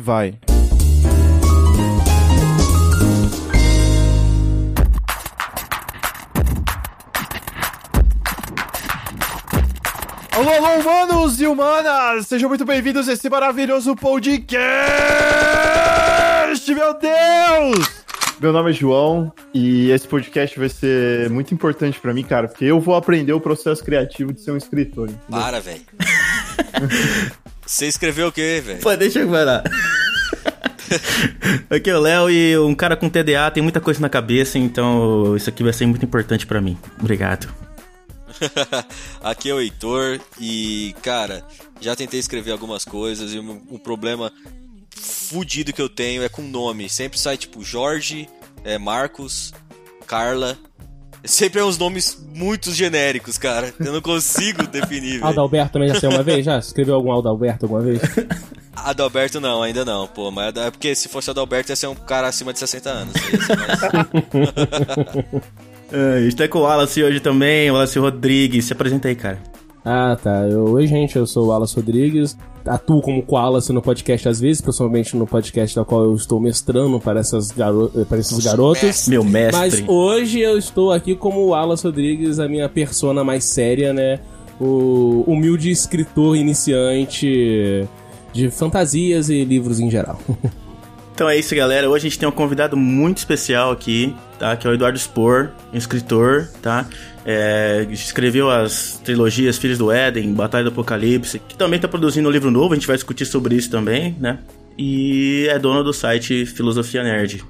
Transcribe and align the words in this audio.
vai. 0.00 0.34
Alô, 10.32 10.48
alô, 10.48 10.80
humanos 10.80 11.40
e 11.40 11.46
humanas! 11.46 12.26
Sejam 12.26 12.48
muito 12.48 12.64
bem-vindos 12.64 13.08
a 13.08 13.12
esse 13.12 13.28
maravilhoso 13.28 13.94
podcast! 13.94 14.64
Meu 16.74 16.94
Deus! 16.98 18.00
Meu 18.40 18.54
nome 18.54 18.70
é 18.70 18.72
João 18.72 19.30
e 19.52 19.90
esse 19.90 20.08
podcast 20.08 20.58
vai 20.58 20.70
ser 20.70 21.28
muito 21.28 21.52
importante 21.52 22.00
pra 22.00 22.14
mim, 22.14 22.22
cara, 22.22 22.48
porque 22.48 22.64
eu 22.64 22.80
vou 22.80 22.94
aprender 22.94 23.34
o 23.34 23.40
processo 23.40 23.84
criativo 23.84 24.32
de 24.32 24.40
ser 24.40 24.52
um 24.52 24.56
escritor. 24.56 25.10
entendeu? 25.10 25.28
Para, 25.28 25.60
velho. 25.60 25.82
Você 27.70 27.86
escreveu 27.86 28.26
o 28.26 28.32
quê, 28.32 28.60
velho? 28.60 28.80
Pô, 28.80 28.96
deixa 28.96 29.20
eu 29.20 29.30
falar. 29.30 29.62
Aqui 31.70 31.88
é 31.88 31.96
o 31.96 32.00
Léo 32.00 32.28
e 32.28 32.58
um 32.58 32.74
cara 32.74 32.96
com 32.96 33.08
TDA 33.08 33.48
tem 33.48 33.62
muita 33.62 33.80
coisa 33.80 34.00
na 34.00 34.08
cabeça, 34.08 34.58
então 34.58 35.36
isso 35.36 35.48
aqui 35.48 35.62
vai 35.62 35.72
ser 35.72 35.86
muito 35.86 36.04
importante 36.04 36.48
pra 36.48 36.60
mim. 36.60 36.76
Obrigado. 36.98 37.48
Aqui 39.22 39.50
é 39.50 39.54
o 39.54 39.60
Heitor 39.60 40.18
e, 40.40 40.96
cara, 41.00 41.46
já 41.80 41.94
tentei 41.94 42.18
escrever 42.18 42.50
algumas 42.50 42.84
coisas 42.84 43.32
e 43.32 43.38
o 43.38 43.62
um 43.70 43.78
problema 43.78 44.32
fudido 44.96 45.72
que 45.72 45.80
eu 45.80 45.88
tenho 45.88 46.24
é 46.24 46.28
com 46.28 46.42
nome. 46.42 46.90
Sempre 46.90 47.20
sai 47.20 47.36
tipo 47.36 47.62
Jorge, 47.62 48.28
é, 48.64 48.78
Marcos, 48.78 49.54
Carla. 50.08 50.58
Sempre 51.24 51.60
é 51.60 51.64
uns 51.64 51.76
nomes 51.78 52.18
muito 52.34 52.72
genéricos, 52.72 53.36
cara. 53.38 53.72
Eu 53.78 53.92
não 53.92 54.00
consigo 54.00 54.66
definir. 54.68 55.22
Adalberto 55.24 55.74
também 55.74 55.88
já 55.88 56.00
saiu 56.00 56.10
uma 56.12 56.22
vez? 56.22 56.44
Já? 56.44 56.58
Escreveu 56.58 56.94
algum 56.94 57.12
Adalberto 57.16 57.66
alguma 57.66 57.82
vez? 57.82 58.00
Adalberto 58.74 59.40
não, 59.40 59.62
ainda 59.62 59.84
não, 59.84 60.06
pô. 60.06 60.30
Mas 60.30 60.54
é 60.56 60.70
porque 60.70 60.94
se 60.94 61.08
fosse 61.08 61.28
Adalberto 61.30 61.70
ia 61.72 61.76
ser 61.76 61.86
um 61.88 61.94
cara 61.94 62.28
acima 62.28 62.52
de 62.52 62.58
60 62.60 62.88
anos. 62.90 63.14
Ia 63.14 63.42
ser 63.42 63.56
mais- 63.56 63.80
É, 65.92 66.18
a 66.18 66.20
gente 66.22 66.36
tá 66.36 66.46
com 66.46 66.58
o 66.58 66.62
Wallace 66.62 67.02
hoje 67.02 67.18
também, 67.18 67.68
o 67.68 67.74
Wallace 67.74 67.98
Rodrigues. 67.98 68.64
Se 68.66 68.72
apresenta 68.72 69.08
aí, 69.08 69.16
cara. 69.16 69.38
Ah, 69.90 70.16
tá. 70.16 70.46
Eu, 70.48 70.64
Oi, 70.72 70.86
gente, 70.86 71.16
eu 71.16 71.26
sou 71.26 71.46
o 71.46 71.48
Wallace 71.48 71.74
Rodrigues. 71.74 72.36
Atuo 72.64 73.00
como 73.00 73.22
Koalace 73.22 73.72
no 73.72 73.82
podcast 73.82 74.28
às 74.28 74.38
vezes, 74.38 74.60
principalmente 74.60 75.16
no 75.16 75.26
podcast 75.26 75.74
da 75.74 75.84
qual 75.84 76.04
eu 76.04 76.14
estou 76.14 76.38
mestrando 76.38 77.00
para, 77.00 77.18
essas 77.18 77.50
garo... 77.50 77.90
para 78.08 78.18
esses 78.18 78.38
garotos. 78.44 78.82
mestre. 78.82 79.10
Meu 79.10 79.24
mestre. 79.24 79.58
Mas 79.58 79.88
hoje 79.88 80.40
eu 80.40 80.56
estou 80.56 80.92
aqui 80.92 81.16
como 81.16 81.40
o 81.40 81.48
Wallace 81.48 81.84
Rodrigues, 81.84 82.38
a 82.38 82.46
minha 82.46 82.68
persona 82.68 83.24
mais 83.24 83.42
séria, 83.44 83.92
né? 83.92 84.20
O 84.60 85.24
humilde 85.26 85.70
escritor 85.70 86.36
iniciante 86.36 87.88
de 88.32 88.50
fantasias 88.50 89.28
e 89.28 89.42
livros 89.44 89.80
em 89.80 89.90
geral. 89.90 90.20
Então 91.20 91.28
é 91.28 91.36
isso, 91.36 91.54
galera. 91.54 91.86
Hoje 91.86 92.06
a 92.06 92.08
gente 92.08 92.18
tem 92.18 92.26
um 92.26 92.32
convidado 92.32 92.78
muito 92.78 93.18
especial 93.18 93.70
aqui, 93.70 94.16
tá? 94.38 94.56
Que 94.56 94.66
é 94.66 94.70
o 94.70 94.72
Eduardo 94.72 94.98
Spor, 94.98 95.50
um 95.70 95.76
escritor, 95.76 96.48
tá? 96.62 96.86
É, 97.24 97.86
escreveu 97.90 98.50
as 98.50 99.00
trilogias 99.04 99.58
Filhos 99.58 99.78
do 99.78 99.92
Éden, 99.92 100.32
Batalha 100.32 100.64
do 100.64 100.70
Apocalipse, 100.70 101.38
que 101.38 101.56
também 101.56 101.78
tá 101.78 101.86
produzindo 101.86 102.28
um 102.28 102.32
livro 102.32 102.50
novo, 102.50 102.72
a 102.72 102.76
gente 102.76 102.86
vai 102.86 102.96
discutir 102.96 103.26
sobre 103.26 103.54
isso 103.54 103.70
também, 103.70 104.16
né? 104.18 104.38
E 104.78 105.46
é 105.50 105.58
dono 105.58 105.84
do 105.84 105.92
site 105.92 106.46
Filosofia 106.46 107.02
Nerd. 107.02 107.44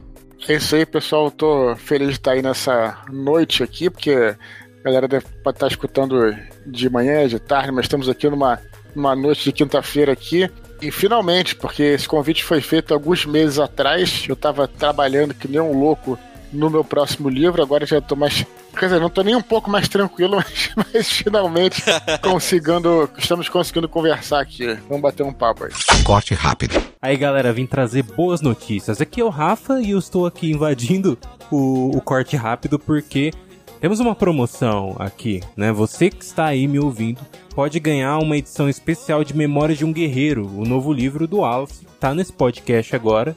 É 0.49 0.55
isso 0.55 0.75
aí, 0.75 0.87
pessoal. 0.87 1.27
Eu 1.27 1.31
tô 1.31 1.77
feliz 1.77 2.09
de 2.09 2.15
estar 2.15 2.33
aí 2.33 2.43
nessa 2.43 2.99
noite 3.13 3.63
aqui, 3.63 3.91
porque 3.91 4.11
a 4.11 4.37
galera 4.83 5.07
deve 5.07 5.27
estar 5.47 5.67
escutando 5.67 6.35
de 6.67 6.89
manhã, 6.89 7.29
de 7.29 7.39
tarde, 7.39 7.71
mas 7.71 7.85
estamos 7.85 8.09
aqui 8.09 8.29
numa, 8.29 8.59
numa 8.95 9.15
noite 9.15 9.45
de 9.45 9.53
quinta-feira 9.53 10.13
aqui. 10.13 10.51
E 10.81 10.91
finalmente, 10.91 11.55
porque 11.55 11.83
esse 11.83 12.09
convite 12.09 12.43
foi 12.43 12.61
feito 12.61 12.95
alguns 12.95 13.27
meses 13.27 13.59
atrás, 13.59 14.25
eu 14.29 14.35
tava 14.35 14.67
trabalhando 14.67 15.35
que 15.35 15.47
nem 15.47 15.61
um 15.61 15.79
louco 15.79 16.19
no 16.53 16.71
meu 16.71 16.85
próximo 16.85 17.29
livro, 17.29 17.63
agora 17.63 17.87
já 17.87 18.01
tô 18.01 18.17
mais. 18.17 18.45
Quer 18.79 18.87
dizer, 18.87 19.01
não 19.01 19.11
tô 19.11 19.23
nem 19.23 19.35
um 19.35 19.43
pouco 19.43 19.71
mais 19.71 19.89
tranquilo, 19.89 20.37
mas, 20.37 20.71
mas 20.77 21.11
finalmente 21.11 21.83
conseguindo. 22.23 23.09
Estamos 23.17 23.49
conseguindo 23.49 23.89
conversar 23.89 24.41
aqui. 24.41 24.75
Vamos 24.89 25.03
bater 25.03 25.23
um 25.23 25.33
papo 25.33 25.65
aí. 25.65 25.71
Corte 26.05 26.35
rápido. 26.35 26.83
Aí 27.01 27.17
galera, 27.17 27.53
vim 27.53 27.67
trazer 27.67 28.03
boas 28.03 28.41
notícias. 28.41 29.01
Aqui 29.01 29.21
é 29.21 29.25
o 29.25 29.29
Rafa 29.29 29.81
e 29.81 29.91
eu 29.91 29.99
estou 29.99 30.27
aqui 30.27 30.51
invadindo 30.51 31.19
o, 31.51 31.97
o 31.97 32.01
corte 32.01 32.37
rápido 32.37 32.79
porque 32.79 33.33
temos 33.81 33.99
uma 33.99 34.15
promoção 34.15 34.95
aqui, 34.99 35.41
né? 35.57 35.73
Você 35.73 36.11
que 36.11 36.23
está 36.23 36.47
aí 36.47 36.69
me 36.69 36.79
ouvindo 36.79 37.21
pode 37.55 37.81
ganhar 37.81 38.19
uma 38.19 38.37
edição 38.37 38.69
especial 38.69 39.25
de 39.25 39.35
Memórias 39.35 39.79
de 39.79 39.85
um 39.85 39.93
Guerreiro, 39.93 40.47
o 40.47 40.67
novo 40.67 40.93
livro 40.93 41.27
do 41.27 41.43
Alf. 41.43 41.71
Tá 41.99 42.15
nesse 42.15 42.33
podcast 42.33 42.95
agora, 42.95 43.37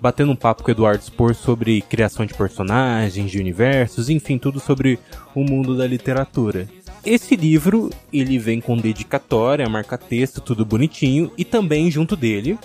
batendo 0.00 0.32
um 0.32 0.36
papo 0.36 0.62
com 0.62 0.68
o 0.68 0.72
Eduardo 0.72 1.04
Spor 1.04 1.34
sobre 1.34 1.82
criação 1.82 2.24
de 2.24 2.34
personagens, 2.34 3.30
de 3.30 3.38
universos, 3.38 4.08
enfim, 4.08 4.38
tudo 4.38 4.58
sobre 4.58 4.98
o 5.34 5.44
mundo 5.44 5.76
da 5.76 5.86
literatura. 5.86 6.68
Esse 7.04 7.36
livro, 7.36 7.90
ele 8.12 8.38
vem 8.38 8.60
com 8.60 8.76
dedicatória, 8.76 9.68
marca-texto, 9.68 10.40
tudo 10.40 10.64
bonitinho, 10.64 11.30
e 11.36 11.44
também 11.44 11.90
junto 11.90 12.16
dele 12.16 12.58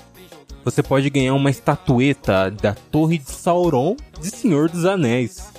você 0.64 0.82
pode 0.82 1.10
ganhar 1.12 1.36
uma 1.36 1.52
estatueta 1.52 2.50
da 2.50 2.74
Torre 2.74 3.20
de 3.20 3.30
Sauron 3.30 3.96
de 4.20 4.32
Senhor 4.32 4.68
dos 4.68 4.84
Anéis. 4.84 5.54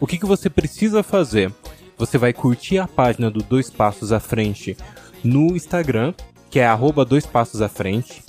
O 0.00 0.06
que, 0.06 0.16
que 0.16 0.24
você 0.24 0.48
precisa 0.48 1.02
fazer? 1.02 1.52
Você 1.98 2.16
vai 2.16 2.32
curtir 2.32 2.78
a 2.78 2.88
página 2.88 3.30
do 3.30 3.42
Dois 3.42 3.68
Passos 3.68 4.10
à 4.10 4.18
Frente 4.18 4.74
no 5.22 5.54
Instagram, 5.54 6.14
que 6.48 6.60
é 6.60 6.66
arroba 6.66 7.04
Dois 7.04 7.26
Passos 7.26 7.60
à 7.60 7.68
Frente, 7.68 8.22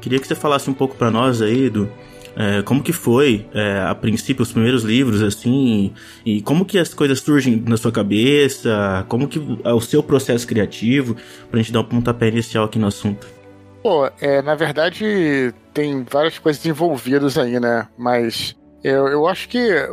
Queria 0.00 0.18
que 0.18 0.26
você 0.26 0.34
falasse 0.34 0.70
um 0.70 0.74
pouco 0.74 0.96
pra 0.96 1.10
nós 1.10 1.42
aí, 1.42 1.66
Edu, 1.66 1.90
é, 2.36 2.62
como 2.62 2.82
que 2.82 2.92
foi, 2.92 3.46
é, 3.52 3.80
a 3.80 3.94
princípio, 3.94 4.42
os 4.42 4.52
primeiros 4.52 4.84
livros, 4.84 5.22
assim, 5.22 5.92
e 6.24 6.40
como 6.40 6.64
que 6.64 6.78
as 6.78 6.94
coisas 6.94 7.18
surgem 7.18 7.62
na 7.66 7.76
sua 7.76 7.90
cabeça, 7.90 9.04
como 9.08 9.26
que 9.26 9.40
é 9.64 9.72
o 9.72 9.80
seu 9.80 10.02
processo 10.02 10.46
criativo, 10.46 11.16
pra 11.50 11.60
gente 11.60 11.72
dar 11.72 11.80
um 11.80 11.84
pontapé 11.84 12.28
inicial 12.28 12.64
aqui 12.64 12.78
no 12.78 12.86
assunto. 12.86 13.26
Pô, 13.82 14.10
é, 14.20 14.42
na 14.42 14.54
verdade 14.54 15.54
tem 15.72 16.02
várias 16.02 16.38
coisas 16.38 16.64
envolvidas 16.66 17.38
aí, 17.38 17.60
né? 17.60 17.88
Mas 17.96 18.56
eu, 18.82 19.06
eu 19.08 19.26
acho 19.26 19.48
que 19.48 19.58
é, 19.58 19.88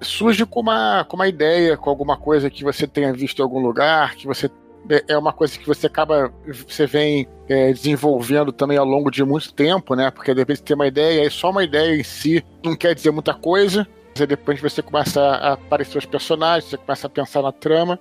surge 0.00 0.44
com 0.44 0.60
uma, 0.60 1.04
com 1.04 1.16
uma 1.16 1.28
ideia, 1.28 1.76
com 1.76 1.88
alguma 1.88 2.16
coisa 2.16 2.50
que 2.50 2.64
você 2.64 2.86
tenha 2.86 3.12
visto 3.12 3.38
em 3.38 3.42
algum 3.42 3.60
lugar, 3.60 4.16
que 4.16 4.26
você 4.26 4.50
é- 4.90 5.04
é 5.14 5.18
uma 5.18 5.32
coisa 5.32 5.56
que 5.56 5.66
você 5.66 5.86
acaba, 5.86 6.32
você 6.66 6.86
vem 6.86 7.28
é, 7.48 7.72
desenvolvendo 7.72 8.50
também 8.50 8.76
ao 8.76 8.84
longo 8.84 9.10
de 9.10 9.22
muito 9.24 9.54
tempo, 9.54 9.94
né? 9.94 10.10
Porque 10.10 10.34
de 10.34 10.40
repente 10.40 10.62
tem 10.62 10.74
uma 10.74 10.88
ideia, 10.88 11.24
e 11.24 11.30
só 11.30 11.50
uma 11.50 11.62
ideia 11.62 11.94
em 11.94 12.02
si 12.02 12.44
não 12.64 12.74
quer 12.74 12.92
dizer 12.94 13.12
muita 13.12 13.32
coisa. 13.34 13.86
Aí 14.18 14.26
depois 14.26 14.60
você 14.60 14.82
começa 14.82 15.20
a 15.22 15.52
aparecer 15.52 15.96
os 15.98 16.04
personagens, 16.06 16.68
você 16.68 16.76
começa 16.76 17.06
a 17.06 17.10
pensar 17.10 17.42
na 17.42 17.52
trama. 17.52 17.98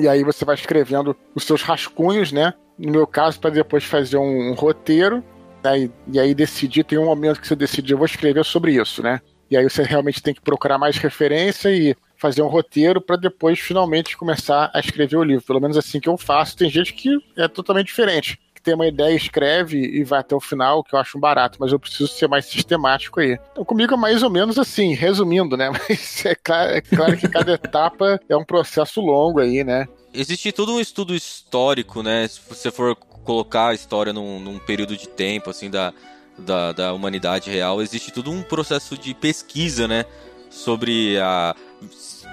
E 0.00 0.08
aí 0.08 0.22
você 0.22 0.44
vai 0.44 0.54
escrevendo 0.54 1.16
os 1.34 1.44
seus 1.44 1.62
rascunhos, 1.62 2.32
né? 2.32 2.52
No 2.78 2.92
meu 2.92 3.06
caso, 3.06 3.40
para 3.40 3.50
depois 3.50 3.84
fazer 3.84 4.18
um, 4.18 4.50
um 4.50 4.54
roteiro. 4.54 5.24
né? 5.64 5.78
E, 5.80 5.90
e 6.12 6.20
aí 6.20 6.34
decidir, 6.34 6.84
tem 6.84 6.98
um 6.98 7.06
momento 7.06 7.40
que 7.40 7.46
você 7.48 7.56
decide, 7.56 7.92
eu 7.92 7.98
vou 7.98 8.06
escrever 8.06 8.44
sobre 8.44 8.74
isso, 8.74 9.02
né? 9.02 9.20
E 9.50 9.56
aí 9.56 9.64
você 9.64 9.82
realmente 9.82 10.22
tem 10.22 10.34
que 10.34 10.40
procurar 10.40 10.76
mais 10.76 10.96
referência 10.96 11.70
e 11.70 11.96
fazer 12.18 12.42
um 12.42 12.48
roteiro 12.48 13.00
para 13.00 13.16
depois 13.16 13.58
finalmente 13.60 14.16
começar 14.16 14.70
a 14.74 14.80
escrever 14.80 15.16
o 15.16 15.22
livro. 15.22 15.44
Pelo 15.44 15.60
menos 15.60 15.76
assim 15.76 16.00
que 16.00 16.08
eu 16.08 16.16
faço. 16.18 16.56
Tem 16.56 16.68
gente 16.68 16.92
que 16.92 17.10
é 17.36 17.46
totalmente 17.46 17.86
diferente. 17.86 18.38
Tem 18.66 18.74
uma 18.74 18.88
ideia, 18.88 19.14
escreve 19.14 19.78
e 19.78 20.02
vai 20.02 20.18
até 20.18 20.34
o 20.34 20.40
final, 20.40 20.82
que 20.82 20.92
eu 20.92 20.98
acho 20.98 21.20
barato, 21.20 21.56
mas 21.60 21.70
eu 21.70 21.78
preciso 21.78 22.08
ser 22.08 22.26
mais 22.26 22.46
sistemático 22.46 23.20
aí. 23.20 23.38
Então 23.52 23.64
comigo 23.64 23.94
é 23.94 23.96
mais 23.96 24.24
ou 24.24 24.28
menos 24.28 24.58
assim, 24.58 24.92
resumindo, 24.92 25.56
né? 25.56 25.70
Mas 25.88 26.26
é 26.26 26.34
claro, 26.34 26.72
é 26.72 26.80
claro 26.80 27.16
que 27.16 27.28
cada 27.28 27.52
etapa 27.52 28.20
é 28.28 28.36
um 28.36 28.44
processo 28.44 29.00
longo 29.00 29.38
aí, 29.38 29.62
né? 29.62 29.86
Existe 30.12 30.50
todo 30.50 30.72
um 30.72 30.80
estudo 30.80 31.14
histórico, 31.14 32.02
né? 32.02 32.26
Se 32.26 32.40
você 32.48 32.72
for 32.72 32.96
colocar 32.96 33.68
a 33.68 33.74
história 33.74 34.12
num, 34.12 34.40
num 34.40 34.58
período 34.58 34.96
de 34.96 35.08
tempo, 35.08 35.48
assim, 35.48 35.70
da, 35.70 35.94
da, 36.36 36.72
da 36.72 36.92
humanidade 36.92 37.48
real, 37.48 37.80
existe 37.80 38.10
todo 38.10 38.32
um 38.32 38.42
processo 38.42 38.98
de 38.98 39.14
pesquisa, 39.14 39.86
né? 39.86 40.04
Sobre 40.50 41.20
a 41.20 41.54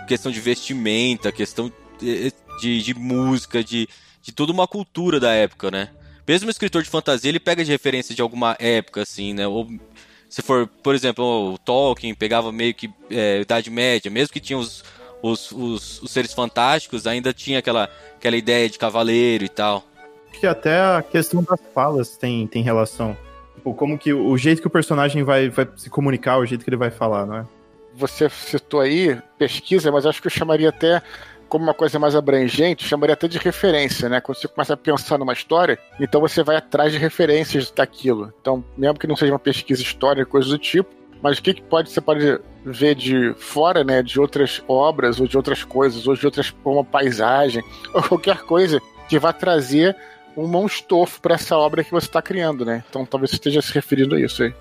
questão 0.08 0.32
de 0.32 0.40
vestimenta, 0.40 1.32
questão 1.32 1.72
de, 2.00 2.34
de, 2.60 2.82
de 2.82 2.94
música, 2.96 3.64
de, 3.64 3.88
de 4.20 4.32
toda 4.32 4.52
uma 4.52 4.68
cultura 4.68 5.20
da 5.20 5.32
época, 5.32 5.70
né? 5.70 5.90
Mesmo 6.28 6.48
o 6.48 6.52
escritor 6.52 6.84
de 6.84 6.90
fantasia, 6.90 7.30
ele 7.30 7.40
pega 7.40 7.64
de 7.64 7.72
referência 7.72 8.16
de 8.16 8.22
alguma 8.22 8.56
época, 8.60 9.02
assim, 9.02 9.34
né? 9.34 9.48
Ou 9.48 9.68
se 10.30 10.42
for, 10.42 10.68
por 10.82 10.96
exemplo, 10.96 11.54
o 11.54 11.58
Tolkien 11.58 12.16
pegava 12.16 12.52
meio 12.52 12.74
que 12.74 12.90
é, 13.12 13.42
Idade 13.42 13.70
Média, 13.70 14.10
mesmo 14.10 14.34
que 14.34 14.40
tinha 14.40 14.58
os, 14.58 14.84
os, 15.22 15.52
os, 15.52 16.02
os, 16.02 16.12
seres 16.12 16.34
fantásticos, 16.34 17.06
ainda 17.06 17.32
tinha 17.32 17.60
aquela, 17.60 17.90
aquela 18.16 18.36
ideia 18.36 18.70
de 18.70 18.80
cavaleiro 18.80 19.44
e 19.44 19.50
tal. 19.50 19.84
Que 20.32 20.48
até 20.48 20.80
a 20.80 21.04
questão 21.04 21.44
das 21.44 21.60
falas 21.74 22.18
tem, 22.18 22.48
tem 22.48 22.64
relação. 22.64 23.16
Tipo, 23.56 23.74
como 23.74 23.98
que 23.98 24.12
o 24.14 24.36
jeito 24.38 24.60
que 24.60 24.68
o 24.68 24.72
personagem 24.72 25.24
vai, 25.24 25.50
vai 25.50 25.68
se 25.78 25.90
comunicar, 25.90 26.38
o 26.38 26.46
jeito 26.46 26.64
que 26.64 26.70
ele 26.70 26.78
vai 26.78 26.90
falar, 26.90 27.26
não 27.26 27.38
é? 27.38 27.46
Você 27.96 28.28
citou 28.30 28.80
aí 28.80 29.18
pesquisa, 29.38 29.92
mas 29.92 30.06
acho 30.06 30.20
que 30.20 30.28
eu 30.28 30.32
chamaria 30.32 30.70
até 30.70 31.02
como 31.54 31.66
uma 31.66 31.74
coisa 31.76 32.00
mais 32.00 32.16
abrangente, 32.16 32.84
chamaria 32.84 33.14
até 33.14 33.28
de 33.28 33.38
referência, 33.38 34.10
né? 34.10 34.20
Quando 34.20 34.40
você 34.40 34.48
começa 34.48 34.74
a 34.74 34.78
pensar 34.78 35.20
numa 35.20 35.34
história, 35.34 35.78
então 36.00 36.20
você 36.20 36.42
vai 36.42 36.56
atrás 36.56 36.92
de 36.92 36.98
referências 36.98 37.70
daquilo. 37.70 38.34
Então, 38.42 38.66
mesmo 38.76 38.98
que 38.98 39.06
não 39.06 39.16
seja 39.16 39.32
uma 39.32 39.38
pesquisa 39.38 39.80
histórica, 39.80 40.26
coisa 40.26 40.50
do 40.50 40.58
tipo, 40.58 40.90
mas 41.22 41.38
o 41.38 41.44
que, 41.44 41.54
que 41.54 41.62
pode 41.62 41.92
você 41.92 42.02
pode 42.02 42.40
ver 42.66 42.96
de 42.96 43.36
fora, 43.36 43.84
né, 43.84 44.02
de 44.02 44.20
outras 44.20 44.64
obras 44.68 45.20
ou 45.20 45.28
de 45.28 45.38
outras 45.38 45.64
coisas, 45.64 46.08
ou 46.08 46.16
de 46.16 46.26
outras 46.26 46.52
uma 46.66 46.84
paisagem 46.84 47.64
ou 47.94 48.02
qualquer 48.02 48.40
coisa 48.40 48.82
que 49.08 49.20
vá 49.20 49.32
trazer 49.32 49.96
um 50.36 50.66
estofo 50.66 51.22
para 51.22 51.36
essa 51.36 51.56
obra 51.56 51.84
que 51.84 51.92
você 51.92 52.08
está 52.08 52.20
criando, 52.20 52.66
né? 52.66 52.84
Então, 52.90 53.06
talvez 53.06 53.30
você 53.30 53.36
esteja 53.36 53.62
se 53.62 53.72
referindo 53.72 54.16
a 54.16 54.20
isso 54.20 54.42
aí. 54.42 54.52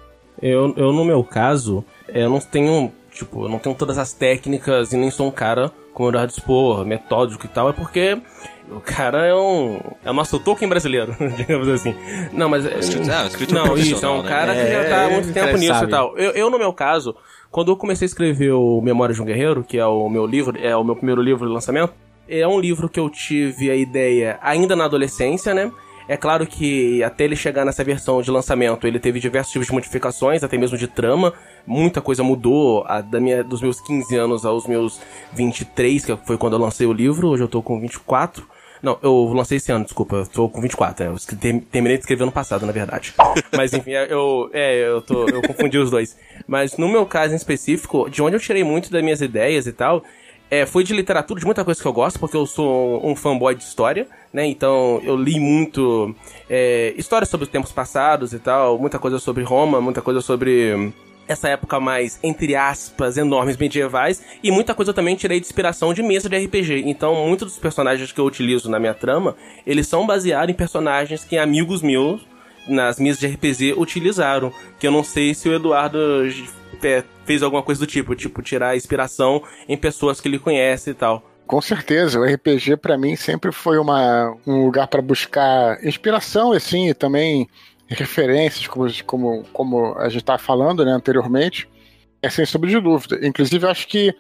Eu, 0.43 0.75
eu 0.77 0.93
no 0.93 1.07
meu 1.07 1.25
caso, 1.25 1.83
eu 2.07 2.29
não 2.29 2.39
tenho, 2.39 2.93
tipo, 3.11 3.47
eu 3.47 3.49
não 3.49 3.59
tenho 3.59 3.75
todas 3.75 3.97
as 3.97 4.13
técnicas 4.13 4.93
e 4.93 4.99
nem 4.99 5.11
sou 5.11 5.27
um 5.27 5.31
cara 5.31 5.73
como 5.93 6.17
eu 6.17 6.27
dispor, 6.27 6.85
metódico 6.85 7.47
e 7.47 7.49
tal, 7.49 7.69
é 7.69 7.73
porque 7.73 8.19
o 8.71 8.81
cara 8.81 9.27
é 9.27 9.35
um. 9.35 9.79
É 10.05 10.11
o 10.11 10.15
nosso 10.15 10.39
Tolkien 10.39 10.69
brasileiro, 10.69 11.15
digamos 11.37 11.69
assim. 11.69 11.95
Não, 12.33 12.49
mas. 12.49 12.65
É, 12.65 12.79
escritor 12.79 13.67
não, 13.67 13.77
isso, 13.77 14.05
é 14.05 14.09
um 14.09 14.23
né? 14.23 14.29
cara 14.29 14.55
que 14.55 14.71
já 14.71 14.85
tá 14.89 15.05
há 15.05 15.11
muito 15.11 15.33
tempo 15.33 15.57
nisso 15.59 15.75
sabe. 15.75 15.87
e 15.87 15.91
tal. 15.91 16.17
Eu, 16.17 16.31
eu, 16.33 16.51
no 16.51 16.59
meu 16.59 16.73
caso, 16.73 17.15
quando 17.51 17.71
eu 17.71 17.77
comecei 17.77 18.07
a 18.07 18.09
escrever 18.09 18.53
o 18.53 18.81
Memórias 18.81 19.17
de 19.17 19.23
um 19.23 19.27
Guerreiro, 19.27 19.63
que 19.63 19.79
é 19.79 19.87
o 19.87 20.09
meu 20.09 20.27
livro, 20.27 20.59
é 20.59 20.77
o 20.77 20.85
meu 20.85 20.97
primeiro 20.97 21.21
livro 21.21 21.47
de 21.47 21.53
lançamento, 21.53 21.93
é 22.29 22.47
um 22.47 22.59
livro 22.59 22.89
que 22.89 22.99
eu 22.99 23.11
tive 23.11 23.71
a 23.71 23.77
ideia 23.77 24.39
ainda 24.43 24.75
na 24.75 24.85
adolescência, 24.85 25.53
né? 25.53 25.71
É 26.09 26.17
claro 26.17 26.47
que 26.47 27.03
até 27.03 27.25
ele 27.25 27.37
chegar 27.37 27.65
nessa 27.65 27.85
versão 27.85 28.21
de 28.21 28.31
lançamento, 28.31 28.87
ele 28.87 28.99
teve 28.99 29.21
diversos 29.21 29.53
tipos 29.53 29.67
de 29.69 29.73
modificações, 29.73 30.43
até 30.43 30.59
mesmo 30.59 30.77
de 30.77 30.89
trama. 30.89 31.33
Muita 31.67 32.01
coisa 32.01 32.23
mudou 32.23 32.85
a, 32.87 33.01
da 33.01 33.21
minha, 33.21 33.43
dos 33.45 33.61
meus 33.63 33.81
15 33.81 34.17
anos 34.17 34.45
aos 34.45 34.67
meus 34.67 35.01
23, 35.33 36.05
que 36.05 36.17
foi 36.25 36.37
quando 36.37 36.55
eu 36.55 36.59
lancei 36.59 36.87
o 36.87 36.93
livro. 36.93 37.29
Hoje 37.29 37.43
eu 37.45 37.49
tô 37.49 37.63
com 37.63 37.81
24. 37.81 38.47
Não, 38.83 38.99
eu 39.01 39.33
lancei 39.33 39.59
esse 39.59 39.71
ano, 39.71 39.85
desculpa, 39.85 40.17
eu 40.17 40.27
tô 40.27 40.49
com 40.49 40.61
24, 40.61 41.05
né? 41.05 41.13
Eu 41.13 41.61
terminei 41.71 41.97
de 41.97 42.03
escrever 42.03 42.25
ano 42.25 42.33
passado, 42.33 42.67
na 42.67 42.73
verdade. 42.73 43.15
Mas 43.57 43.73
enfim, 43.73 43.93
é, 43.93 44.13
eu, 44.13 44.51
é, 44.53 44.89
eu, 44.89 45.01
tô, 45.01 45.29
eu 45.29 45.41
confundi 45.43 45.79
os 45.79 45.89
dois. 45.89 46.17
Mas 46.49 46.77
no 46.77 46.89
meu 46.89 47.07
caso 47.07 47.33
em 47.33 47.37
específico, 47.37 48.11
de 48.11 48.21
onde 48.21 48.35
eu 48.35 48.41
tirei 48.41 48.65
muito 48.65 48.91
das 48.91 49.01
minhas 49.01 49.21
ideias 49.21 49.69
e 49.69 49.73
tal, 49.73 50.03
é, 50.53 50.67
foi 50.67 50.85
de 50.85 50.93
literatura, 50.93 51.41
de 51.41 51.47
muita 51.47 51.65
coisa 51.65 51.81
que 51.81 51.89
eu 51.89 51.95
gosto, 51.95 52.21
porque 52.21 52.37
eu 52.37 52.45
sou 52.45 53.01
um 53.03 53.17
fanboy 53.17 53.55
de 53.55 53.65
história, 53.65 54.07
né? 54.31 54.45
Então 54.45 55.01
eu 55.03 55.17
li 55.17 55.41
muito 55.41 56.15
é, 56.47 56.93
histórias 56.95 57.31
sobre 57.31 57.47
os 57.47 57.51
tempos 57.51 57.73
passados 57.73 58.35
e 58.35 58.39
tal, 58.39 58.79
muita 58.79 58.99
coisa 58.99 59.19
sobre 59.19 59.43
Roma, 59.45 59.81
muita 59.81 60.03
coisa 60.03 60.21
sobre 60.21 60.93
essa 61.27 61.49
época 61.49 61.81
mais, 61.81 62.21
entre 62.23 62.55
aspas, 62.55 63.17
enormes 63.17 63.57
medievais, 63.57 64.23
e 64.43 64.51
muita 64.51 64.75
coisa 64.75 64.91
eu 64.91 64.95
também 64.95 65.17
tirei 65.17 65.41
de 65.41 65.47
inspiração 65.47 65.95
de 65.95 66.03
mesa 66.03 66.29
de 66.29 66.37
RPG. 66.37 66.83
Então, 66.85 67.27
muitos 67.27 67.53
dos 67.53 67.59
personagens 67.59 68.13
que 68.13 68.21
eu 68.21 68.27
utilizo 68.27 68.71
na 68.71 68.79
minha 68.79 68.93
trama, 68.93 69.35
eles 69.67 69.89
são 69.89 70.07
baseados 70.07 70.51
em 70.51 70.55
personagens 70.55 71.25
que 71.25 71.39
amigos 71.39 71.81
meus 71.81 72.21
nas 72.69 73.01
mesas 73.01 73.19
de 73.19 73.27
RPG 73.27 73.73
utilizaram. 73.79 74.53
Que 74.79 74.87
eu 74.87 74.93
não 74.93 75.03
sei 75.03 75.33
se 75.33 75.49
o 75.49 75.55
Eduardo 75.55 75.99
é, 76.83 77.03
fez 77.25 77.43
alguma 77.43 77.63
coisa 77.63 77.81
do 77.81 77.87
tipo, 77.87 78.15
tipo, 78.15 78.43
tirar 78.43 78.77
inspiração 78.77 79.43
em 79.69 79.77
pessoas 79.77 80.21
que 80.21 80.29
ele 80.29 80.39
conhece 80.39 80.91
e 80.91 80.95
tal. 80.95 81.23
Com 81.47 81.61
certeza, 81.61 82.19
o 82.19 82.25
RPG 82.25 82.77
para 82.77 82.97
mim 82.97 83.17
sempre 83.17 83.53
foi 83.53 83.79
uma, 83.79 84.37
um 84.47 84.65
lugar 84.65 84.87
para 84.87 85.03
buscar 85.03 85.85
inspiração, 85.85 86.53
assim, 86.53 86.89
e 86.89 86.95
também 86.95 87.49
referências, 87.89 88.67
como, 88.67 88.89
como, 89.05 89.45
como 89.53 89.95
a 89.99 90.09
gente 90.09 90.23
estava 90.23 90.39
falando 90.39 90.85
né, 90.85 90.93
anteriormente, 90.93 91.69
é 92.23 92.31
sem 92.31 92.47
sombra 92.47 92.71
de 92.71 92.81
dúvida. 92.81 93.19
Inclusive, 93.27 93.67
eu 93.67 93.71
acho 93.71 93.87
que 93.87 94.15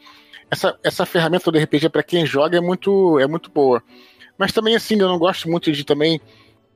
essa, 0.50 0.78
essa 0.82 1.06
ferramenta 1.06 1.50
do 1.50 1.58
RPG 1.58 1.88
para 1.88 2.02
quem 2.02 2.26
joga 2.26 2.58
é 2.58 2.60
muito, 2.60 3.18
é 3.18 3.26
muito 3.26 3.50
boa. 3.50 3.82
Mas 4.36 4.52
também, 4.52 4.74
assim, 4.74 4.98
eu 5.00 5.08
não 5.08 5.18
gosto 5.18 5.48
muito 5.48 5.70
de 5.72 5.84
também 5.84 6.20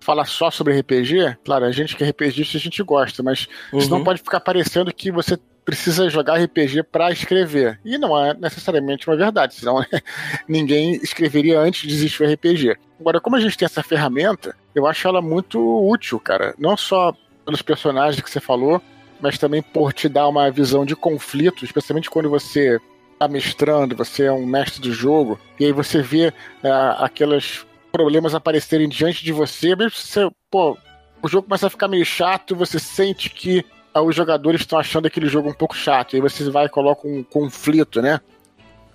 falar 0.01 0.25
só 0.25 0.51
sobre 0.51 0.79
RPG. 0.79 1.37
Claro, 1.45 1.65
a 1.65 1.73
gente 1.73 1.97
que 1.97 2.05
é 2.05 2.09
RPGista, 2.09 2.57
a 2.57 2.61
gente 2.61 2.83
gosta, 2.83 3.23
mas 3.23 3.49
uhum. 3.73 3.81
senão 3.81 4.05
pode 4.05 4.23
ficar 4.23 4.41
parecendo 4.41 4.93
que 4.95 5.11
você 5.11 5.39
precisa 5.67 6.09
jogar 6.09 6.41
RPG 6.41 6.85
para 6.85 7.11
escrever. 7.11 7.79
E 7.85 7.99
não 7.99 8.17
é 8.17 8.33
necessariamente 8.33 9.09
uma 9.09 9.17
verdade, 9.17 9.57
senão 9.57 9.81
né, 9.81 9.87
ninguém 10.49 10.95
escreveria 10.95 11.59
antes 11.59 11.83
de 11.83 11.93
existir 11.93 12.23
o 12.23 12.33
RPG. 12.33 12.77
Agora, 13.01 13.21
como 13.21 13.35
a 13.35 13.41
gente 13.41 13.59
tem 13.59 13.67
essa 13.67 13.83
ferramenta, 13.83 14.57
eu 14.75 14.87
acho 14.87 15.07
ela 15.09 15.21
muito 15.21 15.59
útil, 15.91 16.21
cara. 16.21 16.55
Não 16.57 16.77
só 16.77 17.13
pelos 17.45 17.63
personagens 17.63 18.23
que 18.23 18.31
você 18.31 18.41
falou, 18.41 18.81
mas 19.21 19.39
também 19.39 19.61
por 19.61 19.93
te 19.93 20.09
dar 20.09 20.29
uma 20.29 20.49
visão 20.51 20.87
de 20.87 20.95
conflito, 20.95 21.65
especialmente 21.65 22.09
quando 22.09 22.31
você 22.31 22.81
está 23.13 23.27
mestrando, 23.27 23.97
você 23.97 24.25
é 24.25 24.33
um 24.33 24.47
mestre 24.47 24.81
do 24.81 24.93
jogo, 24.93 25.39
e 25.59 25.65
aí 25.65 25.73
você 25.73 26.01
vê 26.01 26.27
é, 26.63 26.71
aqueles 26.99 27.67
problemas 27.91 28.35
aparecerem 28.35 28.89
diante 28.89 29.25
de 29.25 29.33
você, 29.33 29.75
mesmo 29.75 29.93
se 29.93 30.07
você, 30.07 30.31
pô, 30.51 30.77
o 31.23 31.29
jogo 31.29 31.49
começa 31.49 31.67
a 31.67 31.71
ficar 31.71 31.89
meio 31.89 32.05
chato, 32.05 32.55
você 32.55 32.79
sente 32.79 33.31
que 33.31 33.65
os 34.03 34.15
jogadores 34.15 34.61
estão 34.61 34.79
achando 34.79 35.07
aquele 35.07 35.27
jogo 35.27 35.49
um 35.49 35.55
pouco 35.55 35.77
chato. 35.77 36.13
E 36.13 36.17
aí 36.17 36.23
você 36.23 36.49
vai 36.51 36.67
e 36.67 36.69
coloca 36.69 37.07
um 37.07 37.23
conflito, 37.23 38.01
né? 38.01 38.21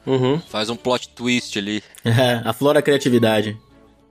Uhum. 0.06 0.39
Faz 0.39 0.69
um 0.69 0.75
plot 0.75 1.09
twist 1.09 1.57
ali. 1.57 1.83
É, 2.03 2.42
aflora 2.44 2.80
a 2.80 2.81
criatividade. 2.81 3.57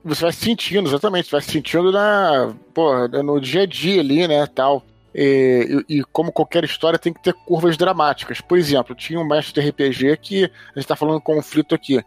Você 0.03 0.23
vai 0.23 0.31
sentindo, 0.31 0.89
exatamente, 0.89 1.25
você 1.25 1.31
vai 1.31 1.41
sentindo 1.41 1.91
na, 1.91 2.55
pô, 2.73 3.07
no 3.07 3.39
dia 3.39 3.63
a 3.63 3.65
dia 3.65 3.99
ali, 3.99 4.27
né, 4.27 4.47
tal. 4.47 4.83
E, 5.13 5.83
e, 5.89 5.97
e, 5.97 6.03
como 6.05 6.31
qualquer 6.31 6.63
história 6.63 6.97
tem 6.97 7.11
que 7.13 7.21
ter 7.21 7.33
curvas 7.33 7.75
dramáticas. 7.75 8.39
Por 8.39 8.57
exemplo, 8.57 8.95
tinha 8.95 9.19
um 9.19 9.27
mestre 9.27 9.61
de 9.61 9.69
RPG 9.69 10.17
que 10.17 10.45
a 10.45 10.79
gente 10.79 10.87
tá 10.87 10.95
falando 10.95 11.19
conflito 11.21 11.75
aqui. 11.75 12.01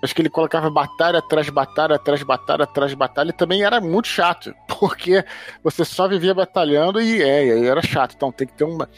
Acho 0.00 0.14
que 0.14 0.22
ele 0.22 0.30
colocava 0.30 0.70
batalha 0.70 1.18
atrás 1.18 1.48
batalha, 1.50 1.96
atrás 1.96 2.22
batalha, 2.22 2.64
atrás 2.64 2.94
batalha, 2.94 3.30
e 3.30 3.32
também 3.32 3.64
era 3.64 3.80
muito 3.80 4.06
chato, 4.06 4.54
porque 4.78 5.24
você 5.62 5.84
só 5.84 6.06
vivia 6.06 6.34
batalhando 6.34 7.00
e 7.00 7.20
é, 7.20 7.46
e 7.46 7.66
era 7.66 7.82
chato. 7.82 8.14
Então 8.14 8.30
tem 8.30 8.46
que 8.46 8.54
ter 8.54 8.64
uma. 8.64 8.88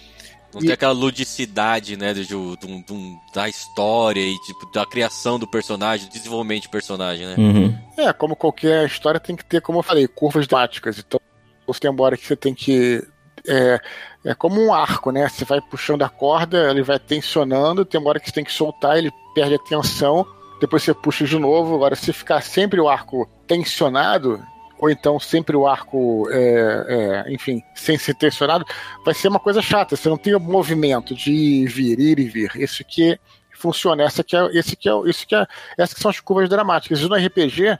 Não 0.53 0.61
e... 0.61 0.65
tem 0.65 0.73
aquela 0.73 0.93
ludicidade, 0.93 1.97
né, 1.97 2.13
do, 2.13 2.57
do, 2.57 2.83
do, 2.83 3.21
da 3.33 3.49
história 3.49 4.21
e 4.21 4.39
tipo, 4.41 4.71
da 4.73 4.85
criação 4.85 5.39
do 5.39 5.47
personagem, 5.47 6.07
do 6.07 6.13
desenvolvimento 6.13 6.63
de 6.63 6.69
personagem, 6.69 7.27
né? 7.27 7.35
Uhum. 7.39 7.79
É, 7.97 8.13
como 8.13 8.37
qualquer 8.37 8.87
história 8.87 9.21
tem 9.21 9.37
que 9.37 9.45
ter, 9.45 9.63
como 9.63 9.79
eu 9.79 9.83
falei, 9.83 10.07
curvas 10.07 10.47
dramáticas. 10.47 10.99
Então, 10.99 11.21
você 11.67 11.81
tem 11.81 11.91
embora 11.91 12.17
que 12.17 12.27
você 12.27 12.37
tem 12.37 12.55
que. 12.55 13.03
É, 13.47 13.81
é 14.27 14.35
como 14.35 14.61
um 14.61 14.75
arco, 14.75 15.11
né? 15.11 15.27
Você 15.31 15.47
vai 15.47 15.63
puxando 15.63 16.03
a 16.03 16.11
corda, 16.11 16.71
ele 16.71 16.83
vai 16.83 16.99
tensionando, 16.99 17.87
tem 17.87 17.99
uma 17.99 18.11
hora 18.11 18.21
que 18.21 18.27
você 18.27 18.35
tem 18.35 18.45
que 18.45 18.53
soltar, 18.53 18.99
ele 18.99 19.11
perde 19.35 19.55
a 19.55 19.59
tensão 19.59 20.27
depois 20.61 20.83
você 20.83 20.95
puxa 20.95 21.25
de 21.25 21.39
novo. 21.39 21.75
Agora, 21.75 21.97
se 21.97 22.13
ficar 22.13 22.43
sempre 22.43 22.81
o 22.81 22.89
arco 22.89 23.29
tensionado, 23.47 24.41
ou 24.79 24.91
então 24.91 25.19
sempre 25.19 25.57
o 25.57 25.67
arco, 25.67 26.29
é, 26.31 27.25
é, 27.27 27.33
enfim, 27.33 27.63
sem 27.75 27.99
ser 27.99 28.15
tensionado, 28.15 28.65
vai 29.05 29.15
ser 29.15 29.29
uma 29.29 29.41
coisa 29.41 29.61
chata. 29.61 29.97
Você 29.97 30.09
não 30.09 30.17
tem 30.17 30.35
o 30.35 30.41
movimento 30.41 31.15
de 31.15 31.67
vir, 31.67 31.99
ir 31.99 32.19
e 32.19 32.29
vir. 32.29 32.53
Isso 32.57 32.85
que 32.85 33.19
funciona. 33.53 34.03
Essa 34.03 34.23
que 34.23 34.37
é, 34.37 34.47
esse 34.53 34.77
que 34.77 34.89
é, 34.89 34.93
isso 35.07 35.27
que 35.27 35.35
é, 35.35 35.47
essas 35.77 35.95
que 35.95 36.01
são 36.01 36.11
as 36.11 36.21
curvas 36.21 36.49
dramáticas. 36.49 37.01
E 37.01 37.09
no 37.09 37.15
RPG 37.15 37.79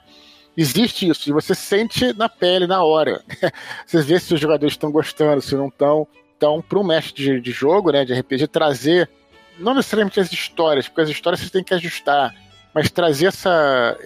existe 0.57 1.07
isso 1.07 1.29
e 1.29 1.33
você 1.33 1.55
sente 1.55 2.13
na 2.13 2.27
pele 2.27 2.67
na 2.67 2.83
hora. 2.83 3.23
você 3.85 4.01
vê 4.01 4.19
se 4.19 4.33
os 4.33 4.39
jogadores 4.39 4.73
estão 4.73 4.91
gostando, 4.91 5.41
se 5.41 5.55
não 5.55 5.67
estão. 5.67 6.07
Então, 6.35 6.61
para 6.61 6.79
um 6.79 6.83
mestre 6.83 7.23
de, 7.23 7.41
de 7.41 7.51
jogo, 7.51 7.91
né, 7.91 8.03
de 8.03 8.13
RPG, 8.13 8.47
trazer 8.47 9.07
não 9.59 9.75
necessariamente 9.75 10.19
as 10.19 10.31
histórias, 10.31 10.87
porque 10.87 11.01
as 11.01 11.09
histórias 11.09 11.39
você 11.39 11.49
tem 11.49 11.63
que 11.63 11.73
ajustar 11.73 12.33
mas 12.73 12.89
trazer 12.89 13.27
essa, 13.27 13.97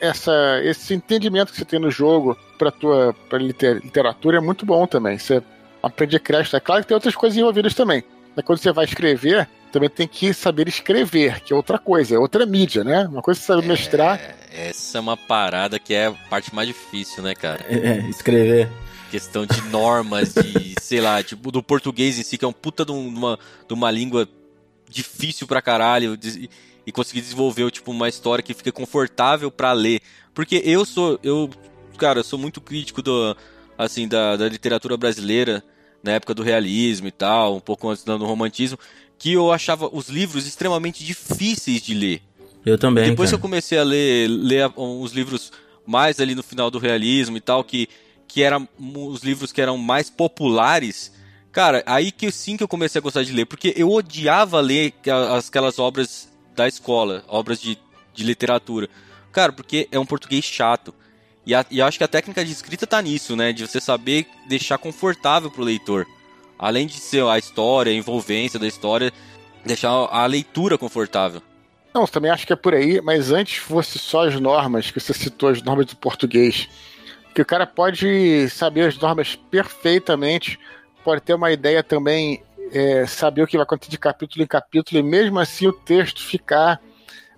essa, 0.00 0.60
esse 0.62 0.94
entendimento 0.94 1.52
que 1.52 1.58
você 1.58 1.64
tem 1.64 1.78
no 1.78 1.90
jogo 1.90 2.36
para 2.58 2.70
tua 2.70 3.14
pra 3.28 3.38
literatura 3.38 4.38
é 4.38 4.40
muito 4.40 4.64
bom 4.64 4.86
também. 4.86 5.18
Você 5.18 5.42
aprende 5.82 6.16
a 6.16 6.20
criar. 6.20 6.46
É 6.52 6.60
claro 6.60 6.82
que 6.82 6.88
tem 6.88 6.94
outras 6.94 7.14
coisas 7.14 7.36
envolvidas 7.36 7.74
também. 7.74 8.02
Mas 8.34 8.44
quando 8.44 8.58
você 8.58 8.72
vai 8.72 8.84
escrever, 8.84 9.48
também 9.72 9.88
tem 9.88 10.06
que 10.06 10.32
saber 10.34 10.68
escrever, 10.68 11.40
que 11.40 11.52
é 11.52 11.56
outra 11.56 11.78
coisa, 11.78 12.14
é 12.14 12.18
outra 12.18 12.44
mídia, 12.44 12.84
né? 12.84 13.06
Uma 13.06 13.22
coisa 13.22 13.40
que 13.40 13.46
você 13.46 13.52
sabe 13.52 13.64
é, 13.64 13.68
mestrar. 13.68 14.36
Essa 14.52 14.98
é 14.98 15.00
uma 15.00 15.16
parada 15.16 15.78
que 15.78 15.94
é 15.94 16.06
a 16.06 16.12
parte 16.12 16.54
mais 16.54 16.68
difícil, 16.68 17.22
né, 17.22 17.34
cara? 17.34 17.64
É, 17.68 17.98
escrever. 18.08 18.68
Questão 19.10 19.46
de 19.46 19.60
normas, 19.68 20.34
de, 20.34 20.74
sei 20.80 21.00
lá, 21.00 21.22
tipo, 21.22 21.50
do 21.50 21.62
português 21.62 22.18
em 22.18 22.22
si, 22.22 22.36
que 22.36 22.44
é 22.44 22.48
um 22.48 22.52
puta 22.52 22.84
de 22.84 22.92
uma, 22.92 23.38
de 23.66 23.74
uma 23.74 23.90
língua 23.90 24.28
difícil 24.88 25.46
pra 25.46 25.62
caralho. 25.62 26.18
E 26.86 26.92
conseguir 26.92 27.20
desenvolver 27.20 27.70
tipo 27.70 27.90
uma 27.90 28.08
história 28.08 28.42
que 28.42 28.54
fique 28.54 28.70
confortável 28.70 29.50
para 29.50 29.72
ler. 29.72 30.00
Porque 30.32 30.62
eu 30.64 30.84
sou 30.84 31.18
eu, 31.22 31.50
cara, 31.98 32.20
eu 32.20 32.24
sou 32.24 32.38
muito 32.38 32.60
crítico 32.60 33.02
do 33.02 33.36
assim 33.76 34.06
da, 34.06 34.36
da 34.36 34.48
literatura 34.48 34.96
brasileira 34.96 35.62
na 36.02 36.12
época 36.12 36.32
do 36.32 36.42
realismo 36.42 37.08
e 37.08 37.10
tal, 37.10 37.56
um 37.56 37.60
pouco 37.60 37.88
antes 37.88 38.04
do 38.04 38.24
romantismo, 38.24 38.78
que 39.18 39.32
eu 39.32 39.50
achava 39.50 39.90
os 39.92 40.08
livros 40.08 40.46
extremamente 40.46 41.04
difíceis 41.04 41.82
de 41.82 41.94
ler. 41.94 42.22
Eu 42.64 42.78
também. 42.78 43.10
Depois 43.10 43.30
cara. 43.30 43.38
que 43.38 43.40
eu 43.40 43.42
comecei 43.42 43.78
a 43.78 43.82
ler, 43.82 44.28
ler 44.28 44.70
os 44.76 45.12
livros 45.12 45.52
mais 45.84 46.20
ali 46.20 46.34
no 46.34 46.42
final 46.42 46.70
do 46.70 46.78
realismo 46.78 47.36
e 47.36 47.40
tal, 47.40 47.64
que, 47.64 47.88
que 48.28 48.42
eram 48.42 48.68
os 48.78 49.22
livros 49.22 49.52
que 49.52 49.60
eram 49.60 49.76
mais 49.76 50.10
populares, 50.10 51.12
cara, 51.50 51.82
aí 51.86 52.12
que 52.12 52.30
sim 52.30 52.56
que 52.56 52.62
eu 52.62 52.68
comecei 52.68 52.98
a 52.98 53.02
gostar 53.02 53.22
de 53.22 53.32
ler, 53.32 53.46
porque 53.46 53.72
eu 53.76 53.90
odiava 53.90 54.60
ler 54.60 54.94
aquelas 55.38 55.78
obras 55.78 56.28
da 56.56 56.66
escola, 56.66 57.24
obras 57.28 57.60
de, 57.60 57.78
de 58.14 58.24
literatura. 58.24 58.88
Cara, 59.30 59.52
porque 59.52 59.86
é 59.92 59.98
um 59.98 60.06
português 60.06 60.44
chato. 60.44 60.94
E, 61.44 61.54
a, 61.54 61.64
e 61.70 61.80
acho 61.80 61.98
que 61.98 62.04
a 62.04 62.08
técnica 62.08 62.44
de 62.44 62.50
escrita 62.50 62.86
tá 62.86 63.00
nisso, 63.00 63.36
né? 63.36 63.52
De 63.52 63.66
você 63.66 63.80
saber 63.80 64.26
deixar 64.48 64.78
confortável 64.78 65.50
pro 65.50 65.62
leitor. 65.62 66.06
Além 66.58 66.86
de 66.86 66.94
ser 66.94 67.24
a 67.24 67.38
história, 67.38 67.92
a 67.92 67.94
envolvência 67.94 68.58
da 68.58 68.66
história, 68.66 69.12
deixar 69.64 69.90
a 69.90 70.24
leitura 70.26 70.78
confortável. 70.78 71.42
Não, 71.94 72.06
também 72.06 72.30
acho 72.30 72.46
que 72.46 72.52
é 72.52 72.56
por 72.56 72.74
aí, 72.74 73.00
mas 73.00 73.30
antes 73.30 73.56
fosse 73.56 73.98
só 73.98 74.26
as 74.26 74.38
normas, 74.40 74.90
que 74.90 75.00
você 75.00 75.14
citou 75.14 75.50
as 75.50 75.62
normas 75.62 75.86
do 75.86 75.96
português. 75.96 76.68
Que 77.34 77.42
o 77.42 77.46
cara 77.46 77.66
pode 77.66 78.48
saber 78.50 78.88
as 78.88 78.98
normas 78.98 79.36
perfeitamente, 79.36 80.58
pode 81.04 81.22
ter 81.22 81.34
uma 81.34 81.52
ideia 81.52 81.82
também, 81.82 82.42
é, 82.72 83.06
saber 83.06 83.42
o 83.42 83.46
que 83.46 83.56
vai 83.56 83.64
acontecer 83.64 83.90
de 83.90 83.98
capítulo 83.98 84.42
em 84.42 84.46
capítulo, 84.46 84.98
e 84.98 85.02
mesmo 85.02 85.38
assim 85.38 85.66
o 85.66 85.72
texto 85.72 86.22
ficar 86.22 86.80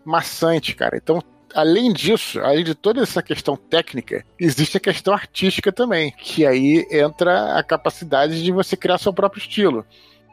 maçante, 0.05 0.75
cara. 0.75 0.97
Então 0.97 1.23
além 1.55 1.93
disso, 1.93 2.41
além 2.41 2.65
de 2.65 2.75
toda 2.75 3.03
essa 3.03 3.23
questão 3.23 3.57
técnica, 3.57 4.25
existe 4.39 4.77
a 4.77 4.81
questão 4.81 5.13
artística 5.13 5.73
também, 5.73 6.13
que 6.13 6.47
aí 6.47 6.87
entra 6.91 7.59
a 7.59 7.63
capacidade 7.63 8.43
de 8.43 8.53
você 8.53 8.77
criar 8.77 8.99
seu 8.99 9.13
próprio 9.13 9.41
estilo. 9.41 9.85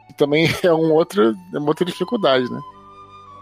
Que 0.08 0.14
também 0.14 0.48
é 0.62 0.72
um 0.72 0.92
outro, 0.92 1.34
é 1.52 1.58
uma 1.58 1.68
outra 1.68 1.84
dificuldade, 1.84 2.50
né? 2.50 2.60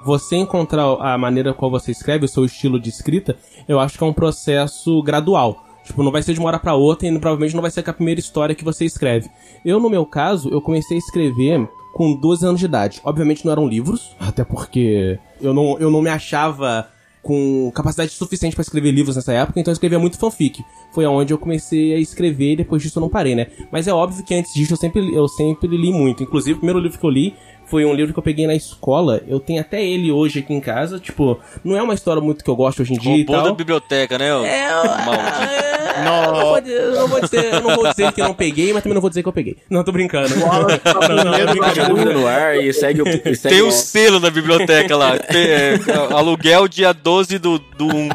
Você 0.05 0.37
encontrar 0.37 0.85
a 1.01 1.17
maneira 1.17 1.55
qual 1.55 1.71
você 1.71 1.91
escreve, 1.91 2.27
o 2.27 2.29
seu 2.29 2.45
estilo 2.45 2.79
de 2.79 2.91
escrita, 2.91 3.39
eu 3.67 3.81
acho 3.81 3.97
que 3.97 4.05
é 4.05 4.07
um 4.07 4.13
processo 4.13 5.03
gradual. 5.03 5.65
Tipo, 5.85 6.03
não 6.03 6.11
vai 6.11 6.23
ser 6.23 6.33
de 6.33 6.41
uma 6.41 6.49
hora 6.49 6.59
pra 6.59 6.75
outra 6.75 7.07
e 7.07 7.19
provavelmente 7.19 7.55
não 7.55 7.63
vai 7.63 7.71
ser 7.71 7.89
a 7.89 7.93
primeira 7.93 8.19
história 8.19 8.55
que 8.55 8.65
você 8.65 8.85
escreve. 8.85 9.29
Eu, 9.65 9.79
no 9.79 9.91
meu 9.91 10.07
caso, 10.07 10.49
eu 10.49 10.61
comecei 10.61 10.97
a 10.97 10.99
escrever 10.99 11.69
com 11.93 12.15
12 12.15 12.47
anos 12.47 12.61
de 12.61 12.67
idade. 12.67 13.01
Obviamente 13.05 13.45
não 13.45 13.53
eram 13.53 13.69
livros, 13.69 14.17
até 14.19 14.45
porque 14.45 15.19
eu 15.41 15.55
não, 15.55 15.79
eu 15.79 15.91
não 15.91 16.03
me 16.03 16.11
achava 16.11 16.89
com 17.23 17.73
capacidade 17.75 18.11
suficiente 18.11 18.55
para 18.55 18.63
escrever 18.63 18.91
livros 18.91 19.17
nessa 19.17 19.33
época, 19.33 19.59
então 19.59 19.73
eu 19.73 19.75
escrevia 19.75 19.99
muito 19.99 20.19
fanfic. 20.19 20.63
Foi 20.93 21.07
aonde 21.07 21.33
eu 21.33 21.39
comecei 21.39 21.95
a 21.95 21.99
escrever 21.99 22.53
e 22.53 22.57
depois 22.57 22.83
disso 22.83 22.99
eu 22.99 23.01
não 23.01 23.09
parei, 23.09 23.35
né? 23.35 23.47
Mas 23.73 23.89
é 23.89 23.93
óbvio 23.93 24.23
que 24.23 24.35
antes 24.35 24.53
disso 24.53 24.75
eu 24.75 24.77
sempre, 24.77 25.15
eu 25.15 25.27
sempre 25.27 25.75
li 25.75 25.91
muito. 25.91 26.23
Inclusive, 26.23 26.53
o 26.53 26.59
primeiro 26.59 26.81
livro 26.81 26.99
que 26.99 27.07
eu 27.07 27.11
li 27.11 27.35
foi 27.67 27.85
um 27.85 27.95
livro 27.95 28.13
que 28.13 28.19
eu 28.19 28.23
peguei 28.23 28.47
na 28.47 28.55
escola. 28.55 29.23
Eu 29.27 29.41
tenho 29.41 29.61
até 29.61 29.85
ele 29.85 30.11
hoje 30.11 30.41
aqui 30.41 30.53
em 30.53 30.61
casa. 30.61 30.99
Tipo, 30.99 31.41
não 31.65 31.77
é 31.77 31.83
uma 31.83 31.95
história 31.95 32.21
muito 32.21 32.45
que 32.45 32.51
eu 32.51 32.57
gosto 32.57 32.83
hoje 32.83 32.95
em 32.95 32.99
dia 32.99 33.17
Roubou 33.17 33.35
e 33.35 33.39
tal. 33.39 33.45
da 33.45 33.55
biblioteca, 33.55 34.19
né? 34.19 34.29
É, 34.47 34.69
é, 36.01 36.05
não. 36.05 36.33
Não, 36.33 36.41
vou, 36.41 36.61
não 36.95 37.09
vou 37.09 37.21
dizer, 37.21 37.63
não 37.63 37.75
vou 37.75 37.89
dizer 37.89 38.13
que 38.13 38.21
eu 38.21 38.27
não 38.27 38.35
peguei, 38.35 38.73
mas 38.73 38.83
também 38.83 38.95
não 38.95 39.01
vou 39.01 39.11
dizer 39.11 39.23
que 39.23 39.29
eu 39.29 39.33
peguei. 39.33 39.57
Não, 39.71 39.85
tô 39.85 39.93
brincando. 39.93 40.35
não, 40.37 42.15
no 42.15 42.27
ar 42.27 42.57
e 42.57 42.73
segue 42.73 43.03
o. 43.03 43.05
Segue 43.05 43.55
Tem 43.55 43.63
o 43.63 43.69
um 43.69 43.71
selo 43.71 44.21
na 44.21 44.31
biblioteca 44.31 44.97
lá. 44.97 45.19
Tem, 45.19 45.47
é, 45.47 45.79
aluguel 46.11 46.67
dia 46.69 46.93
12 46.93 47.39
do, 47.39 47.59
do 47.59 47.87
1. 47.87 48.09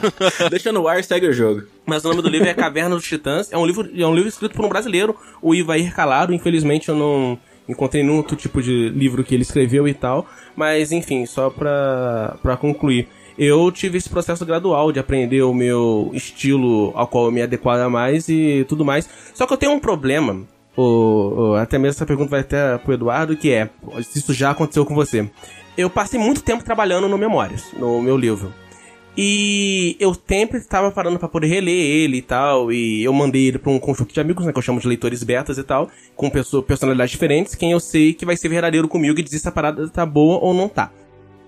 Deixa 0.50 0.72
no 0.72 0.86
ar 0.86 1.00
e 1.00 1.02
segue 1.02 1.26
o 1.26 1.32
jogo. 1.32 1.62
Mas 1.86 2.04
o 2.04 2.08
nome 2.08 2.22
do 2.22 2.28
livro 2.28 2.48
é 2.48 2.54
Caverna 2.54 2.94
dos 2.94 3.04
Titãs. 3.04 3.52
É 3.52 3.58
um 3.58 3.66
livro, 3.66 3.88
é 3.96 4.06
um 4.06 4.14
livro 4.14 4.28
escrito 4.28 4.54
por 4.54 4.64
um 4.64 4.68
brasileiro, 4.68 5.16
o 5.42 5.54
Ivair 5.54 5.94
Calado. 5.94 6.32
Infelizmente 6.32 6.88
eu 6.88 6.94
não 6.94 7.38
encontrei 7.68 8.02
nenhum 8.02 8.16
outro 8.16 8.36
tipo 8.36 8.62
de 8.62 8.88
livro 8.90 9.24
que 9.24 9.34
ele 9.34 9.42
escreveu 9.42 9.86
e 9.88 9.94
tal. 9.94 10.26
Mas 10.56 10.92
enfim, 10.92 11.26
só 11.26 11.50
pra, 11.50 12.36
pra 12.42 12.56
concluir. 12.56 13.08
Eu 13.36 13.70
tive 13.72 13.98
esse 13.98 14.08
processo 14.08 14.46
gradual 14.46 14.92
de 14.92 15.00
aprender 15.00 15.42
o 15.42 15.52
meu 15.52 16.10
estilo 16.12 16.92
ao 16.94 17.08
qual 17.08 17.26
eu 17.26 17.32
me 17.32 17.42
adequava 17.42 17.90
mais 17.90 18.28
e 18.28 18.64
tudo 18.68 18.84
mais. 18.84 19.08
Só 19.34 19.46
que 19.46 19.52
eu 19.52 19.56
tenho 19.56 19.72
um 19.72 19.80
problema. 19.80 20.42
O, 20.76 21.54
até 21.56 21.78
mesmo 21.78 21.96
essa 21.96 22.06
pergunta 22.06 22.30
vai 22.30 22.40
até 22.40 22.78
pro 22.78 22.94
Eduardo, 22.94 23.36
que 23.36 23.52
é: 23.52 23.70
isso 23.98 24.32
já 24.32 24.50
aconteceu 24.50 24.84
com 24.84 24.94
você. 24.94 25.28
Eu 25.76 25.90
passei 25.90 26.18
muito 26.18 26.42
tempo 26.42 26.64
trabalhando 26.64 27.08
no 27.08 27.18
Memórias, 27.18 27.64
no 27.76 28.00
meu 28.00 28.16
livro. 28.16 28.52
E 29.16 29.96
eu 30.00 30.12
sempre 30.26 30.58
estava 30.58 30.90
parando 30.90 31.20
para 31.20 31.28
poder 31.28 31.46
reler 31.46 31.74
ele 31.74 32.16
e 32.16 32.22
tal. 32.22 32.72
E 32.72 33.04
eu 33.04 33.12
mandei 33.12 33.46
ele 33.46 33.58
para 33.58 33.70
um 33.70 33.78
conjunto 33.78 34.12
de 34.12 34.20
amigos, 34.20 34.44
né? 34.44 34.52
Que 34.52 34.58
eu 34.58 34.62
chamo 34.62 34.80
de 34.80 34.88
leitores 34.88 35.22
betas 35.22 35.56
e 35.56 35.62
tal. 35.62 35.88
Com 36.16 36.28
pessoas, 36.28 36.64
personalidades 36.64 37.12
diferentes. 37.12 37.54
Quem 37.54 37.70
eu 37.70 37.80
sei 37.80 38.12
que 38.12 38.26
vai 38.26 38.36
ser 38.36 38.48
verdadeiro 38.48 38.88
comigo 38.88 39.18
e 39.18 39.22
dizer 39.22 39.38
se 39.38 39.48
a 39.48 39.52
parada 39.52 39.88
tá 39.88 40.04
boa 40.04 40.38
ou 40.38 40.52
não 40.52 40.68
tá. 40.68 40.90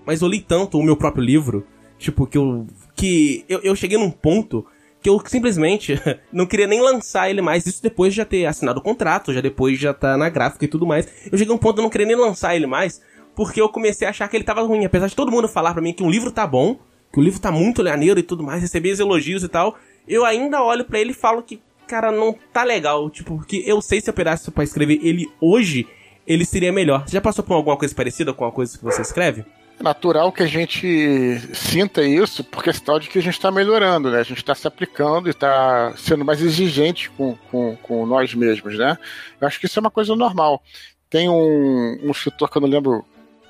Mas 0.05 0.21
eu 0.21 0.29
li 0.29 0.39
tanto 0.39 0.79
o 0.79 0.83
meu 0.83 0.95
próprio 0.95 1.23
livro. 1.23 1.65
Tipo, 1.99 2.25
que 2.25 2.37
eu. 2.37 2.65
Que 2.95 3.43
eu, 3.49 3.59
eu 3.59 3.75
cheguei 3.75 3.97
num 3.97 4.11
ponto 4.11 4.65
que 5.01 5.09
eu 5.09 5.21
simplesmente 5.25 6.01
não 6.31 6.45
queria 6.45 6.67
nem 6.67 6.81
lançar 6.81 7.29
ele 7.29 7.41
mais. 7.41 7.65
Isso 7.65 7.83
depois 7.83 8.13
de 8.13 8.17
já 8.17 8.25
ter 8.25 8.45
assinado 8.45 8.79
o 8.79 8.83
contrato, 8.83 9.33
já 9.33 9.41
depois 9.41 9.77
de 9.77 9.83
já 9.83 9.93
tá 9.93 10.15
na 10.15 10.29
gráfica 10.29 10.63
e 10.63 10.69
tudo 10.69 10.85
mais. 10.85 11.05
Eu 11.29 11.37
cheguei 11.37 11.51
a 11.51 11.55
um 11.55 11.59
ponto 11.59 11.75
de 11.75 11.81
eu 11.81 11.83
não 11.83 11.89
queria 11.89 12.07
nem 12.07 12.15
lançar 12.15 12.55
ele 12.55 12.65
mais. 12.65 13.01
Porque 13.35 13.59
eu 13.59 13.67
comecei 13.67 14.07
a 14.07 14.09
achar 14.09 14.27
que 14.29 14.37
ele 14.37 14.45
tava 14.45 14.61
ruim. 14.61 14.85
Apesar 14.85 15.07
de 15.07 15.15
todo 15.15 15.31
mundo 15.31 15.49
falar 15.49 15.73
para 15.73 15.81
mim 15.81 15.91
que 15.91 16.01
um 16.01 16.09
livro 16.09 16.31
tá 16.31 16.47
bom 16.47 16.79
que 17.11 17.19
o 17.19 17.23
livro 17.23 17.39
tá 17.39 17.51
muito 17.51 17.83
maneiro 17.83 18.19
e 18.19 18.23
tudo 18.23 18.43
mais, 18.43 18.61
recebi 18.61 18.91
os 18.91 18.99
elogios 18.99 19.43
e 19.43 19.47
tal, 19.47 19.77
eu 20.07 20.25
ainda 20.25 20.63
olho 20.63 20.85
para 20.85 20.99
ele 20.99 21.11
e 21.11 21.15
falo 21.15 21.43
que, 21.43 21.61
cara, 21.87 22.11
não 22.11 22.35
tá 22.53 22.63
legal. 22.63 23.09
Tipo, 23.09 23.37
porque 23.37 23.63
eu 23.65 23.81
sei 23.81 24.01
se 24.01 24.09
eu 24.09 24.13
pedaço 24.13 24.51
pra 24.51 24.63
escrever 24.63 24.99
ele 25.01 25.29
hoje, 25.41 25.87
ele 26.25 26.45
seria 26.45 26.71
melhor. 26.71 27.07
Você 27.07 27.13
já 27.13 27.21
passou 27.21 27.43
por 27.43 27.53
alguma 27.53 27.77
coisa 27.77 27.93
parecida 27.93 28.33
com 28.33 28.45
a 28.45 28.51
coisa 28.51 28.77
que 28.77 28.83
você 28.83 29.01
escreve? 29.01 29.45
É 29.79 29.83
natural 29.83 30.31
que 30.31 30.41
a 30.41 30.47
gente 30.47 31.39
sinta 31.53 32.03
isso 32.03 32.43
por 32.43 32.63
questão 32.63 32.99
de 32.99 33.07
que 33.07 33.19
a 33.19 33.21
gente 33.21 33.35
está 33.35 33.51
melhorando, 33.51 34.09
né? 34.09 34.19
A 34.19 34.23
gente 34.23 34.39
está 34.39 34.55
se 34.55 34.67
aplicando 34.67 35.27
e 35.27 35.31
está 35.31 35.93
sendo 35.95 36.25
mais 36.25 36.41
exigente 36.41 37.11
com, 37.11 37.37
com, 37.51 37.77
com 37.83 38.05
nós 38.05 38.33
mesmos, 38.33 38.75
né? 38.75 38.97
Eu 39.39 39.47
acho 39.47 39.59
que 39.59 39.67
isso 39.67 39.77
é 39.77 39.81
uma 39.81 39.91
coisa 39.91 40.15
normal. 40.15 40.63
Tem 41.09 41.29
um, 41.29 41.99
um 42.03 42.11
escritor 42.11 42.49
que 42.49 42.57
eu 42.57 42.61
não 42.61 42.69
lembro 42.69 43.05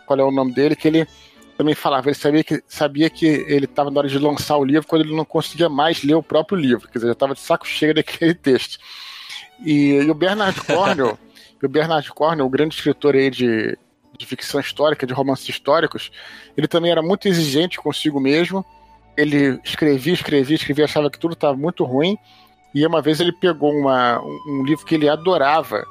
qual 0.05 0.19
é 0.19 0.23
o 0.23 0.31
nome 0.31 0.53
dele, 0.53 0.75
que 0.75 0.87
ele 0.87 1.07
também 1.57 1.73
falava, 1.73 2.07
ele 2.07 2.15
sabia 2.15 2.43
que, 2.43 2.63
sabia 2.67 3.09
que 3.09 3.25
ele 3.25 3.65
estava 3.65 3.89
na 3.89 3.99
hora 3.99 4.07
de 4.07 4.19
lançar 4.19 4.57
o 4.57 4.63
livro 4.63 4.87
quando 4.87 5.01
ele 5.01 5.15
não 5.15 5.25
conseguia 5.25 5.67
mais 5.67 6.03
ler 6.03 6.13
o 6.13 6.21
próprio 6.21 6.57
livro, 6.57 6.87
quer 6.87 6.99
dizer, 6.99 7.07
já 7.07 7.13
estava 7.13 7.33
de 7.33 7.39
saco 7.39 7.67
cheio 7.67 7.95
daquele 7.95 8.33
texto. 8.35 8.77
E, 9.65 9.95
e 9.95 10.09
o 10.09 10.13
Bernard 10.13 10.61
Cornwell, 10.61 11.17
o 11.61 11.67
Bernard 11.67 12.07
Cornwell, 12.11 12.45
o 12.45 12.49
grande 12.49 12.75
escritor 12.75 13.15
aí 13.15 13.31
de, 13.31 13.75
de 14.17 14.25
ficção 14.25 14.59
histórica, 14.59 15.07
de 15.07 15.13
romances 15.13 15.49
históricos, 15.49 16.11
ele 16.55 16.67
também 16.67 16.91
era 16.91 17.01
muito 17.01 17.27
exigente 17.27 17.79
consigo 17.79 18.19
mesmo. 18.19 18.63
Ele 19.17 19.59
escrevia, 19.63 20.13
escrevia, 20.13 20.55
escrevia, 20.55 20.85
achava 20.85 21.09
que 21.09 21.17
tudo 21.17 21.33
estava 21.33 21.57
muito 21.57 21.83
ruim. 21.83 22.15
E 22.71 22.85
uma 22.85 23.01
vez 23.01 23.19
ele 23.19 23.31
pegou 23.31 23.73
uma, 23.73 24.21
um, 24.21 24.59
um 24.59 24.63
livro 24.63 24.85
que 24.85 24.93
ele 24.93 25.09
adorava, 25.09 25.83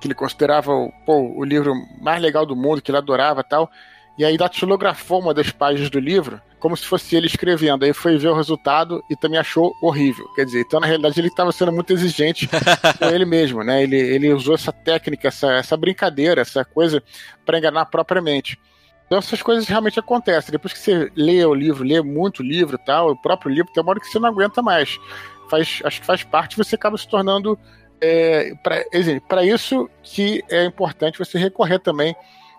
que 0.00 0.08
ele 0.08 0.14
considerava 0.14 0.72
pô, 1.04 1.32
o 1.36 1.44
livro 1.44 1.72
mais 2.00 2.20
legal 2.20 2.44
do 2.44 2.56
mundo, 2.56 2.82
que 2.82 2.90
ele 2.90 2.98
adorava 2.98 3.44
tal 3.44 3.70
e 4.18 4.24
aí 4.24 4.36
datilografou 4.38 5.20
uma 5.20 5.34
das 5.34 5.50
páginas 5.50 5.90
do 5.90 6.00
livro, 6.00 6.40
como 6.58 6.76
se 6.76 6.86
fosse 6.86 7.14
ele 7.14 7.26
escrevendo. 7.26 7.84
Aí 7.84 7.92
foi 7.92 8.16
ver 8.16 8.28
o 8.28 8.34
resultado 8.34 9.02
e 9.10 9.16
também 9.16 9.38
achou 9.38 9.74
horrível. 9.82 10.26
Quer 10.34 10.46
dizer, 10.46 10.60
então 10.60 10.80
na 10.80 10.86
realidade 10.86 11.20
ele 11.20 11.28
estava 11.28 11.52
sendo 11.52 11.70
muito 11.70 11.92
exigente 11.92 12.48
com 12.98 13.04
ele 13.06 13.26
mesmo, 13.26 13.62
né? 13.62 13.82
Ele, 13.82 13.96
ele 13.96 14.32
usou 14.32 14.54
essa 14.54 14.72
técnica, 14.72 15.28
essa, 15.28 15.52
essa 15.52 15.76
brincadeira, 15.76 16.40
essa 16.40 16.64
coisa 16.64 17.02
para 17.44 17.58
enganar 17.58 17.86
propriamente. 17.86 18.58
Então 19.06 19.18
essas 19.18 19.42
coisas 19.42 19.68
realmente 19.68 20.00
acontecem. 20.00 20.50
Depois 20.50 20.72
que 20.72 20.78
você 20.78 21.12
lê 21.14 21.44
o 21.44 21.54
livro, 21.54 21.84
lê 21.84 22.00
muito 22.00 22.42
livro 22.42 22.78
tal, 22.78 23.10
o 23.10 23.16
próprio 23.20 23.52
livro, 23.52 23.70
tem 23.72 23.82
uma 23.82 23.90
hora 23.90 24.00
que 24.00 24.08
você 24.08 24.18
não 24.18 24.30
aguenta 24.30 24.62
mais. 24.62 24.98
Faz, 25.50 25.80
acho 25.84 26.00
que 26.00 26.06
faz 26.06 26.24
parte, 26.24 26.56
você 26.56 26.74
acaba 26.74 26.96
se 26.96 27.06
tornando. 27.06 27.58
É, 27.98 28.52
para 29.26 29.42
isso 29.42 29.88
que 30.02 30.42
é 30.50 30.64
importante 30.64 31.18
você 31.18 31.38
recorrer 31.38 31.78
também 31.78 32.14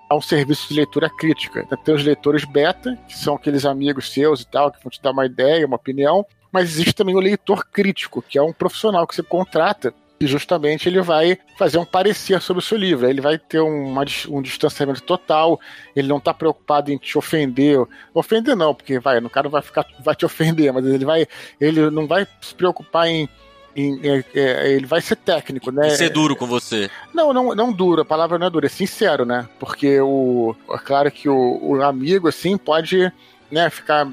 a 0.09 0.15
um 0.15 0.21
serviço 0.21 0.69
de 0.69 0.75
leitura 0.75 1.09
crítica. 1.09 1.67
Tem 1.83 1.93
os 1.93 2.03
leitores 2.03 2.45
beta, 2.45 2.97
que 3.07 3.17
são 3.17 3.35
aqueles 3.35 3.65
amigos 3.65 4.11
seus 4.11 4.41
e 4.41 4.47
tal, 4.47 4.71
que 4.71 4.83
vão 4.83 4.89
te 4.89 5.01
dar 5.01 5.11
uma 5.11 5.25
ideia, 5.25 5.65
uma 5.65 5.75
opinião, 5.75 6.25
mas 6.51 6.69
existe 6.69 6.93
também 6.93 7.15
o 7.15 7.19
leitor 7.19 7.65
crítico, 7.65 8.21
que 8.21 8.37
é 8.37 8.41
um 8.41 8.53
profissional 8.53 9.05
que 9.05 9.15
você 9.15 9.23
contrata 9.23 9.93
e 10.19 10.25
justamente 10.25 10.89
ele 10.89 11.01
vai 11.01 11.37
fazer 11.57 11.77
um 11.77 11.85
parecer 11.85 12.41
sobre 12.41 12.61
o 12.61 12.65
seu 12.65 12.77
livro. 12.77 13.07
Ele 13.07 13.21
vai 13.21 13.37
ter 13.37 13.59
uma, 13.59 14.03
um 14.29 14.41
distanciamento 14.41 15.01
total, 15.03 15.59
ele 15.95 16.07
não 16.07 16.17
está 16.17 16.33
preocupado 16.33 16.91
em 16.91 16.97
te 16.97 17.17
ofender. 17.17 17.79
Ofender 18.13 18.55
não, 18.55 18.73
porque 18.73 18.99
vai, 18.99 19.19
no 19.19 19.29
cara 19.29 19.47
vai 19.47 19.61
ficar 19.61 19.85
vai 19.99 20.15
te 20.15 20.25
ofender, 20.25 20.73
mas 20.73 20.85
ele 20.85 21.05
vai 21.05 21.27
ele 21.61 21.89
não 21.91 22.07
vai 22.07 22.27
se 22.41 22.55
preocupar 22.55 23.07
em 23.07 23.29
é, 23.77 24.23
é, 24.33 24.71
ele 24.71 24.87
vai 24.87 24.99
ser 25.01 25.15
técnico, 25.15 25.71
né? 25.71 25.87
Vai 25.87 25.91
ser 25.91 26.09
duro 26.09 26.35
com 26.35 26.47
você. 26.47 26.89
Não, 27.13 27.31
não, 27.31 27.53
não 27.53 27.71
duro, 27.71 28.01
a 28.01 28.05
palavra 28.05 28.39
não 28.39 28.47
é 28.47 28.49
dura, 28.49 28.65
é 28.65 28.69
sincero, 28.69 29.23
né? 29.23 29.47
Porque 29.59 30.01
o. 30.01 30.55
É 30.71 30.77
claro 30.79 31.11
que 31.11 31.29
o, 31.29 31.59
o 31.61 31.83
amigo, 31.83 32.27
assim, 32.27 32.57
pode 32.57 33.11
né, 33.51 33.69
ficar. 33.69 34.07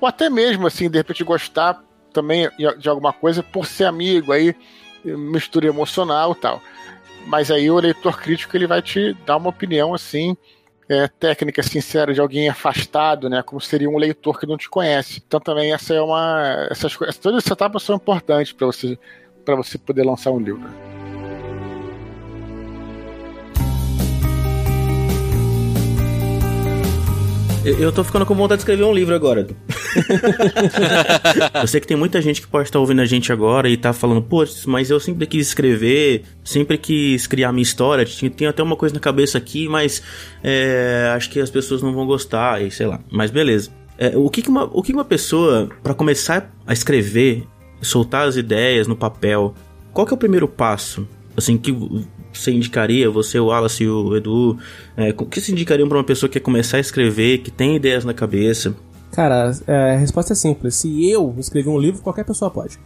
Ou 0.00 0.06
até 0.06 0.28
mesmo, 0.28 0.66
assim, 0.66 0.90
de 0.90 0.98
repente 0.98 1.24
gostar 1.24 1.82
também 2.12 2.50
de 2.78 2.88
alguma 2.88 3.12
coisa 3.12 3.42
por 3.42 3.66
ser 3.66 3.84
amigo, 3.84 4.32
aí 4.32 4.54
mistura 5.04 5.66
emocional 5.66 6.32
e 6.32 6.36
tal. 6.36 6.62
Mas 7.26 7.50
aí 7.50 7.70
o 7.70 7.78
leitor 7.78 8.20
crítico 8.20 8.56
ele 8.56 8.66
vai 8.66 8.82
te 8.82 9.14
dar 9.24 9.36
uma 9.36 9.50
opinião 9.50 9.94
assim 9.94 10.36
é, 10.88 11.06
técnica 11.06 11.62
sincera 11.62 12.14
de 12.14 12.20
alguém 12.20 12.48
afastado, 12.48 13.28
né? 13.28 13.42
Como 13.42 13.60
seria 13.60 13.90
um 13.90 13.98
leitor 13.98 14.40
que 14.40 14.46
não 14.46 14.56
te 14.56 14.68
conhece. 14.68 15.22
Então 15.26 15.38
também 15.38 15.72
essa 15.72 15.94
é 15.94 16.00
uma, 16.00 16.68
essas 16.70 16.96
todas 17.20 17.44
essas 17.44 17.52
etapas 17.52 17.82
são 17.82 17.96
importantes 17.96 18.52
para 18.52 18.66
você 18.66 18.98
para 19.44 19.56
você 19.56 19.78
poder 19.78 20.04
lançar 20.04 20.30
um 20.30 20.38
livro. 20.38 20.68
Eu 27.64 27.92
tô 27.92 28.02
ficando 28.02 28.24
com 28.24 28.34
vontade 28.34 28.58
de 28.58 28.62
escrever 28.62 28.84
um 28.84 28.94
livro 28.94 29.14
agora. 29.14 29.46
eu 31.60 31.66
sei 31.66 31.80
que 31.80 31.86
tem 31.86 31.96
muita 31.96 32.20
gente 32.20 32.40
que 32.40 32.46
pode 32.46 32.68
estar 32.68 32.78
ouvindo 32.78 33.00
a 33.00 33.04
gente 33.04 33.32
agora 33.32 33.68
e 33.68 33.76
tá 33.76 33.92
falando, 33.92 34.22
pô, 34.22 34.44
mas 34.66 34.90
eu 34.90 34.98
sempre 35.00 35.26
quis 35.26 35.48
escrever, 35.48 36.22
sempre 36.44 36.78
quis 36.78 37.26
criar 37.26 37.52
minha 37.52 37.62
história, 37.62 38.04
tinha 38.04 38.50
até 38.50 38.62
uma 38.62 38.76
coisa 38.76 38.94
na 38.94 39.00
cabeça 39.00 39.38
aqui, 39.38 39.68
mas 39.68 40.02
é, 40.42 41.12
acho 41.14 41.30
que 41.30 41.40
as 41.40 41.50
pessoas 41.50 41.82
não 41.82 41.92
vão 41.92 42.06
gostar, 42.06 42.62
e 42.62 42.70
sei 42.70 42.86
lá. 42.86 43.00
Mas 43.10 43.30
beleza. 43.30 43.70
É, 43.98 44.16
o 44.16 44.30
que, 44.30 44.42
que, 44.42 44.48
uma, 44.48 44.64
o 44.72 44.82
que 44.82 44.92
uma 44.92 45.04
pessoa, 45.04 45.68
para 45.82 45.92
começar 45.92 46.54
a 46.66 46.72
escrever, 46.72 47.44
soltar 47.82 48.28
as 48.28 48.36
ideias 48.36 48.86
no 48.86 48.96
papel, 48.96 49.54
qual 49.92 50.06
que 50.06 50.12
é 50.12 50.16
o 50.16 50.18
primeiro 50.18 50.46
passo? 50.46 51.06
Assim, 51.36 51.56
que 51.56 51.72
você 52.32 52.52
indicaria, 52.52 53.10
você, 53.10 53.38
o 53.38 53.46
Wallace 53.46 53.84
e 53.84 53.88
o 53.88 54.16
Edu, 54.16 54.58
é, 54.96 55.14
o 55.16 55.26
que 55.26 55.40
se 55.40 55.52
indicariam 55.52 55.88
para 55.88 55.98
uma 55.98 56.04
pessoa 56.04 56.28
que 56.28 56.38
quer 56.38 56.44
começar 56.44 56.76
a 56.76 56.80
escrever, 56.80 57.38
que 57.38 57.50
tem 57.50 57.76
ideias 57.76 58.04
na 58.04 58.14
cabeça? 58.14 58.76
Cara, 59.18 59.50
é, 59.66 59.94
a 59.94 59.96
resposta 59.96 60.32
é 60.32 60.36
simples. 60.36 60.76
Se 60.76 61.10
eu 61.10 61.34
escrever 61.38 61.68
um 61.70 61.76
livro, 61.76 62.00
qualquer 62.00 62.24
pessoa 62.24 62.52
pode. 62.52 62.78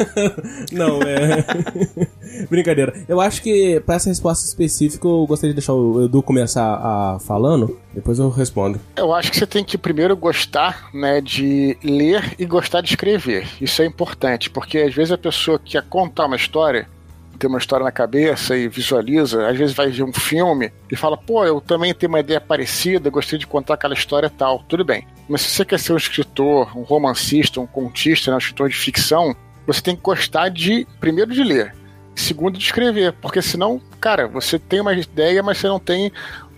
Não, 0.72 0.98
é. 1.02 1.44
Brincadeira. 2.48 2.94
Eu 3.06 3.20
acho 3.20 3.42
que 3.42 3.78
para 3.80 3.96
essa 3.96 4.08
resposta 4.08 4.46
específica, 4.46 5.06
eu 5.06 5.26
gostaria 5.26 5.52
de 5.52 5.56
deixar 5.56 5.74
o 5.74 6.06
Edu 6.06 6.22
começar 6.22 6.64
a 6.64 7.18
falando, 7.18 7.78
depois 7.92 8.18
eu 8.18 8.30
respondo. 8.30 8.80
Eu 8.96 9.12
acho 9.12 9.30
que 9.30 9.36
você 9.36 9.46
tem 9.46 9.62
que 9.62 9.76
primeiro 9.76 10.16
gostar, 10.16 10.88
né, 10.94 11.20
de 11.20 11.76
ler 11.84 12.34
e 12.38 12.46
gostar 12.46 12.80
de 12.80 12.88
escrever. 12.88 13.46
Isso 13.60 13.82
é 13.82 13.84
importante, 13.84 14.48
porque 14.48 14.78
às 14.78 14.94
vezes 14.94 15.12
a 15.12 15.18
pessoa 15.18 15.60
quer 15.62 15.82
contar 15.82 16.24
uma 16.24 16.36
história 16.36 16.88
tem 17.38 17.48
uma 17.48 17.58
história 17.58 17.84
na 17.84 17.92
cabeça 17.92 18.56
e 18.56 18.68
visualiza, 18.68 19.48
às 19.48 19.56
vezes 19.56 19.74
vai 19.74 19.90
ver 19.90 20.02
um 20.02 20.12
filme 20.12 20.72
e 20.90 20.96
fala, 20.96 21.16
pô, 21.16 21.44
eu 21.44 21.60
também 21.60 21.94
tenho 21.94 22.10
uma 22.10 22.20
ideia 22.20 22.40
parecida, 22.40 23.08
gostei 23.08 23.38
de 23.38 23.46
contar 23.46 23.74
aquela 23.74 23.94
história 23.94 24.28
tal. 24.28 24.64
Tudo 24.68 24.84
bem. 24.84 25.06
Mas 25.28 25.42
se 25.42 25.50
você 25.50 25.64
quer 25.64 25.78
ser 25.78 25.92
um 25.92 25.96
escritor, 25.96 26.76
um 26.76 26.82
romancista, 26.82 27.60
um 27.60 27.66
contista, 27.66 28.30
né, 28.30 28.34
um 28.34 28.38
escritor 28.38 28.68
de 28.68 28.76
ficção, 28.76 29.34
você 29.66 29.80
tem 29.80 29.94
que 29.94 30.02
gostar 30.02 30.48
de, 30.48 30.86
primeiro, 30.98 31.32
de 31.32 31.44
ler, 31.44 31.74
segundo, 32.14 32.58
de 32.58 32.64
escrever, 32.64 33.12
porque 33.14 33.40
senão, 33.40 33.80
cara, 34.00 34.26
você 34.26 34.58
tem 34.58 34.80
uma 34.80 34.92
ideia, 34.92 35.42
mas 35.42 35.58
você 35.58 35.68
não 35.68 35.78
tem 35.78 36.08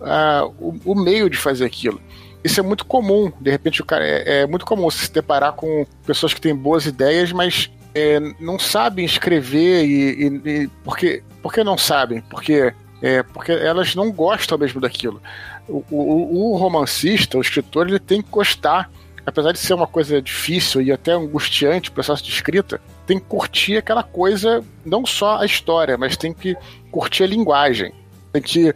uh, 0.00 0.54
o, 0.58 0.92
o 0.92 0.94
meio 0.94 1.28
de 1.28 1.37
fazer 1.37 1.64
aquilo 1.64 2.00
isso 2.42 2.58
é 2.58 2.62
muito 2.62 2.84
comum. 2.87 3.30
De 3.40 3.50
repente, 3.50 3.82
o 3.82 3.84
cara 3.84 4.06
é, 4.06 4.40
é, 4.40 4.46
muito 4.46 4.64
comum 4.64 4.90
se 4.90 5.12
deparar 5.12 5.52
com 5.52 5.87
pessoas 6.06 6.32
que 6.32 6.40
têm 6.40 6.54
boas 6.54 6.87
ideias, 6.87 7.32
mas 7.32 7.70
é, 7.94 8.20
não 8.38 8.59
sabem 8.59 9.04
escrever 9.04 9.85
e, 9.85 10.26
e, 10.26 10.26
e 10.44 10.68
porque, 10.85 11.23
porque 11.42 11.64
não 11.64 11.76
sabem? 11.76 12.20
Porque, 12.23 12.73
é, 13.02 13.23
porque 13.23 13.52
elas 13.52 13.94
não 13.94 14.11
gostam 14.12 14.59
mesmo 14.59 14.80
daquilo. 14.80 15.20
O, 15.68 15.85
o, 15.90 16.52
o, 16.52 16.56
romancista, 16.56 17.38
o 17.38 17.40
escritor, 17.40 17.88
ele 17.88 17.99
tem 17.99 18.23
que 18.23 18.30
gostar, 18.30 18.90
apesar 19.25 19.52
de 19.52 19.59
ser 19.59 19.75
uma 19.75 19.87
coisa 19.87 20.20
difícil 20.20 20.82
e 20.82 20.92
até 20.92 21.12
angustiante 21.12 21.90
o 21.90 21.92
processo 21.92 22.23
de 22.23 22.30
escrita, 22.30 22.80
tem 23.06 23.19
que 23.19 23.26
curtir 23.26 23.76
aquela 23.76 24.02
coisa, 24.02 24.64
não 24.84 25.04
só 25.04 25.38
a 25.38 25.47
história, 25.47 25.97
mas 25.97 26.17
tem 26.17 26.32
que 26.32 26.56
curtir 26.91 27.25
a 27.25 27.28
linguagem. 27.28 27.93
Tem 28.32 28.43
que 28.43 28.73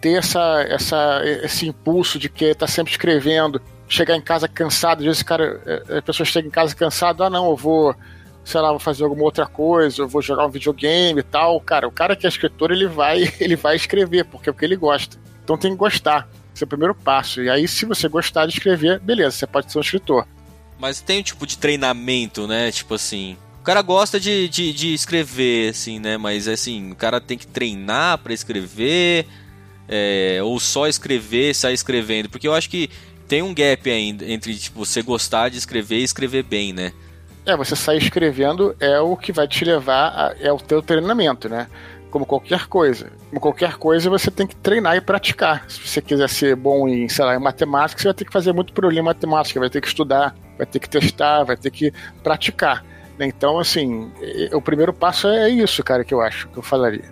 ter 0.00 0.18
essa, 0.18 0.62
essa, 0.68 1.22
esse 1.42 1.66
impulso 1.66 2.18
de 2.18 2.28
que 2.28 2.46
está 2.46 2.66
sempre 2.66 2.92
escrevendo, 2.92 3.60
chegar 3.88 4.16
em 4.16 4.20
casa 4.20 4.48
cansado, 4.48 5.00
às 5.00 5.04
vezes 5.04 5.22
cara, 5.22 5.60
é, 5.66 5.98
a 5.98 6.02
pessoa 6.02 6.26
chega 6.26 6.48
em 6.48 6.50
casa 6.50 6.74
cansada, 6.74 7.26
ah 7.26 7.30
não, 7.30 7.50
eu 7.50 7.56
vou 7.56 7.94
sei 8.44 8.60
lá, 8.60 8.70
vou 8.70 8.78
fazer 8.78 9.04
alguma 9.04 9.24
outra 9.24 9.46
coisa, 9.46 10.02
eu 10.02 10.08
vou 10.08 10.20
jogar 10.20 10.46
um 10.46 10.50
videogame 10.50 11.20
e 11.20 11.22
tal. 11.22 11.60
Cara, 11.60 11.88
o 11.88 11.92
cara 11.92 12.14
que 12.14 12.26
é 12.26 12.28
escritor, 12.28 12.70
ele 12.70 12.86
vai, 12.86 13.32
ele 13.40 13.56
vai 13.56 13.74
escrever, 13.74 14.24
porque 14.26 14.48
é 14.48 14.52
o 14.52 14.54
que 14.54 14.64
ele 14.64 14.76
gosta. 14.76 15.18
Então 15.42 15.56
tem 15.56 15.70
que 15.70 15.76
gostar. 15.76 16.28
Esse 16.54 16.62
é 16.62 16.66
o 16.66 16.68
primeiro 16.68 16.94
passo. 16.94 17.42
E 17.42 17.50
aí, 17.50 17.66
se 17.66 17.84
você 17.84 18.08
gostar 18.08 18.46
de 18.46 18.52
escrever, 18.52 19.00
beleza, 19.00 19.32
você 19.32 19.46
pode 19.46 19.72
ser 19.72 19.78
um 19.78 19.80
escritor. 19.80 20.26
Mas 20.78 21.00
tem 21.00 21.20
um 21.20 21.22
tipo 21.22 21.46
de 21.46 21.58
treinamento, 21.58 22.46
né? 22.46 22.70
Tipo 22.70 22.94
assim. 22.94 23.36
O 23.60 23.64
cara 23.64 23.80
gosta 23.80 24.20
de, 24.20 24.48
de, 24.48 24.72
de 24.72 24.92
escrever, 24.92 25.70
assim, 25.70 25.98
né? 25.98 26.18
Mas 26.18 26.46
assim, 26.46 26.92
o 26.92 26.94
cara 26.94 27.20
tem 27.20 27.38
que 27.38 27.46
treinar 27.46 28.18
para 28.18 28.32
escrever. 28.32 29.26
É, 29.88 30.40
ou 30.42 30.58
só 30.60 30.86
escrever, 30.86 31.54
sair 31.54 31.74
escrevendo. 31.74 32.28
Porque 32.28 32.46
eu 32.46 32.54
acho 32.54 32.70
que 32.70 32.88
tem 33.26 33.42
um 33.42 33.54
gap 33.54 33.90
ainda 33.90 34.30
entre 34.30 34.54
tipo, 34.54 34.84
você 34.84 35.02
gostar 35.02 35.48
de 35.48 35.58
escrever 35.58 35.98
e 35.98 36.04
escrever 36.04 36.42
bem, 36.42 36.72
né? 36.72 36.92
É, 37.46 37.56
você 37.56 37.76
sair 37.76 37.98
escrevendo 37.98 38.74
é 38.80 38.98
o 39.00 39.16
que 39.16 39.30
vai 39.30 39.46
te 39.46 39.64
levar, 39.64 40.08
a, 40.08 40.34
é 40.40 40.50
o 40.50 40.58
teu 40.58 40.80
treinamento, 40.80 41.48
né? 41.48 41.66
Como 42.10 42.24
qualquer 42.24 42.66
coisa. 42.66 43.10
Como 43.28 43.40
qualquer 43.40 43.76
coisa, 43.76 44.08
você 44.08 44.30
tem 44.30 44.46
que 44.46 44.56
treinar 44.56 44.96
e 44.96 45.00
praticar. 45.00 45.68
Se 45.68 45.80
você 45.80 46.00
quiser 46.00 46.28
ser 46.28 46.56
bom 46.56 46.88
em, 46.88 47.08
sei 47.08 47.24
lá, 47.24 47.34
em 47.34 47.40
matemática, 47.40 48.00
você 48.00 48.08
vai 48.08 48.14
ter 48.14 48.24
que 48.24 48.32
fazer 48.32 48.52
muito 48.52 48.72
problema 48.72 49.00
em 49.00 49.12
matemática, 49.14 49.60
vai 49.60 49.68
ter 49.68 49.80
que 49.80 49.88
estudar, 49.88 50.34
vai 50.56 50.66
ter 50.66 50.78
que 50.78 50.88
testar, 50.88 51.44
vai 51.44 51.56
ter 51.56 51.70
que 51.70 51.92
praticar. 52.22 52.84
Então, 53.20 53.58
assim, 53.58 54.10
o 54.52 54.60
primeiro 54.60 54.92
passo 54.92 55.28
é 55.28 55.50
isso, 55.50 55.82
cara, 55.84 56.04
que 56.04 56.14
eu 56.14 56.20
acho, 56.20 56.48
que 56.48 56.58
eu 56.58 56.62
falaria. 56.62 57.04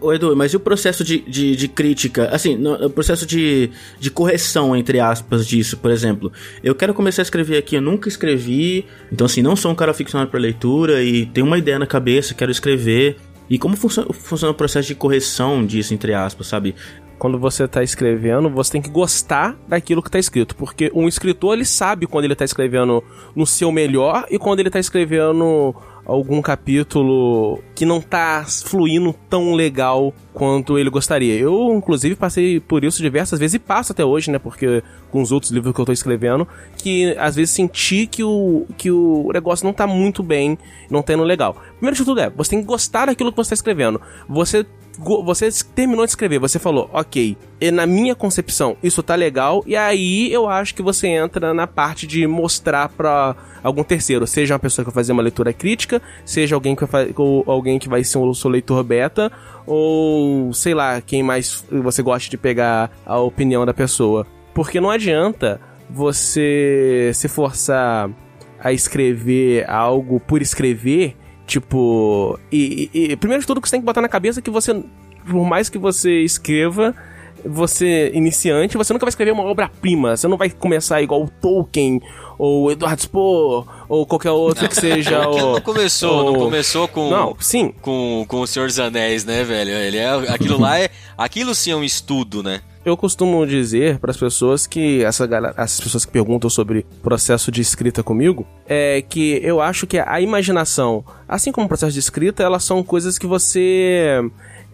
Ô 0.00 0.12
Edu, 0.12 0.36
mas 0.36 0.52
e 0.52 0.56
o 0.56 0.60
processo 0.60 1.02
de, 1.02 1.20
de, 1.20 1.56
de 1.56 1.68
crítica? 1.68 2.28
Assim, 2.32 2.56
no, 2.56 2.86
o 2.86 2.90
processo 2.90 3.24
de, 3.26 3.70
de 3.98 4.10
correção, 4.10 4.76
entre 4.76 5.00
aspas, 5.00 5.46
disso, 5.46 5.76
por 5.76 5.90
exemplo. 5.90 6.32
Eu 6.62 6.74
quero 6.74 6.92
começar 6.92 7.22
a 7.22 7.24
escrever 7.24 7.56
aqui, 7.56 7.76
eu 7.76 7.82
nunca 7.82 8.08
escrevi, 8.08 8.84
então 9.10 9.24
assim, 9.24 9.42
não 9.42 9.56
sou 9.56 9.70
um 9.70 9.74
cara 9.74 9.94
ficcionado 9.94 10.30
para 10.30 10.40
leitura 10.40 11.02
e 11.02 11.26
tenho 11.26 11.46
uma 11.46 11.58
ideia 11.58 11.78
na 11.78 11.86
cabeça, 11.86 12.34
quero 12.34 12.50
escrever. 12.50 13.16
E 13.48 13.58
como 13.58 13.76
funciona, 13.76 14.08
funciona 14.12 14.52
o 14.52 14.54
processo 14.54 14.88
de 14.88 14.94
correção 14.94 15.64
disso, 15.64 15.92
entre 15.92 16.14
aspas, 16.14 16.46
sabe? 16.46 16.74
quando 17.22 17.38
você 17.38 17.62
está 17.62 17.84
escrevendo, 17.84 18.50
você 18.50 18.72
tem 18.72 18.82
que 18.82 18.90
gostar 18.90 19.56
daquilo 19.68 20.02
que 20.02 20.08
está 20.08 20.18
escrito, 20.18 20.56
porque 20.56 20.90
um 20.92 21.06
escritor 21.06 21.54
ele 21.54 21.64
sabe 21.64 22.04
quando 22.04 22.24
ele 22.24 22.32
está 22.32 22.44
escrevendo 22.44 23.00
no 23.36 23.46
seu 23.46 23.70
melhor 23.70 24.26
e 24.28 24.40
quando 24.40 24.58
ele 24.58 24.68
está 24.68 24.80
escrevendo 24.80 25.72
algum 26.04 26.42
capítulo 26.42 27.60
que 27.74 27.84
não 27.84 28.00
tá 28.00 28.44
fluindo 28.64 29.14
tão 29.28 29.54
legal 29.54 30.12
quanto 30.32 30.78
ele 30.78 30.90
gostaria. 30.90 31.38
Eu, 31.38 31.72
inclusive, 31.74 32.16
passei 32.16 32.58
por 32.58 32.84
isso 32.84 33.02
diversas 33.02 33.38
vezes 33.38 33.54
e 33.54 33.58
passo 33.58 33.92
até 33.92 34.04
hoje, 34.04 34.30
né? 34.30 34.38
Porque 34.38 34.82
com 35.10 35.22
os 35.22 35.30
outros 35.30 35.52
livros 35.52 35.74
que 35.74 35.80
eu 35.80 35.84
tô 35.84 35.92
escrevendo, 35.92 36.46
que 36.76 37.14
às 37.18 37.36
vezes 37.36 37.54
senti 37.54 38.06
que 38.06 38.24
o, 38.24 38.66
que 38.76 38.90
o 38.90 39.30
negócio 39.32 39.64
não 39.64 39.72
tá 39.72 39.86
muito 39.86 40.22
bem, 40.22 40.58
não 40.90 41.02
tá 41.02 41.14
indo 41.14 41.22
legal. 41.22 41.56
Primeiro 41.76 41.96
de 41.96 42.04
tudo 42.04 42.20
é, 42.20 42.30
você 42.30 42.50
tem 42.50 42.60
que 42.60 42.66
gostar 42.66 43.06
daquilo 43.06 43.30
que 43.30 43.36
você 43.36 43.50
tá 43.50 43.54
escrevendo. 43.54 44.00
Você 44.28 44.66
você 44.98 45.48
terminou 45.74 46.04
de 46.04 46.10
escrever, 46.10 46.38
você 46.38 46.58
falou, 46.58 46.88
ok, 46.92 47.36
e 47.60 47.70
na 47.70 47.86
minha 47.86 48.14
concepção 48.14 48.76
isso 48.82 49.02
tá 49.02 49.14
legal, 49.14 49.62
e 49.66 49.74
aí 49.74 50.32
eu 50.32 50.48
acho 50.48 50.74
que 50.74 50.82
você 50.82 51.08
entra 51.08 51.54
na 51.54 51.66
parte 51.66 52.06
de 52.06 52.26
mostrar 52.26 52.88
pra 52.90 53.34
algum 53.62 53.82
terceiro, 53.82 54.26
seja 54.26 54.54
uma 54.54 54.60
pessoa 54.60 54.84
que 54.84 54.90
vai 54.90 55.02
fazer 55.02 55.12
uma 55.12 55.22
leitura 55.22 55.52
crítica, 55.52 56.02
seja 56.24 56.54
alguém 56.54 56.76
que 56.76 56.84
vai, 56.84 57.12
ou 57.16 57.44
alguém 57.46 57.78
que 57.78 57.88
vai 57.88 58.04
ser 58.04 58.18
o 58.18 58.34
seu 58.34 58.50
leitor 58.50 58.82
beta, 58.84 59.32
ou 59.66 60.52
sei 60.52 60.74
lá, 60.74 61.00
quem 61.00 61.22
mais 61.22 61.64
você 61.70 62.02
gosta 62.02 62.28
de 62.28 62.36
pegar 62.36 62.90
a 63.06 63.18
opinião 63.18 63.64
da 63.64 63.72
pessoa. 63.72 64.26
Porque 64.54 64.80
não 64.80 64.90
adianta 64.90 65.60
você 65.88 67.10
se 67.14 67.28
forçar 67.28 68.10
a 68.60 68.72
escrever 68.72 69.68
algo 69.68 70.20
por 70.20 70.42
escrever, 70.42 71.16
tipo. 71.52 72.38
E, 72.50 72.88
e, 72.92 73.12
e 73.12 73.16
primeiro 73.16 73.42
de 73.42 73.46
tudo 73.46 73.60
que 73.60 73.68
você 73.68 73.72
tem 73.72 73.80
que 73.80 73.86
botar 73.86 74.00
na 74.00 74.08
cabeça 74.08 74.40
é 74.40 74.42
que 74.42 74.50
você, 74.50 74.82
por 75.28 75.44
mais 75.44 75.68
que 75.68 75.78
você 75.78 76.22
escreva, 76.22 76.94
você 77.44 78.10
iniciante, 78.14 78.76
você 78.76 78.92
nunca 78.92 79.06
vai 79.06 79.10
escrever 79.10 79.32
uma 79.32 79.44
obra-prima. 79.44 80.16
Você 80.16 80.28
não 80.28 80.36
vai 80.36 80.50
começar 80.50 81.02
igual 81.02 81.22
o 81.22 81.28
Tolkien 81.28 82.00
ou 82.38 82.70
Eduardo 82.70 83.02
Spohr 83.02 83.66
ou 83.88 84.06
qualquer 84.06 84.30
outro 84.30 84.68
que 84.68 84.74
seja. 84.74 85.26
o, 85.28 85.54
não 85.54 85.60
começou, 85.60 86.24
ou... 86.24 86.32
não 86.32 86.40
começou 86.40 86.88
com. 86.88 87.10
Não, 87.10 87.36
sim. 87.38 87.72
Com, 87.80 88.24
com 88.26 88.40
o 88.40 88.46
Senhor 88.46 88.66
dos 88.66 88.78
Anéis, 88.78 89.24
né, 89.24 89.44
velho? 89.44 89.70
Ele 89.70 89.98
é, 89.98 90.10
aquilo 90.32 90.58
lá 90.58 90.78
é. 90.78 90.88
Aquilo 91.16 91.54
sim 91.54 91.70
é 91.70 91.76
um 91.76 91.84
estudo, 91.84 92.42
né? 92.42 92.60
Eu 92.84 92.96
costumo 92.96 93.46
dizer 93.46 94.00
para 94.00 94.10
as 94.10 94.16
pessoas 94.16 94.66
que 94.66 95.04
essa 95.04 95.24
galera, 95.24 95.54
essas 95.56 95.80
pessoas 95.80 96.04
que 96.04 96.10
perguntam 96.10 96.50
sobre 96.50 96.84
processo 97.00 97.52
de 97.52 97.60
escrita 97.60 98.02
comigo, 98.02 98.44
é 98.66 99.00
que 99.02 99.40
eu 99.44 99.60
acho 99.60 99.86
que 99.86 100.00
a 100.00 100.20
imaginação, 100.20 101.04
assim 101.28 101.52
como 101.52 101.66
o 101.66 101.68
processo 101.68 101.92
de 101.92 102.00
escrita, 102.00 102.42
elas 102.42 102.64
são 102.64 102.82
coisas 102.82 103.18
que 103.18 103.26
você 103.26 104.20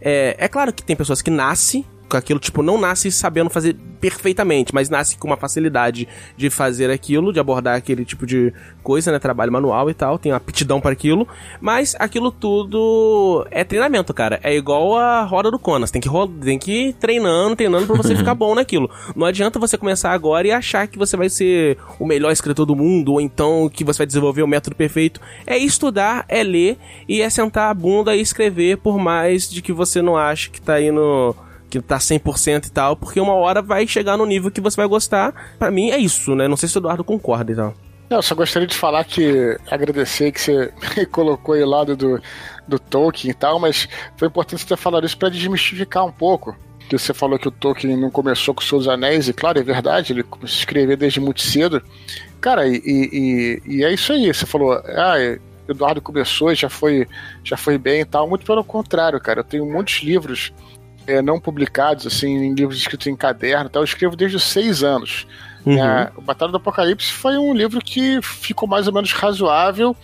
é, 0.01 0.37
é 0.39 0.49
claro 0.49 0.73
que 0.73 0.83
tem 0.83 0.97
pessoas 0.97 1.21
que 1.21 1.31
nascem 1.31 1.85
com 2.09 2.17
aquilo, 2.17 2.41
tipo, 2.41 2.63
não 2.63 2.81
nasce 2.81 3.11
sabendo 3.13 3.51
fazer 3.51 3.77
perfeitamente, 4.01 4.75
mas 4.75 4.89
nasce 4.89 5.17
com 5.19 5.27
uma 5.27 5.37
facilidade 5.37 6.09
de 6.37 6.51
fazer 6.51 6.91
aquilo, 6.91 7.33
de 7.33 7.41
abordar 7.41 7.77
aquele 7.77 8.05
tipo 8.05 8.27
de 8.27 8.53
coisa, 8.83 9.13
né? 9.13 9.19
Trabalho 9.19 9.53
manual 9.53 9.91
e 9.91 9.95
tal, 9.95 10.19
tem 10.19 10.33
aptidão 10.33 10.81
para 10.81 10.93
aquilo, 10.93 11.27
mas 11.61 11.95
aquilo 11.99 12.31
tudo 12.31 13.47
é 13.51 13.65
treinamento, 13.65 14.15
cara. 14.15 14.41
É 14.43 14.55
igual 14.55 14.97
a 14.97 15.23
roda 15.25 15.51
do 15.51 15.59
Conas, 15.59 15.91
tem 15.91 16.01
que, 16.01 16.09
tem 16.43 16.59
que 16.59 16.89
ir 16.89 16.93
treinando, 16.95 17.57
treinando 17.57 17.87
pra 17.87 17.97
você 17.97 18.15
ficar 18.17 18.35
bom 18.35 18.55
naquilo. 18.55 18.91
Não 19.15 19.27
adianta 19.27 19.59
você 19.59 19.77
começar 19.77 20.13
agora 20.13 20.47
e 20.47 20.53
achar 20.53 20.87
que 20.87 20.99
você 20.99 21.17
vai 21.17 21.29
ser 21.29 21.77
o 21.99 22.07
melhor 22.07 22.33
escritor 22.33 22.65
do 22.65 22.77
mundo, 22.77 23.13
ou 23.13 23.21
então 23.21 23.69
que 23.69 23.85
você 23.85 23.99
vai 23.99 24.07
desenvolver 24.07 24.43
o 24.43 24.49
método 24.49 24.77
perfeito. 24.77 25.21
É 25.47 25.59
estudar, 25.59 26.25
é 26.29 26.43
ler 26.43 26.79
e 27.09 27.21
é 27.21 27.29
sentar 27.29 27.71
a 27.71 27.75
bunda 27.75 28.15
e 28.17 28.21
escrever, 28.21 28.79
por 28.79 28.99
mais 28.99 29.51
de 29.51 29.61
que 29.61 29.73
você 29.73 30.01
não 30.01 30.17
ache 30.17 30.51
que 30.51 30.61
tá 30.61 30.81
indo 30.81 31.35
que 31.69 31.81
tá 31.81 31.99
100% 31.99 32.67
e 32.67 32.71
tal, 32.71 32.97
porque 32.97 33.21
uma 33.21 33.35
hora 33.35 33.61
vai 33.61 33.87
chegar 33.87 34.17
no 34.17 34.27
nível 34.27 34.51
que 34.51 34.61
você 34.61 34.77
vai 34.77 34.87
gostar. 34.87 35.57
Para 35.59 35.71
mim 35.71 35.91
é 35.91 35.99
isso, 35.99 36.35
né? 36.35 36.49
Não 36.49 36.57
sei 36.57 36.69
se 36.69 36.77
o 36.77 36.81
Eduardo 36.81 37.05
concorda 37.05 37.53
e 37.53 37.57
tal. 37.57 37.75
Não, 38.09 38.23
só 38.23 38.35
gostaria 38.35 38.67
de 38.67 38.75
falar 38.75 39.05
que 39.05 39.59
agradecer 39.71 40.33
que 40.33 40.41
você 40.41 40.73
colocou 41.13 41.55
aí 41.55 41.63
o 41.63 41.69
lado 41.69 41.95
do, 41.95 42.21
do 42.67 42.79
Tolkien 42.79 43.31
e 43.31 43.35
tal, 43.35 43.61
mas 43.61 43.87
foi 44.17 44.29
importante 44.29 44.63
você 44.63 44.69
ter 44.69 44.79
falado 44.79 45.05
isso 45.05 45.19
para 45.19 45.29
desmistificar 45.29 46.07
um 46.07 46.13
pouco. 46.13 46.57
Que 46.89 46.99
você 46.99 47.13
falou 47.13 47.39
que 47.39 47.49
o 47.49 47.51
Tolkien 47.51 47.99
não 47.99 48.11
começou 48.11 48.55
com 48.55 48.63
seus 48.63 48.89
anéis, 48.89 49.29
e 49.29 49.35
claro, 49.35 49.59
é 49.59 49.63
verdade, 49.63 50.15
ele 50.15 50.23
começou 50.23 50.57
a 50.57 50.59
escrever 50.61 50.97
desde 50.97 51.21
muito 51.21 51.43
cedo. 51.43 51.83
Cara, 52.41 52.67
e, 52.67 52.81
e, 52.83 53.63
e 53.67 53.85
é 53.85 53.93
isso 53.93 54.11
aí. 54.11 54.33
Você 54.33 54.47
falou, 54.47 54.73
ah, 54.73 55.17
Eduardo 55.69 56.01
começou 56.01 56.51
e 56.51 56.55
já 56.55 56.71
foi, 56.71 57.07
já 57.45 57.59
foi 57.59 57.77
bem 57.77 58.01
e 58.01 58.05
tal. 58.07 58.27
Muito 58.27 58.47
pelo 58.47 58.65
contrário, 58.65 59.21
cara. 59.21 59.41
Eu 59.41 59.45
tenho 59.45 59.67
muitos 59.67 60.03
livros 60.03 60.51
é, 61.09 61.23
não 61.23 61.41
publicados, 61.41 62.07
assim, 62.07 62.29
em 62.29 62.55
livros 62.55 62.79
escritos 62.79 63.07
em 63.07 63.17
caderno, 63.17 63.71
tal, 63.71 63.81
eu 63.81 63.85
escrevo 63.85 64.15
desde 64.15 64.37
os 64.37 64.43
seis 64.45 64.85
anos. 64.85 65.27
Uhum. 65.65 65.83
É, 65.83 66.13
o 66.15 66.21
Batalha 66.21 66.53
do 66.53 66.59
Apocalipse 66.59 67.11
foi 67.11 67.39
um 67.39 67.55
livro 67.55 67.81
que 67.81 68.21
ficou 68.23 68.69
mais 68.69 68.87
ou 68.87 68.93
menos 68.93 69.13
razoável. 69.13 69.97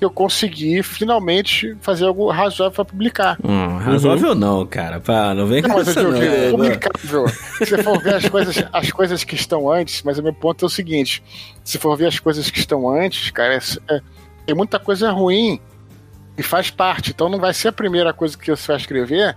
Eu 0.00 0.10
consegui 0.10 0.82
finalmente 0.82 1.74
fazer 1.80 2.04
algo 2.04 2.30
razoável 2.30 2.74
para 2.74 2.84
publicar. 2.84 3.38
Hum, 3.42 3.78
razoável 3.78 4.30
uhum. 4.30 4.34
não, 4.34 4.66
cara. 4.66 5.00
Pá, 5.00 5.32
não 5.32 5.46
vem 5.46 5.62
com 5.62 5.68
não, 5.68 5.80
essa, 5.80 6.02
não. 6.02 6.14
É, 6.14 6.50
publicável. 6.50 7.28
se 7.28 7.66
você 7.66 7.82
for 7.82 8.02
ver 8.02 8.14
as 8.14 8.28
coisas, 8.28 8.64
as 8.70 8.92
coisas 8.92 9.24
que 9.24 9.34
estão 9.34 9.72
antes, 9.72 10.02
mas 10.02 10.18
o 10.18 10.22
meu 10.22 10.34
ponto 10.34 10.64
é 10.64 10.66
o 10.66 10.70
seguinte: 10.70 11.22
se 11.62 11.78
for 11.78 11.96
ver 11.96 12.08
as 12.08 12.18
coisas 12.18 12.50
que 12.50 12.58
estão 12.58 12.86
antes, 12.86 13.30
cara, 13.30 13.54
é, 13.54 13.60
é, 13.88 14.00
tem 14.44 14.54
muita 14.54 14.78
coisa 14.78 15.10
ruim 15.10 15.58
e 16.36 16.42
faz 16.42 16.70
parte. 16.70 17.12
Então 17.12 17.30
não 17.30 17.38
vai 17.38 17.54
ser 17.54 17.68
a 17.68 17.72
primeira 17.72 18.12
coisa 18.12 18.36
que 18.36 18.50
você 18.50 18.66
vai 18.68 18.76
escrever 18.76 19.36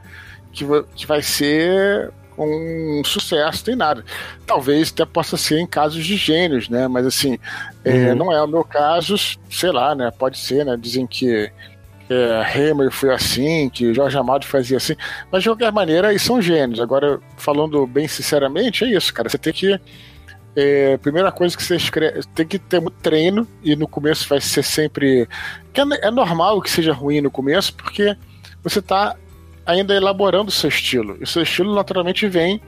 que, 0.58 0.84
que 0.96 1.06
vai 1.06 1.22
ser 1.22 2.12
um 2.38 3.02
sucesso, 3.04 3.64
tem 3.64 3.76
nada. 3.76 4.04
Talvez 4.46 4.92
até 4.92 5.06
possa 5.06 5.36
ser 5.38 5.60
em 5.60 5.66
casos 5.66 6.06
de 6.06 6.16
gênios, 6.16 6.70
né? 6.70 6.88
Mas 6.88 7.06
assim, 7.06 7.40
é, 7.84 7.92
uhum. 7.92 8.06
é, 8.06 8.16
não 8.16 8.32
é 8.32 8.42
o 8.42 8.48
meu 8.48 8.64
caso, 8.64 9.16
sei 9.50 9.72
lá, 9.72 9.96
né? 9.96 10.12
Pode 10.12 10.38
ser, 10.38 10.66
né? 10.66 10.78
Dizem 10.80 11.08
que 11.08 11.52
é, 12.10 12.72
Hammer 12.72 12.92
foi 12.92 13.14
assim, 13.14 13.70
que 13.70 13.94
Jorge 13.94 14.18
Amado 14.18 14.46
fazia 14.46 14.78
assim, 14.78 14.96
mas 15.32 15.44
de 15.44 15.50
qualquer 15.50 15.72
maneira, 15.72 16.10
eles 16.10 16.22
são 16.22 16.42
gênios. 16.42 16.80
Agora, 16.80 17.20
falando 17.38 17.86
bem 17.88 18.08
sinceramente, 18.08 18.86
é 18.86 18.90
isso, 18.90 19.14
cara. 19.14 19.30
Você 19.30 19.38
tem 19.38 19.54
que. 19.54 19.80
É, 20.56 20.98
primeira 20.98 21.32
coisa 21.32 21.56
que 21.56 21.64
você 21.64 21.76
escreve, 21.76 22.22
tem 22.34 22.48
que 22.48 22.58
ter 22.58 22.80
muito 22.80 22.96
treino, 22.96 23.48
e 23.64 23.76
no 23.76 23.88
começo 23.88 24.28
vai 24.28 24.42
ser 24.42 24.64
sempre. 24.64 25.28
Que 25.74 25.82
é, 25.82 25.86
é 26.04 26.12
normal 26.12 26.62
que 26.62 26.70
seja 26.70 26.94
ruim 26.94 27.22
no 27.22 27.32
começo, 27.32 27.74
porque 27.74 28.16
você 28.64 28.80
está 28.80 29.16
ainda 29.68 29.94
elaborando 29.94 30.50
o 30.50 30.52
seu 30.52 30.70
estilo. 30.70 31.18
E 31.20 31.24
o 31.24 31.28
seu 31.28 31.44
estilo 31.44 31.76
naturalmente 31.76 32.28
vem 32.28 32.62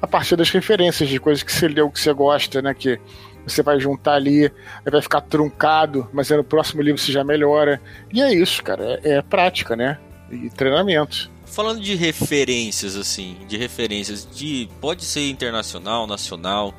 a 0.00 0.06
partir 0.06 0.34
das 0.34 0.50
referências, 0.50 1.08
de 1.08 1.20
coisas 1.20 1.42
que 1.42 1.52
você 1.52 1.68
leu, 1.68 1.90
que 1.90 2.00
você 2.00 2.12
gosta, 2.12 2.62
né? 2.62 2.72
Que 2.72 2.98
você 3.46 3.62
vai 3.62 3.78
juntar 3.78 4.14
ali, 4.14 4.50
vai 4.90 5.02
ficar 5.02 5.20
truncado, 5.20 6.08
mas 6.12 6.30
no 6.30 6.42
próximo 6.42 6.80
livro 6.80 7.00
você 7.00 7.12
já 7.12 7.22
melhora. 7.22 7.80
E 8.12 8.22
é 8.22 8.32
isso, 8.32 8.62
cara. 8.62 9.00
É, 9.04 9.16
é 9.16 9.22
prática, 9.22 9.76
né? 9.76 9.98
E 10.30 10.48
treinamento. 10.50 11.30
Falando 11.44 11.80
de 11.80 11.94
referências, 11.94 12.96
assim, 12.96 13.36
de 13.46 13.56
referências, 13.56 14.26
de 14.30 14.68
pode 14.80 15.04
ser 15.04 15.28
internacional, 15.28 16.06
nacional. 16.06 16.74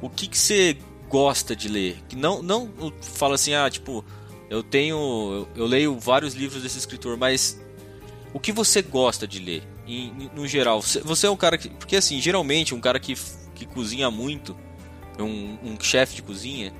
O 0.00 0.08
que, 0.08 0.26
que 0.26 0.38
você 0.38 0.76
gosta 1.08 1.54
de 1.54 1.68
ler? 1.68 1.98
Que 2.08 2.16
não, 2.16 2.42
não 2.42 2.70
fala 3.02 3.34
assim, 3.34 3.54
ah, 3.54 3.68
tipo, 3.70 4.04
eu 4.48 4.62
tenho, 4.62 4.96
eu, 5.54 5.62
eu 5.62 5.66
leio 5.66 5.98
vários 5.98 6.34
livros 6.34 6.62
desse 6.62 6.78
escritor, 6.78 7.18
mas 7.18 7.60
o 8.32 8.40
que 8.40 8.52
você 8.52 8.82
gosta 8.82 9.26
de 9.26 9.38
ler? 9.38 9.62
Em, 9.86 10.30
no 10.34 10.46
geral, 10.46 10.80
você 10.82 11.26
é 11.26 11.30
um 11.30 11.36
cara 11.36 11.56
que. 11.56 11.68
Porque 11.70 11.96
assim, 11.96 12.20
geralmente 12.20 12.74
um 12.74 12.80
cara 12.80 13.00
que, 13.00 13.14
que 13.54 13.64
cozinha 13.64 14.10
muito, 14.10 14.56
um, 15.18 15.56
um 15.64 15.76
chefe 15.80 16.16
de 16.16 16.22
cozinha, 16.22 16.72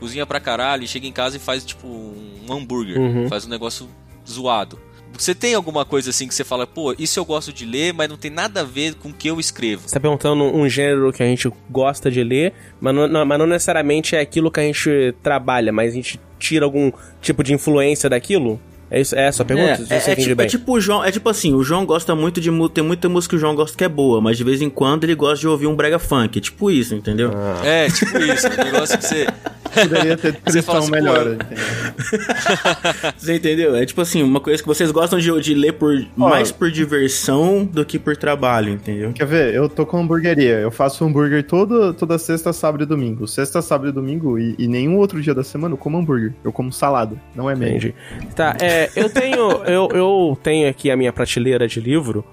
cozinha 0.00 0.26
pra 0.26 0.40
caralho 0.40 0.84
e 0.84 0.88
chega 0.88 1.06
em 1.06 1.12
casa 1.12 1.36
e 1.36 1.40
faz 1.40 1.64
tipo 1.64 1.86
um 1.86 2.52
hambúrguer, 2.52 2.98
uhum. 2.98 3.28
faz 3.28 3.46
um 3.46 3.48
negócio 3.50 3.88
zoado. 4.28 4.78
Você 5.16 5.32
tem 5.32 5.54
alguma 5.54 5.84
coisa 5.84 6.10
assim 6.10 6.26
que 6.26 6.34
você 6.34 6.42
fala, 6.42 6.66
pô, 6.66 6.92
isso 6.98 7.20
eu 7.20 7.24
gosto 7.24 7.52
de 7.52 7.64
ler, 7.64 7.94
mas 7.94 8.08
não 8.08 8.16
tem 8.16 8.30
nada 8.30 8.62
a 8.62 8.64
ver 8.64 8.94
com 8.94 9.10
o 9.10 9.12
que 9.12 9.28
eu 9.28 9.38
escrevo? 9.38 9.88
Você 9.88 9.94
tá 9.94 10.00
perguntando 10.00 10.42
um 10.42 10.68
gênero 10.68 11.12
que 11.12 11.22
a 11.22 11.26
gente 11.26 11.48
gosta 11.70 12.10
de 12.10 12.24
ler, 12.24 12.52
mas 12.80 12.94
não, 12.94 13.24
mas 13.24 13.38
não 13.38 13.46
necessariamente 13.46 14.16
é 14.16 14.20
aquilo 14.20 14.50
que 14.50 14.58
a 14.58 14.64
gente 14.64 15.14
trabalha, 15.22 15.72
mas 15.72 15.92
a 15.92 15.94
gente 15.94 16.20
tira 16.38 16.64
algum 16.64 16.90
tipo 17.22 17.44
de 17.44 17.54
influência 17.54 18.10
daquilo? 18.10 18.60
É, 18.90 19.00
isso, 19.00 19.14
é 19.14 19.26
essa 19.26 19.42
a 19.42 19.46
pergunta? 19.46 19.86
É, 19.90 19.94
é, 19.94 20.12
é, 20.12 20.16
tipo, 20.16 20.42
é, 20.42 20.46
tipo, 20.46 20.72
o 20.72 20.80
João, 20.80 21.04
é 21.04 21.10
tipo 21.10 21.28
assim, 21.28 21.54
o 21.54 21.62
João 21.62 21.84
gosta 21.86 22.14
muito 22.14 22.40
de 22.40 22.50
tem 22.70 22.84
muita 22.84 23.08
música 23.08 23.30
que 23.30 23.36
o 23.36 23.38
João 23.38 23.54
gosta 23.54 23.76
que 23.76 23.84
é 23.84 23.88
boa, 23.88 24.20
mas 24.20 24.36
de 24.36 24.44
vez 24.44 24.60
em 24.62 24.70
quando 24.70 25.04
ele 25.04 25.14
gosta 25.14 25.40
de 25.40 25.48
ouvir 25.48 25.66
um 25.66 25.74
brega 25.74 25.98
funk, 25.98 26.38
é 26.38 26.40
tipo 26.40 26.70
isso, 26.70 26.94
entendeu? 26.94 27.30
Ah. 27.34 27.66
É, 27.66 27.88
tipo 27.88 28.18
isso, 28.18 28.46
um 28.46 28.64
negócio 28.64 28.98
que 28.98 29.04
você 29.06 29.26
Poderia 29.74 30.16
ter 30.16 30.32
descrição 30.44 30.76
assim, 30.76 30.90
melhor, 30.90 31.26
entendeu? 31.26 31.44
você 33.16 33.34
entendeu? 33.36 33.74
É 33.76 33.86
tipo 33.86 34.00
assim, 34.00 34.22
uma 34.22 34.40
coisa 34.40 34.62
que 34.62 34.66
vocês 34.66 34.90
gostam 34.90 35.18
de, 35.18 35.40
de 35.40 35.54
ler 35.54 35.72
por, 35.72 35.94
mais 36.16 36.50
por 36.52 36.70
diversão 36.70 37.64
do 37.64 37.84
que 37.84 37.98
por 37.98 38.16
trabalho, 38.16 38.72
entendeu? 38.72 39.12
Quer 39.12 39.26
ver? 39.26 39.54
Eu 39.54 39.68
tô 39.68 39.84
com 39.84 39.98
hamburgueria. 39.98 40.58
Eu 40.60 40.70
faço 40.70 41.04
hambúrguer 41.04 41.44
todo, 41.44 41.92
toda 41.94 42.18
sexta, 42.18 42.52
sábado 42.52 42.84
e 42.84 42.86
domingo. 42.86 43.26
Sexta, 43.26 43.60
sábado 43.60 43.88
e 43.88 43.92
domingo 43.92 44.38
e, 44.38 44.54
e 44.58 44.66
nenhum 44.66 44.96
outro 44.96 45.20
dia 45.20 45.34
da 45.34 45.44
semana 45.44 45.74
eu 45.74 45.78
como 45.78 45.98
hambúrguer. 45.98 46.32
Eu 46.44 46.52
como 46.52 46.72
salada, 46.72 47.16
não 47.34 47.50
é 47.50 47.54
mesmo. 47.54 47.92
Tá, 48.34 48.56
é, 48.60 48.90
eu 48.94 49.10
tenho, 49.10 49.64
eu, 49.64 49.88
eu 49.92 50.38
tenho 50.42 50.68
aqui 50.68 50.90
a 50.90 50.96
minha 50.96 51.12
prateleira 51.12 51.66
de 51.66 51.80
livro, 51.80 52.24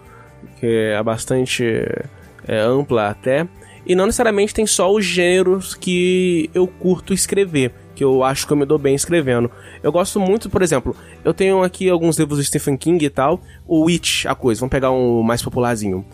que 0.60 0.67
é 0.67 1.01
bastante 1.04 1.63
é, 2.47 2.60
ampla 2.60 3.10
até. 3.10 3.47
E 3.91 3.95
não 3.95 4.06
necessariamente 4.06 4.54
tem 4.54 4.65
só 4.65 4.89
os 4.89 5.04
gêneros 5.04 5.75
que 5.75 6.49
eu 6.54 6.65
curto 6.65 7.13
escrever, 7.13 7.73
que 7.93 8.01
eu 8.01 8.23
acho 8.23 8.47
que 8.47 8.54
eu 8.54 8.56
me 8.56 8.65
dou 8.65 8.77
bem 8.77 8.95
escrevendo. 8.95 9.51
Eu 9.84 9.91
gosto 9.91 10.17
muito, 10.17 10.49
por 10.49 10.62
exemplo, 10.62 10.95
eu 11.25 11.34
tenho 11.34 11.62
aqui 11.62 11.89
alguns 11.89 12.17
livros 12.17 12.39
do 12.39 12.45
Stephen 12.45 12.77
King 12.77 13.04
e 13.04 13.10
tal. 13.10 13.41
O 13.67 13.82
Witch, 13.88 14.25
a 14.27 14.34
coisa, 14.34 14.62
vamos 14.62 14.71
pegar 14.71 14.91
um 14.91 15.21
mais 15.21 15.41
popularzinho. 15.41 16.06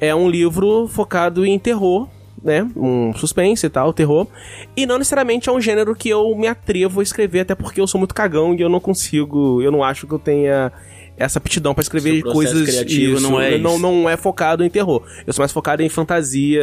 É 0.00 0.14
um 0.14 0.30
livro 0.30 0.88
focado 0.88 1.44
em 1.44 1.58
terror, 1.58 2.08
né? 2.42 2.66
Um 2.74 3.12
suspense 3.14 3.66
e 3.66 3.68
tal, 3.68 3.92
terror. 3.92 4.26
E 4.74 4.86
não 4.86 4.96
necessariamente 4.96 5.50
é 5.50 5.52
um 5.52 5.60
gênero 5.60 5.94
que 5.94 6.08
eu 6.08 6.34
me 6.34 6.48
atrevo 6.48 7.00
a 7.00 7.02
escrever, 7.02 7.40
até 7.40 7.54
porque 7.54 7.82
eu 7.82 7.86
sou 7.86 7.98
muito 7.98 8.14
cagão 8.14 8.54
e 8.54 8.62
eu 8.62 8.70
não 8.70 8.80
consigo, 8.80 9.60
eu 9.60 9.70
não 9.70 9.84
acho 9.84 10.06
que 10.06 10.14
eu 10.14 10.18
tenha 10.18 10.72
essa 11.18 11.38
aptidão 11.38 11.74
para 11.74 11.82
escrever 11.82 12.22
coisas 12.22 12.62
criativo 12.66 13.16
isso, 13.16 13.22
não 13.22 13.40
é 13.40 13.58
não, 13.58 13.78
não 13.78 14.08
é 14.08 14.16
focado 14.16 14.64
em 14.64 14.70
terror. 14.70 15.02
Eu 15.26 15.34
sou 15.34 15.42
mais 15.42 15.52
focado 15.52 15.82
em 15.82 15.88
fantasia, 15.90 16.62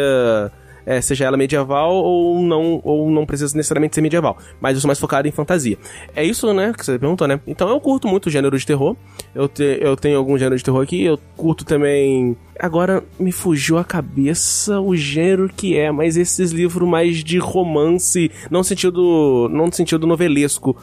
é, 0.85 1.01
seja 1.01 1.25
ela 1.25 1.37
medieval 1.37 1.93
ou 1.93 2.41
não, 2.41 2.81
ou 2.83 3.09
não 3.09 3.25
precisa 3.25 3.55
necessariamente 3.55 3.95
ser 3.95 4.01
medieval. 4.01 4.37
Mas 4.59 4.75
eu 4.75 4.81
sou 4.81 4.87
mais 4.87 4.99
focado 4.99 5.27
em 5.27 5.31
fantasia. 5.31 5.77
É 6.15 6.23
isso, 6.23 6.53
né, 6.53 6.73
que 6.77 6.85
você 6.85 6.97
perguntou, 6.97 7.27
né? 7.27 7.39
Então 7.47 7.69
eu 7.69 7.79
curto 7.79 8.07
muito 8.07 8.27
o 8.27 8.29
gênero 8.29 8.57
de 8.57 8.65
terror. 8.65 8.95
Eu, 9.33 9.47
te, 9.47 9.77
eu 9.81 9.95
tenho 9.95 10.17
algum 10.17 10.37
gênero 10.37 10.57
de 10.57 10.63
terror 10.63 10.81
aqui. 10.81 11.03
Eu 11.03 11.19
curto 11.35 11.65
também. 11.65 12.35
Agora 12.59 13.03
me 13.19 13.31
fugiu 13.31 13.77
a 13.77 13.83
cabeça 13.83 14.79
o 14.79 14.95
gênero 14.95 15.49
que 15.49 15.77
é, 15.77 15.91
mas 15.91 16.17
esses 16.17 16.51
livros 16.51 16.87
mais 16.87 17.23
de 17.23 17.37
romance, 17.39 18.31
não 18.49 18.59
no 18.59 18.63
sentido, 18.63 19.49
não 19.51 19.65
no 19.65 19.73
sentido 19.73 20.07
novelesco 20.07 20.77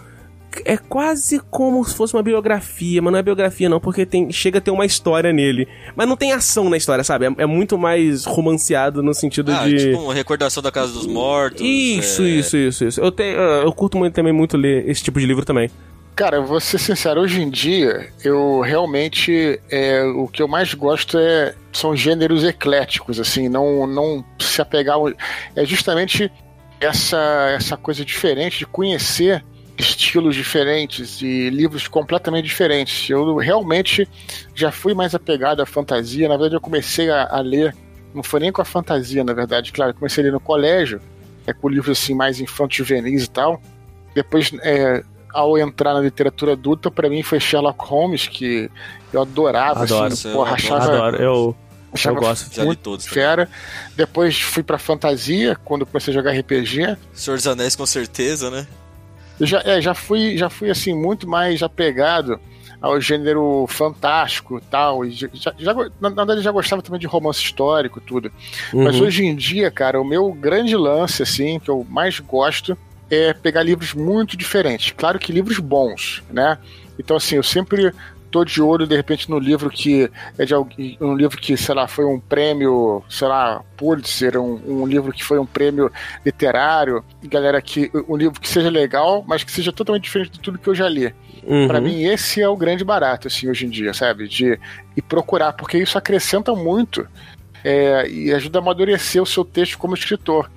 é 0.65 0.77
quase 0.77 1.41
como 1.51 1.85
se 1.85 1.95
fosse 1.95 2.15
uma 2.15 2.23
biografia, 2.23 3.01
mas 3.01 3.13
não 3.13 3.19
é 3.19 3.23
biografia 3.23 3.69
não, 3.69 3.81
porque 3.81 4.05
tem, 4.05 4.31
chega 4.33 4.59
a 4.59 4.61
ter 4.61 4.71
uma 4.71 4.85
história 4.85 5.33
nele. 5.33 5.69
Mas 5.95 6.09
não 6.09 6.17
tem 6.17 6.33
ação 6.33 6.69
na 6.69 6.77
história, 6.77 7.05
sabe? 7.05 7.27
É, 7.27 7.35
é 7.39 7.47
muito 7.47 7.79
mais 7.79 8.25
romanceado 8.25 9.03
no 9.03 9.15
sentido 9.15 9.53
ah, 9.53 9.67
de... 9.67 9.77
tipo 9.77 9.99
uma 10.01 10.15
recordação 10.15 10.63
da 10.63 10.71
Casa 10.71 10.93
dos 10.93 11.07
Mortos. 11.07 11.61
Isso, 11.61 12.23
é... 12.23 12.29
isso, 12.29 12.57
isso, 12.57 12.85
isso. 12.85 13.01
Eu, 13.01 13.13
tenho, 13.13 13.37
eu 13.37 13.73
curto 13.73 13.97
muito, 13.97 14.15
também 14.15 14.33
muito 14.33 14.57
ler 14.57 14.89
esse 14.89 15.03
tipo 15.03 15.21
de 15.21 15.27
livro 15.27 15.45
também. 15.45 15.71
Cara, 16.17 16.41
vou 16.41 16.61
ser 16.61 16.79
sincero, 16.79 17.23
hoje 17.23 17.41
em 17.41 17.49
dia, 17.49 18.13
eu 18.23 18.61
realmente, 18.61 19.59
é, 19.71 20.03
o 20.05 20.29
que 20.29 20.43
eu 20.43 20.49
mais 20.49 20.75
gosto 20.75 21.17
é, 21.17 21.55
são 21.73 21.97
gêneros 21.97 22.45
ecléticos, 22.45 23.19
assim, 23.19 23.49
não, 23.49 23.87
não 23.87 24.25
se 24.39 24.61
apegar... 24.61 24.99
É 25.57 25.65
justamente 25.65 26.31
essa, 26.81 27.55
essa 27.57 27.77
coisa 27.77 28.05
diferente 28.05 28.59
de 28.59 28.67
conhecer 28.67 29.45
estilos 29.85 30.35
diferentes 30.35 31.21
e 31.23 31.51
livros 31.51 31.89
completamente 31.89 32.45
diferentes. 32.45 33.09
Eu 33.09 33.37
realmente 33.37 34.09
já 34.55 34.71
fui 34.71 34.95
mais 34.95 35.15
apegado 35.15 35.61
à 35.63 35.67
fantasia. 35.67 36.29
Na 36.29 36.37
verdade, 36.37 36.57
eu 36.57 36.61
comecei 36.61 37.11
a, 37.11 37.27
a 37.27 37.41
ler, 37.41 37.75
não 38.15 38.23
foi 38.23 38.41
nem 38.41 38.53
com 38.53 38.63
a 38.63 38.65
fantasia, 38.65 39.25
na 39.25 39.33
verdade, 39.33 39.73
claro, 39.73 39.95
comecei 39.95 40.23
a 40.23 40.27
ler 40.27 40.33
no 40.33 40.41
colégio, 40.41 41.01
é 41.47 41.53
com 41.53 41.69
livros 41.69 41.99
assim 41.99 42.15
mais 42.15 42.41
infanto-juvenis 42.41 43.25
e 43.25 43.31
tal. 43.31 43.61
Depois, 44.15 44.51
é, 44.63 45.03
ao 45.33 45.57
entrar 45.59 45.95
na 45.95 46.01
literatura 46.01 46.53
adulta, 46.53 46.91
para 46.91 47.09
mim 47.09 47.23
foi 47.23 47.41
Sherlock 47.41 47.85
Holmes, 47.85 48.27
que 48.27 48.71
eu 49.13 49.23
adorava, 49.23 49.83
adoro, 49.83 50.13
assim, 50.13 50.33
porra, 50.33 50.55
achava, 50.55 50.85
adoro. 50.85 51.17
Eu, 51.17 51.57
eu 52.05 52.15
gosto 52.15 52.51
de 52.51 52.77
todos. 52.77 53.07
Fera. 53.07 53.49
Depois 53.97 54.41
fui 54.41 54.63
pra 54.63 54.79
fantasia, 54.79 55.57
quando 55.65 55.87
comecei 55.87 56.13
a 56.13 56.17
jogar 56.17 56.33
RPG. 56.33 56.97
Senhor 57.13 57.37
dos 57.37 57.47
Anéis, 57.47 57.77
com 57.77 57.87
certeza, 57.87 58.51
né? 58.51 58.67
Eu 59.41 59.47
já, 59.47 59.63
é, 59.65 59.81
já 59.81 59.95
fui, 59.95 60.37
já 60.37 60.51
fui 60.51 60.71
assim, 60.71 60.95
muito 60.95 61.27
mais 61.27 61.63
apegado 61.63 62.39
ao 62.81 63.01
gênero 63.01 63.67
fantástico 63.69 64.61
tal. 64.71 65.05
e 65.05 65.11
já, 65.11 65.29
já, 65.59 65.75
na 66.01 66.09
verdade, 66.11 66.41
já 66.41 66.51
gostava 66.51 66.83
também 66.83 67.01
de 67.01 67.07
romance 67.07 67.41
histórico 67.41 68.01
tudo. 68.01 68.31
Uhum. 68.73 68.85
Mas 68.85 69.01
hoje 69.01 69.25
em 69.25 69.35
dia, 69.35 69.71
cara, 69.71 70.01
o 70.01 70.05
meu 70.05 70.33
grande 70.33 70.77
lance, 70.77 71.23
assim, 71.23 71.59
que 71.59 71.69
eu 71.69 71.87
mais 71.89 72.21
gosto 72.21 72.77
é 73.11 73.33
pegar 73.33 73.63
livros 73.63 73.93
muito 73.93 74.37
diferentes. 74.37 74.93
Claro 74.97 75.19
que 75.19 75.33
livros 75.33 75.59
bons, 75.59 76.23
né? 76.31 76.59
Então, 76.99 77.17
assim, 77.17 77.37
eu 77.37 77.43
sempre 77.43 77.93
tô 78.31 78.45
de 78.45 78.63
olho, 78.63 78.87
de 78.87 78.97
repente, 78.97 79.29
no 79.29 79.39
livro 79.39 79.69
que 79.71 80.11
é 80.39 80.45
de 80.45 80.55
um 80.55 81.15
livro 81.15 81.37
que, 81.37 81.57
sei 81.57 81.75
lá, 81.75 81.89
foi 81.89 82.05
um 82.05 82.21
prêmio, 82.21 83.03
sei 83.09 83.29
lá, 83.29 83.63
Pulitzer, 83.77 84.39
um, 84.39 84.61
um 84.67 84.87
livro 84.87 85.13
que 85.13 85.25
foi 85.25 85.39
um 85.39 85.47
prêmio 85.47 85.91
literário, 86.25 87.05
galera, 87.25 87.61
que 87.61 87.91
um 88.09 88.17
livro 88.17 88.41
que 88.41 88.49
seja 88.49 88.71
legal, 88.71 89.25
mas 89.27 89.43
que 89.43 89.51
seja 89.51 89.73
totalmente 89.73 90.05
diferente 90.05 90.33
de 90.33 90.41
tudo 90.41 90.59
que 90.59 90.69
eu 90.69 90.75
já 90.75 90.89
li. 90.89 91.13
Uhum. 91.43 91.67
Para 91.67 91.81
mim, 91.81 92.05
esse 92.05 92.41
é 92.41 92.49
o 92.49 92.57
grande 92.57 92.85
barato, 92.85 93.29
assim, 93.29 93.49
hoje 93.49 93.67
em 93.67 93.71
dia, 93.71 93.93
sabe? 93.93 94.29
De 94.29 94.59
e 94.97 95.03
procurar, 95.03 95.53
porque 95.55 95.79
isso 95.79 95.97
acrescenta 95.97 96.55
muito 96.55 97.07
é, 97.65 98.09
e 98.09 98.33
ajuda 98.33 98.59
a 98.59 98.63
amadurecer 98.63 99.23
o 99.23 99.27
seu 99.27 99.45
texto 99.45 99.79
como 99.79 99.95
escritor 99.95 100.51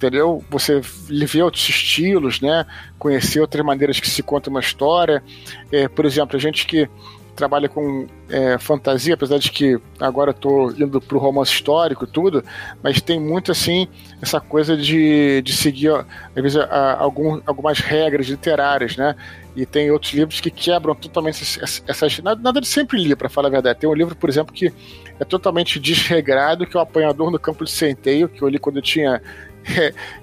entendeu? 0.00 0.42
Você 0.48 0.80
ver 0.80 1.42
outros 1.42 1.68
estilos, 1.68 2.40
né? 2.40 2.64
Conhecer 2.98 3.38
outras 3.38 3.64
maneiras 3.64 4.00
que 4.00 4.08
se 4.08 4.22
conta 4.22 4.48
uma 4.48 4.60
história. 4.60 5.22
É, 5.70 5.86
por 5.88 6.06
exemplo, 6.06 6.36
a 6.36 6.40
gente 6.40 6.66
que 6.66 6.88
trabalha 7.36 7.68
com 7.68 8.06
é, 8.28 8.58
fantasia, 8.58 9.14
apesar 9.14 9.38
de 9.38 9.50
que 9.50 9.78
agora 9.98 10.30
estou 10.30 10.72
indo 10.72 11.00
para 11.00 11.16
o 11.16 11.20
romance 11.20 11.52
histórico 11.52 12.06
tudo, 12.06 12.44
mas 12.82 13.00
tem 13.00 13.18
muito 13.18 13.50
assim 13.50 13.88
essa 14.20 14.40
coisa 14.40 14.76
de, 14.76 15.40
de 15.42 15.52
seguir 15.52 15.90
às 15.90 16.42
vezes 16.42 16.58
a, 16.58 16.98
algum, 16.98 17.40
algumas 17.46 17.78
regras 17.78 18.26
literárias, 18.26 18.96
né? 18.96 19.14
E 19.56 19.66
tem 19.66 19.90
outros 19.90 20.12
livros 20.12 20.40
que 20.40 20.50
quebram 20.50 20.94
totalmente 20.94 21.42
essas. 21.42 21.82
essas 21.86 22.18
nada 22.20 22.60
de 22.60 22.68
sempre 22.68 23.02
li, 23.02 23.16
para 23.16 23.28
falar 23.28 23.48
a 23.48 23.50
verdade. 23.50 23.80
Tem 23.80 23.90
um 23.90 23.94
livro, 23.94 24.14
por 24.14 24.30
exemplo, 24.30 24.54
que 24.54 24.72
é 25.18 25.24
totalmente 25.24 25.80
desregrado, 25.80 26.66
que 26.66 26.76
é 26.76 26.80
o 26.80 26.82
Apanhador 26.82 27.30
no 27.30 27.38
Campo 27.38 27.64
de 27.64 27.70
Centeio, 27.70 28.28
que 28.28 28.42
eu 28.42 28.48
li 28.48 28.58
quando 28.58 28.76
eu 28.76 28.82
tinha 28.82 29.20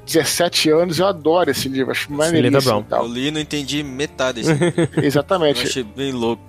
17 0.05 0.69
anos, 0.69 0.99
eu 0.99 1.07
adoro 1.07 1.49
esse 1.51 1.67
livro, 1.67 1.91
acho 1.91 2.11
maneiríssimo. 2.11 2.85
É 2.91 2.95
eu 2.95 3.07
li 3.07 3.27
e 3.27 3.31
não 3.31 3.41
entendi 3.41 3.83
metade 3.83 4.41
desse 4.41 4.53
Exatamente. 5.05 5.63
Eu 5.63 5.69
achei 5.69 5.83
bem 5.83 6.11
louco. 6.11 6.43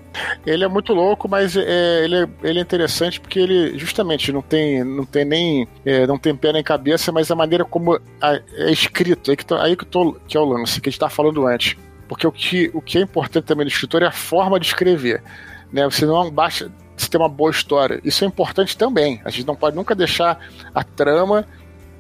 Ele 0.44 0.64
é 0.64 0.68
muito 0.68 0.92
louco, 0.92 1.28
mas 1.28 1.56
é, 1.56 2.04
ele, 2.04 2.16
é, 2.16 2.28
ele 2.42 2.58
é 2.58 2.62
interessante 2.62 3.20
porque 3.20 3.38
ele 3.38 3.78
justamente 3.78 4.32
não 4.32 4.42
tem, 4.42 4.82
não 4.82 5.04
tem 5.04 5.24
nem 5.24 5.68
é, 5.84 6.06
não 6.06 6.18
tem 6.18 6.34
pé 6.34 6.52
nem 6.52 6.62
cabeça, 6.62 7.12
mas 7.12 7.30
a 7.30 7.36
maneira 7.36 7.64
como 7.64 8.00
a, 8.20 8.40
é 8.54 8.72
escrito, 8.72 9.30
aí 9.30 9.36
que, 9.36 9.46
tô, 9.46 9.54
aí 9.56 9.76
que, 9.76 9.84
tô, 9.84 10.16
que 10.26 10.36
é 10.36 10.40
o 10.40 10.44
lance, 10.44 10.80
que 10.80 10.88
a 10.88 10.90
gente 10.90 10.96
estava 10.96 11.10
falando 11.10 11.46
antes. 11.46 11.76
Porque 12.08 12.26
o 12.26 12.32
que, 12.32 12.70
o 12.72 12.80
que 12.80 12.98
é 12.98 13.02
importante 13.02 13.44
também 13.44 13.64
no 13.64 13.70
escritor 13.70 14.02
é 14.02 14.06
a 14.06 14.12
forma 14.12 14.58
de 14.58 14.66
escrever. 14.66 15.22
Né? 15.70 15.84
Você 15.84 16.06
não 16.06 16.30
baixa 16.30 16.70
você 16.96 17.08
ter 17.08 17.18
uma 17.18 17.28
boa 17.28 17.50
história. 17.50 18.00
Isso 18.02 18.24
é 18.24 18.26
importante 18.26 18.76
também. 18.76 19.20
A 19.24 19.30
gente 19.30 19.46
não 19.46 19.54
pode 19.54 19.76
nunca 19.76 19.94
deixar 19.94 20.40
a 20.74 20.82
trama 20.82 21.46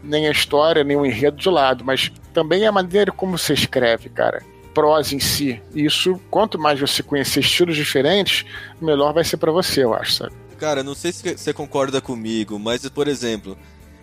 nem 0.02 0.26
a 0.28 0.30
história, 0.30 0.84
nem 0.84 0.96
o 0.96 1.04
enredo 1.04 1.36
de 1.36 1.48
lado, 1.48 1.84
mas 1.84 2.12
também 2.32 2.66
a 2.66 2.72
maneira 2.72 3.10
como 3.12 3.36
você 3.36 3.54
escreve, 3.54 4.08
cara. 4.08 4.42
Prosa 4.74 5.14
em 5.14 5.20
si. 5.20 5.60
Isso, 5.74 6.20
quanto 6.30 6.58
mais 6.58 6.78
você 6.78 7.02
conhecer 7.02 7.40
estilos 7.40 7.76
diferentes, 7.76 8.44
melhor 8.80 9.12
vai 9.12 9.24
ser 9.24 9.36
para 9.36 9.50
você, 9.50 9.84
eu 9.84 9.94
acho, 9.94 10.12
sabe? 10.12 10.32
Cara, 10.58 10.82
não 10.82 10.94
sei 10.94 11.12
se 11.12 11.36
você 11.36 11.52
concorda 11.52 12.00
comigo, 12.00 12.58
mas, 12.58 12.88
por 12.88 13.08
exemplo, 13.08 13.56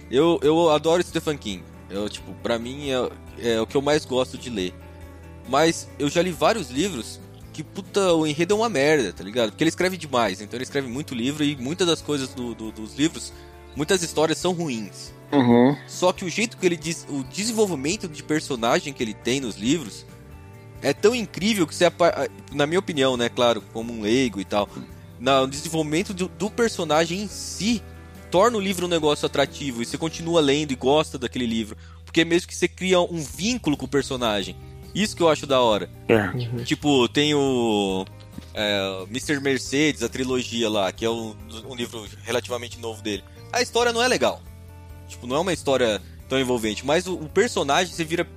eu, 0.10 0.39
eu 0.41 0.69
adoro 0.69 1.03
Stephen 1.03 1.38
King. 1.38 1.63
Eu, 1.89 2.10
tipo, 2.10 2.34
pra 2.41 2.58
mim 2.58 2.89
é, 2.89 3.55
é 3.55 3.62
o 3.62 3.67
que 3.67 3.75
eu 3.75 3.81
mais 3.81 4.05
gosto 4.05 4.38
de 4.38 4.49
ler. 4.49 4.73
Mas 5.47 5.88
eu 5.99 6.10
já 6.10 6.21
li 6.21 6.31
vários 6.31 6.69
livros 6.69 7.19
que, 7.53 7.63
puta, 7.63 8.13
o 8.13 8.27
enredo 8.27 8.53
é 8.53 8.58
uma 8.58 8.69
merda, 8.69 9.13
tá 9.13 9.23
ligado? 9.23 9.51
Porque 9.51 9.63
ele 9.63 9.69
escreve 9.69 9.95
demais, 9.95 10.41
então 10.41 10.58
ele 10.58 10.63
escreve 10.63 10.88
muito 10.88 11.15
livro 11.15 11.43
e 11.43 11.55
muitas 11.55 11.88
das 11.88 12.01
coisas 12.01 12.29
do, 12.29 12.53
do, 12.53 12.71
dos 12.71 12.95
livros, 12.95 13.31
muitas 13.75 14.03
histórias 14.03 14.38
são 14.38 14.51
ruins. 14.51 15.13
Uhum. 15.31 15.75
Só 15.88 16.11
que 16.13 16.23
o 16.23 16.29
jeito 16.29 16.57
que 16.57 16.65
ele 16.65 16.77
diz, 16.77 17.05
o 17.09 17.23
desenvolvimento 17.23 18.07
de 18.07 18.23
personagem 18.23 18.93
que 18.93 19.03
ele 19.03 19.13
tem 19.13 19.39
nos 19.39 19.55
livros 19.55 20.05
é 20.81 20.93
tão 20.93 21.15
incrível 21.15 21.65
que 21.65 21.73
você, 21.73 21.85
na 22.51 22.65
minha 22.67 22.79
opinião, 22.79 23.17
né, 23.17 23.29
claro, 23.29 23.63
como 23.73 23.91
um 23.91 24.01
leigo 24.01 24.39
e 24.39 24.45
tal, 24.45 24.69
no 25.19 25.47
desenvolvimento 25.47 26.13
do, 26.13 26.27
do 26.27 26.49
personagem 26.49 27.21
em 27.23 27.27
si 27.27 27.81
torna 28.29 28.57
o 28.57 28.61
livro 28.61 28.85
um 28.85 28.89
negócio 28.89 29.25
atrativo 29.25 29.81
e 29.81 29.85
você 29.85 29.97
continua 29.97 30.41
lendo 30.41 30.71
e 30.71 30.75
gosta 30.75 31.17
daquele 31.17 31.45
livro, 31.45 31.77
porque 32.03 32.21
é 32.21 32.25
mesmo 32.25 32.47
que 32.47 32.55
você 32.55 32.67
cria 32.67 32.99
um 32.99 33.21
vínculo 33.21 33.77
com 33.77 33.85
o 33.85 33.89
personagem. 33.89 34.55
Isso 34.93 35.15
que 35.15 35.23
eu 35.23 35.29
acho 35.29 35.45
da 35.45 35.59
hora. 35.59 35.89
É. 36.07 36.21
Uhum. 36.29 36.63
Tipo, 36.63 37.07
tem 37.09 37.33
o 37.33 38.05
é, 38.53 39.05
Mr. 39.09 39.41
Mercedes, 39.41 40.03
a 40.03 40.09
trilogia 40.09 40.69
lá, 40.69 40.91
que 40.91 41.03
é 41.03 41.09
um, 41.09 41.35
um 41.67 41.75
livro 41.75 42.05
relativamente 42.23 42.79
novo 42.79 43.01
dele. 43.01 43.23
A 43.51 43.61
história 43.61 43.91
não 43.91 44.01
é 44.01 44.07
legal. 44.07 44.41
Tipo, 45.07 45.27
não 45.27 45.37
é 45.37 45.39
uma 45.39 45.53
história 45.53 46.01
tão 46.27 46.39
envolvente, 46.39 46.85
mas 46.85 47.07
o, 47.07 47.13
o 47.13 47.29
personagem 47.29 47.93
você 47.93 48.03
vira 48.03 48.27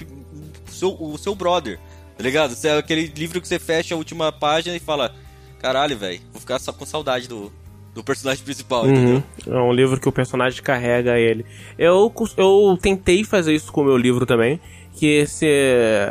o 0.69 0.73
seu, 0.73 0.91
o 1.01 1.17
seu 1.19 1.35
brother, 1.35 1.79
tá 2.17 2.23
ligado? 2.23 2.55
Você 2.55 2.69
é 2.69 2.77
aquele 2.77 3.13
livro 3.17 3.41
que 3.41 3.49
você 3.49 3.59
fecha 3.59 3.95
a 3.95 3.99
última 3.99 4.31
página 4.31 4.77
e 4.77 4.81
fala: 4.81 5.15
caralho, 5.61 5.97
velho, 5.97 6.21
vou 6.33 6.41
ficar 6.41 6.59
só 6.59 6.73
com 6.73 6.85
saudade 6.85 7.29
do, 7.29 7.53
do 7.95 8.05
personagem 8.05 8.45
principal, 8.45 8.85
uhum. 8.85 8.93
entendeu? 8.93 9.23
É 9.47 9.61
um 9.61 9.73
livro 9.73 10.01
que 10.01 10.09
o 10.09 10.13
personagem 10.13 10.63
carrega 10.63 11.19
ele. 11.19 11.45
Eu, 11.79 12.13
eu 12.37 12.79
tentei 12.81 13.25
fazer 13.25 13.55
isso 13.55 13.73
com 13.73 13.83
o 13.83 13.85
meu 13.85 13.97
livro 13.97 14.25
também. 14.25 14.61
Que 14.95 15.07
esse 15.07 15.47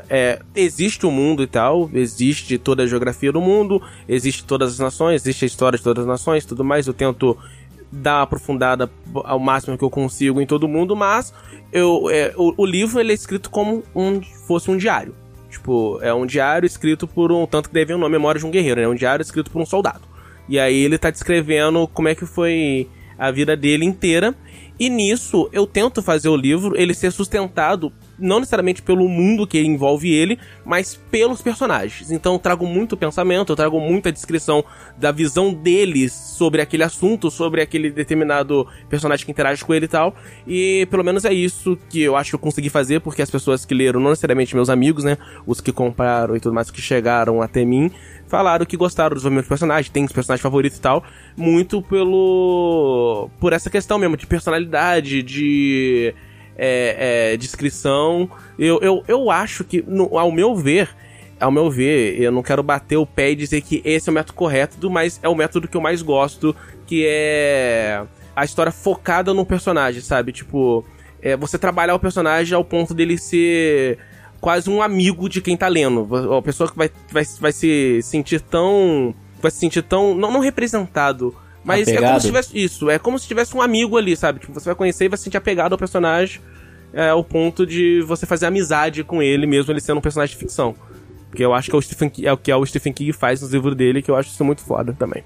é, 0.10 0.40
existe 0.56 1.06
o 1.06 1.12
mundo 1.12 1.44
e 1.44 1.48
tal, 1.48 1.90
existe 1.94 2.58
toda 2.58 2.84
a 2.84 2.88
geografia 2.88 3.34
do 3.34 3.42
mundo, 3.42 3.82
existe 4.08 4.46
todas 4.46 4.72
as 4.72 4.80
nações, 4.80 5.24
existe 5.24 5.44
a 5.44 5.46
história 5.46 5.78
de 5.78 5.84
todas 5.84 6.04
as 6.04 6.08
nações, 6.08 6.46
tudo 6.46 6.64
mais. 6.64 6.88
Eu 6.88 6.94
tento 6.94 7.38
dar 7.92 8.22
aprofundada 8.22 8.90
ao 9.24 9.40
máximo 9.40 9.78
que 9.78 9.84
eu 9.84 9.90
consigo 9.90 10.42
em 10.42 10.46
todo 10.46 10.68
mundo, 10.68 10.96
mas 10.96 11.34
eu, 11.72 12.10
é, 12.10 12.34
o, 12.36 12.54
o, 12.58 12.66
livro 12.66 13.00
ele 13.00 13.12
é 13.12 13.16
escrito 13.16 13.50
como 13.50 13.84
um 13.96 14.22
fosse 14.22 14.70
um 14.70 14.78
diário. 14.78 15.16
Tipo, 15.50 16.00
é 16.02 16.14
um 16.14 16.26
diário 16.26 16.66
escrito 16.66 17.08
por 17.08 17.32
um. 17.32 17.46
Tanto 17.46 17.70
que 17.70 17.74
deve 17.74 17.94
um 17.94 17.98
nome 17.98 18.12
Memória 18.12 18.40
de 18.40 18.46
um 18.46 18.52
Guerreiro, 18.52 18.82
né? 18.82 18.86
É 18.86 18.90
um 18.90 18.96
diário 18.96 19.24
escrito 19.24 19.50
por 19.50 19.62
um 19.62 19.66
soldado. 19.66 20.02
E 20.48 20.60
aí 20.60 20.78
ele 20.84 20.98
tá 20.98 21.10
descrevendo 21.10 21.88
como 21.88 22.08
é 22.08 22.16
que 22.16 22.26
foi 22.26 22.88
a 23.18 23.32
vida 23.32 23.56
dele 23.56 23.86
inteira. 23.86 24.36
E 24.80 24.90
nisso 24.90 25.50
eu 25.52 25.66
tento 25.66 26.02
fazer 26.04 26.30
o 26.30 26.36
livro 26.36 26.80
ele 26.80 26.94
ser 26.94 27.12
sustentado 27.12 27.92
não 28.18 28.40
necessariamente 28.40 28.82
pelo 28.82 29.08
mundo 29.08 29.46
que 29.46 29.60
envolve 29.60 30.12
ele, 30.12 30.40
mas 30.66 30.96
pelos 31.10 31.42
personagens. 31.42 32.12
Então 32.12 32.34
eu 32.34 32.40
trago 32.40 32.66
muito 32.66 32.98
pensamento, 32.98 33.52
eu 33.52 33.56
trago 33.56 33.80
muita 33.80 34.12
descrição 34.12 34.64
da 34.98 35.12
visão 35.12 35.54
deles 35.54 36.14
sobre 36.14 36.62
aquele 36.62 36.84
assunto, 36.84 37.30
sobre 37.30 37.62
aquele 37.62 37.90
determinado 37.92 38.68
personagem 38.90 39.26
que 39.26 39.32
interage 39.32 39.64
com 39.64 39.74
ele 39.74 39.86
e 39.86 39.90
tal. 39.90 40.16
E 40.48 40.88
pelo 40.90 41.04
menos 41.04 41.26
é 41.26 41.34
isso 41.34 41.78
que 41.90 42.02
eu 42.02 42.16
acho 42.16 42.32
que 42.32 42.36
eu 42.36 42.40
consegui 42.40 42.70
fazer, 42.70 43.02
porque 43.02 43.22
as 43.22 43.30
pessoas 43.30 43.66
que 43.66 43.74
leram, 43.74 44.00
não 44.00 44.10
necessariamente 44.10 44.56
meus 44.56 44.70
amigos, 44.70 45.04
né? 45.04 45.18
Os 45.46 45.62
que 45.62 45.72
compraram 45.72 46.36
e 46.36 46.40
tudo 46.40 46.54
mais, 46.54 46.72
que 46.72 46.82
chegaram 46.82 47.42
até 47.42 47.64
mim, 47.64 47.92
falaram 48.28 48.66
que 48.66 48.78
gostaram 48.78 49.10
do 49.10 49.16
desenvolvimento 49.16 49.46
do 49.46 49.50
personagem, 49.50 49.92
tem 49.92 50.04
os 50.04 50.12
personagens 50.12 50.42
favoritos 50.42 50.78
e 50.78 50.82
tal, 50.82 51.04
muito 51.36 51.82
pelo. 51.82 53.30
por 53.40 53.54
essa 53.54 53.70
questão 53.70 53.98
mesmo, 53.98 54.18
de 54.18 54.28
personalidade, 54.28 55.24
de 55.24 56.14
é, 56.58 57.32
é, 57.34 57.38
descrição. 57.38 58.30
Eu, 58.58 58.80
eu, 58.82 59.04
eu 59.08 59.32
acho 59.32 59.64
que, 59.64 59.84
no, 59.88 60.18
ao 60.18 60.32
meu 60.32 60.56
ver, 60.56 60.90
ao 61.40 61.52
meu 61.52 61.70
ver, 61.70 62.20
eu 62.20 62.32
não 62.32 62.42
quero 62.42 62.64
bater 62.64 62.98
o 62.98 63.06
pé 63.06 63.32
e 63.32 63.36
dizer 63.36 63.62
que 63.62 63.82
esse 63.86 64.10
é 64.10 64.12
o 64.12 64.16
método 64.16 64.34
correto, 64.34 64.90
mas 64.90 65.20
é 65.22 65.30
o 65.30 65.36
método 65.36 65.68
que 65.68 65.78
eu 65.78 65.82
mais 65.82 66.02
gosto, 66.02 66.56
que 66.86 67.06
é 67.08 68.04
a 68.36 68.44
história 68.44 68.72
focada 68.72 69.34
no 69.34 69.46
personagem, 69.46 70.02
sabe? 70.02 70.32
Tipo, 70.32 70.86
é 71.22 71.36
você 71.36 71.58
trabalhar 71.58 71.96
o 71.96 72.00
personagem 72.00 72.56
ao 72.56 72.64
ponto 72.64 72.94
dele 72.94 73.18
ser 73.18 73.98
quase 74.40 74.70
um 74.70 74.82
amigo 74.82 75.30
de 75.30 75.42
quem 75.42 75.58
tá 75.58 75.68
lendo. 75.68 76.08
A 76.36 76.42
pessoa 76.42 76.70
que 76.70 76.78
vai, 76.78 76.90
vai, 77.12 77.24
vai 77.40 77.52
se 77.52 78.00
sentir 78.04 78.42
tão. 78.42 79.14
Vai 79.42 79.52
se 79.52 79.58
sentir 79.58 79.84
tão. 79.84 80.16
Não, 80.16 80.32
não 80.32 80.40
representado. 80.40 81.36
Mas 81.68 81.84
apegado. 81.84 82.04
é 82.04 82.08
como 82.08 82.20
se 82.22 82.28
tivesse. 82.28 82.58
Isso, 82.58 82.90
é 82.90 82.98
como 82.98 83.20
se 83.20 83.28
tivesse 83.28 83.56
um 83.56 83.62
amigo 83.62 83.98
ali, 83.98 84.16
sabe? 84.16 84.40
Tipo, 84.40 84.54
você 84.54 84.66
vai 84.66 84.76
conhecer 84.76 85.06
e 85.06 85.10
vai 85.10 85.18
se 85.18 85.26
sentir 85.26 85.38
apegado 85.38 85.74
ao 85.74 85.78
personagem. 85.78 86.40
É, 86.94 87.10
ao 87.10 87.22
ponto 87.22 87.66
de 87.66 88.02
você 88.04 88.26
fazer 88.26 88.46
amizade 88.46 89.04
com 89.04 89.22
ele, 89.22 89.46
mesmo 89.46 89.74
ele 89.74 89.82
sendo 89.82 89.98
um 89.98 90.02
personagem 90.02 90.34
de 90.34 90.40
ficção. 90.40 90.74
Porque 91.30 91.44
eu 91.44 91.54
acho 91.54 91.70
que 91.70 91.76
é 91.76 91.78
o, 91.78 91.82
Stephen, 91.82 92.10
é 92.24 92.32
o 92.32 92.38
que 92.38 92.50
é 92.50 92.56
o 92.56 92.66
Stephen 92.66 92.94
King 92.94 93.12
faz 93.12 93.42
nos 93.42 93.52
livros 93.52 93.76
dele, 93.76 94.02
que 94.02 94.10
eu 94.10 94.16
acho 94.16 94.30
isso 94.30 94.44
muito 94.46 94.62
foda 94.62 94.94
também. 94.94 95.22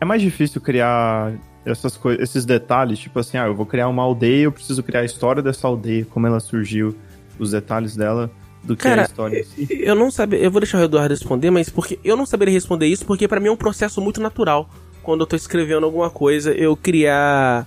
É 0.00 0.04
mais 0.06 0.22
difícil 0.22 0.58
criar 0.58 1.34
essas 1.66 1.98
coisas, 1.98 2.22
esses 2.22 2.46
detalhes, 2.46 2.98
tipo 2.98 3.18
assim, 3.18 3.36
ah, 3.36 3.46
eu 3.46 3.54
vou 3.54 3.66
criar 3.66 3.88
uma 3.88 4.02
aldeia, 4.02 4.44
eu 4.44 4.52
preciso 4.52 4.82
criar 4.82 5.00
a 5.00 5.04
história 5.04 5.42
dessa 5.42 5.68
aldeia, 5.68 6.06
como 6.06 6.26
ela 6.26 6.40
surgiu, 6.40 6.96
os 7.38 7.50
detalhes 7.50 7.94
dela, 7.94 8.30
do 8.64 8.74
que 8.74 8.84
Cara, 8.84 9.02
a 9.02 9.04
história 9.04 9.40
em 9.40 9.44
si. 9.44 9.68
Eu 9.82 9.94
não 9.94 10.10
sabia, 10.10 10.38
eu 10.38 10.50
vou 10.50 10.62
deixar 10.62 10.78
o 10.78 10.84
Eduardo 10.84 11.12
responder, 11.12 11.50
mas 11.50 11.68
porque 11.68 11.98
eu 12.02 12.16
não 12.16 12.24
saberia 12.24 12.54
responder 12.54 12.86
isso, 12.86 13.04
porque 13.04 13.28
para 13.28 13.38
mim 13.38 13.48
é 13.48 13.52
um 13.52 13.56
processo 13.56 14.00
muito 14.00 14.20
natural. 14.20 14.70
Quando 15.02 15.22
eu 15.22 15.26
tô 15.26 15.36
escrevendo 15.36 15.84
alguma 15.84 16.10
coisa, 16.10 16.52
eu 16.52 16.76
criar 16.76 17.66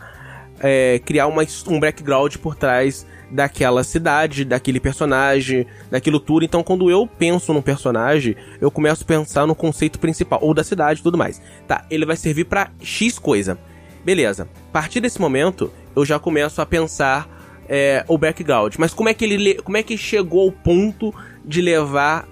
é, 0.60 1.00
criar 1.00 1.28
uma, 1.28 1.44
um 1.68 1.80
background 1.80 2.38
por 2.38 2.56
trás 2.56 3.06
daquela 3.30 3.84
cidade, 3.84 4.46
daquele 4.46 4.80
personagem, 4.80 5.66
daquilo 5.90 6.20
tudo. 6.20 6.46
Então, 6.46 6.64
quando 6.64 6.90
eu 6.90 7.08
penso 7.08 7.52
num 7.52 7.62
personagem, 7.62 8.36
eu 8.62 8.70
começo 8.70 9.04
a 9.04 9.08
pensar 9.08 9.48
no 9.48 9.56
conceito 9.56 10.00
principal, 10.00 10.40
ou 10.42 10.54
da 10.54 10.64
cidade 10.64 11.00
e 11.00 11.04
tudo 11.04 11.18
mais. 11.18 11.42
Tá, 11.68 11.86
ele 11.90 12.06
vai 12.06 12.16
servir 12.16 12.46
para 12.46 12.72
X 12.80 13.18
coisa. 13.18 13.58
Beleza. 14.06 14.48
A 14.70 14.72
partir 14.72 15.00
desse 15.00 15.20
momento, 15.20 15.72
eu 15.96 16.06
já 16.06 16.20
começo 16.20 16.62
a 16.62 16.66
pensar 16.66 17.28
é, 17.68 18.06
o 18.08 18.18
background. 18.18 18.76
Mas 18.78 18.94
como 18.94 19.10
é 19.10 19.14
que 19.14 19.26
ele 19.26 19.56
como 19.56 19.78
é 19.78 19.84
que 19.84 19.98
chegou 19.98 20.46
ao 20.46 20.52
ponto 20.52 21.14
de 21.44 21.62
levar 21.62 22.28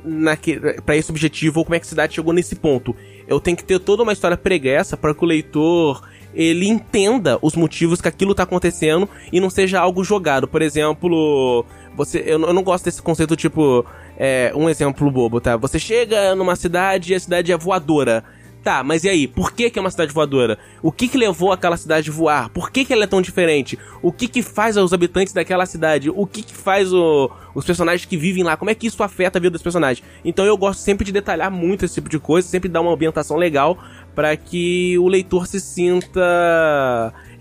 para 0.86 0.96
esse 0.96 1.12
objetivo 1.12 1.60
ou 1.60 1.66
como 1.66 1.76
é 1.76 1.80
que 1.80 1.86
a 1.86 1.90
cidade 1.90 2.16
chegou 2.16 2.34
nesse 2.34 2.56
ponto? 2.56 2.96
Eu 3.32 3.40
tenho 3.40 3.56
que 3.56 3.64
ter 3.64 3.80
toda 3.80 4.04
uma 4.04 4.12
história 4.12 4.36
pregressa 4.36 4.98
para 4.98 5.16
que 5.16 5.24
o 5.24 5.28
leitor 5.28 6.06
ele 6.34 6.68
entenda 6.68 7.40
os 7.42 7.56
motivos 7.56 8.02
que 8.02 8.08
aquilo 8.08 8.36
tá 8.36 8.44
acontecendo 8.44 9.08
e 9.32 9.40
não 9.40 9.50
seja 9.50 9.80
algo 9.80 10.04
jogado. 10.04 10.50
Por 10.50 10.62
exemplo, 10.62 11.66
você 11.96 12.20
eu, 12.20 12.42
eu 12.42 12.54
não 12.54 12.62
gosto 12.62 12.86
desse 12.86 13.02
conceito 13.02 13.38
tipo 13.38 13.86
é, 14.18 14.52
um 14.54 14.70
exemplo 14.70 15.10
bobo, 15.10 15.40
tá? 15.40 15.56
Você 15.56 15.80
chega 15.80 16.36
numa 16.36 16.58
cidade 16.58 17.14
e 17.14 17.16
a 17.16 17.20
cidade 17.20 17.54
é 17.54 17.58
voadora. 17.58 18.22
Tá, 18.64 18.84
mas 18.84 19.04
e 19.04 19.10
aí? 19.10 19.28
Por 19.28 19.54
que, 19.54 19.72
que 19.72 19.80
é 19.80 19.82
uma 19.82 19.90
cidade 19.90 20.14
voadora? 20.14 20.60
O 20.84 20.92
que 20.92 21.08
que 21.08 21.18
levou 21.18 21.52
aquela 21.52 21.76
cidade 21.76 22.12
a 22.12 22.14
voar? 22.14 22.50
Por 22.50 22.70
que, 22.70 22.86
que 22.86 22.94
ela 22.94 23.06
é 23.06 23.08
tão 23.08 23.22
diferente? 23.22 23.78
O 24.04 24.12
que 24.12 24.28
que 24.28 24.44
faz 24.44 24.78
os 24.78 24.94
habitantes 24.94 25.34
daquela 25.34 25.66
cidade? 25.66 26.12
O 26.12 26.28
que 26.28 26.44
que 26.44 26.54
faz 26.54 26.94
o, 26.94 27.32
os 27.56 27.66
personagens 27.66 28.06
que 28.06 28.16
vivem 28.16 28.44
lá? 28.44 28.56
Como 28.56 28.70
é 28.70 28.76
que 28.76 28.86
isso 28.86 29.02
afeta 29.02 29.40
a 29.40 29.42
vida 29.42 29.52
dos 29.52 29.64
personagens? 29.64 30.06
Então 30.24 30.46
eu 30.46 30.56
gosto 30.56 30.80
sempre 30.80 31.04
de 31.04 31.12
detalhar 31.12 31.50
muito 31.50 31.86
esse 31.86 31.96
tipo 31.96 32.08
de 32.08 32.20
coisa, 32.20 32.48
sempre 32.48 32.70
dar 32.70 32.82
uma 32.82 32.94
ambientação 32.94 33.36
legal 33.36 33.80
para 34.14 34.38
que 34.38 34.96
o 35.00 35.08
leitor 35.08 35.48
se 35.48 35.60
sinta 35.60 36.22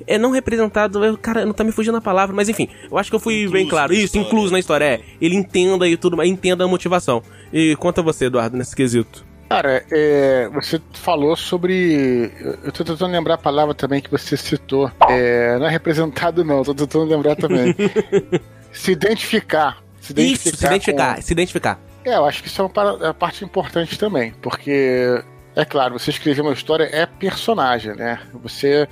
é 0.06 0.16
não 0.16 0.30
representado, 0.30 1.04
eu, 1.04 1.18
cara, 1.18 1.44
não 1.44 1.52
tá 1.52 1.62
me 1.62 1.72
fugindo 1.72 1.96
a 1.96 2.00
palavra, 2.00 2.34
mas 2.34 2.48
enfim, 2.48 2.68
eu 2.90 2.96
acho 2.96 3.10
que 3.10 3.16
eu 3.16 3.20
fui 3.20 3.34
incluso 3.34 3.52
bem 3.52 3.68
claro. 3.68 3.92
Isso, 3.92 4.16
incluso 4.16 4.50
na 4.50 4.58
história, 4.58 4.84
é. 4.84 5.00
Ele 5.20 5.36
entenda 5.36 5.86
e 5.86 5.96
tudo, 5.98 6.22
entenda 6.24 6.64
a 6.64 6.68
motivação. 6.68 7.22
E 7.52 7.76
conta 7.76 8.00
você, 8.00 8.24
Eduardo, 8.24 8.56
nesse 8.56 8.74
quesito. 8.74 9.29
Cara, 9.50 9.84
é, 9.90 10.48
você 10.50 10.80
falou 10.92 11.34
sobre. 11.34 12.30
Eu 12.62 12.70
tô 12.70 12.84
tentando 12.84 13.10
lembrar 13.10 13.34
a 13.34 13.38
palavra 13.38 13.74
também 13.74 14.00
que 14.00 14.08
você 14.08 14.36
citou. 14.36 14.88
É, 15.08 15.58
não 15.58 15.66
é 15.66 15.70
representado, 15.70 16.44
não, 16.44 16.62
tô 16.62 16.72
tentando 16.72 17.04
lembrar 17.06 17.34
também. 17.34 17.74
se 18.70 18.92
identificar. 18.92 19.82
Se 20.00 20.12
identificar. 20.12 20.48
Isso, 20.48 20.56
se 20.56 20.64
identificar, 20.66 21.16
com... 21.16 21.22
se 21.22 21.32
identificar. 21.32 21.80
É, 22.04 22.14
eu 22.14 22.24
acho 22.26 22.44
que 22.44 22.48
isso 22.48 22.62
é 22.62 22.64
uma 22.64 23.08
é 23.08 23.12
parte 23.12 23.44
importante 23.44 23.98
também, 23.98 24.32
porque, 24.40 25.20
é 25.56 25.64
claro, 25.64 25.98
você 25.98 26.10
escrever 26.10 26.42
uma 26.42 26.52
história 26.52 26.88
é 26.92 27.04
personagem, 27.04 27.96
né? 27.96 28.20
Você 28.44 28.88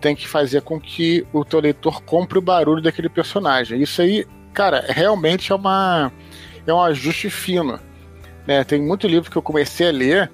tem 0.00 0.16
que 0.16 0.26
fazer 0.26 0.62
com 0.62 0.80
que 0.80 1.24
o 1.32 1.44
teu 1.44 1.60
leitor 1.60 2.02
compre 2.02 2.36
o 2.36 2.42
barulho 2.42 2.82
daquele 2.82 3.08
personagem. 3.08 3.80
Isso 3.80 4.02
aí, 4.02 4.26
cara, 4.52 4.86
realmente 4.88 5.52
é 5.52 5.54
uma 5.54 6.10
é 6.66 6.74
um 6.74 6.82
ajuste 6.82 7.30
fino 7.30 7.78
né? 8.50 8.64
Tem 8.64 8.82
muito 8.82 9.06
livro 9.06 9.30
que 9.30 9.38
eu 9.38 9.42
comecei 9.42 9.88
a 9.88 9.92
ler 9.92 10.30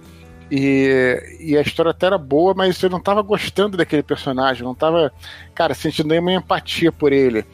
e, 0.51 1.39
e 1.39 1.55
a 1.55 1.61
história 1.61 1.91
até 1.91 2.07
era 2.07 2.17
boa, 2.17 2.55
mas 2.55 2.83
eu 2.83 2.89
não 2.89 2.97
estava 2.97 3.21
gostando 3.21 3.77
daquele 3.77 4.03
personagem, 4.03 4.63
não 4.63 4.73
estava, 4.73 5.13
cara, 5.55 5.75
sentindo 5.75 6.09
nenhuma 6.09 6.33
empatia 6.33 6.91
por 6.91 7.13
ele. 7.13 7.45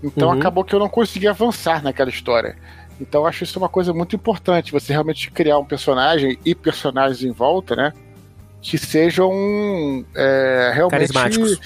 Então 0.00 0.28
uhum. 0.28 0.38
acabou 0.38 0.62
que 0.62 0.72
eu 0.72 0.78
não 0.78 0.88
consegui 0.88 1.26
avançar 1.26 1.82
naquela 1.82 2.08
história. 2.08 2.56
Então 3.00 3.22
eu 3.22 3.26
acho 3.26 3.42
isso 3.42 3.58
uma 3.58 3.68
coisa 3.68 3.92
muito 3.92 4.14
importante, 4.14 4.70
você 4.70 4.92
realmente 4.92 5.28
criar 5.28 5.58
um 5.58 5.64
personagem 5.64 6.38
e 6.44 6.54
personagens 6.54 7.24
em 7.24 7.32
volta, 7.32 7.74
né? 7.74 7.92
Que 8.60 8.78
sejam 8.78 9.32
é, 10.14 10.70
realmente. 10.72 11.12
Carismáticos. 11.12 11.60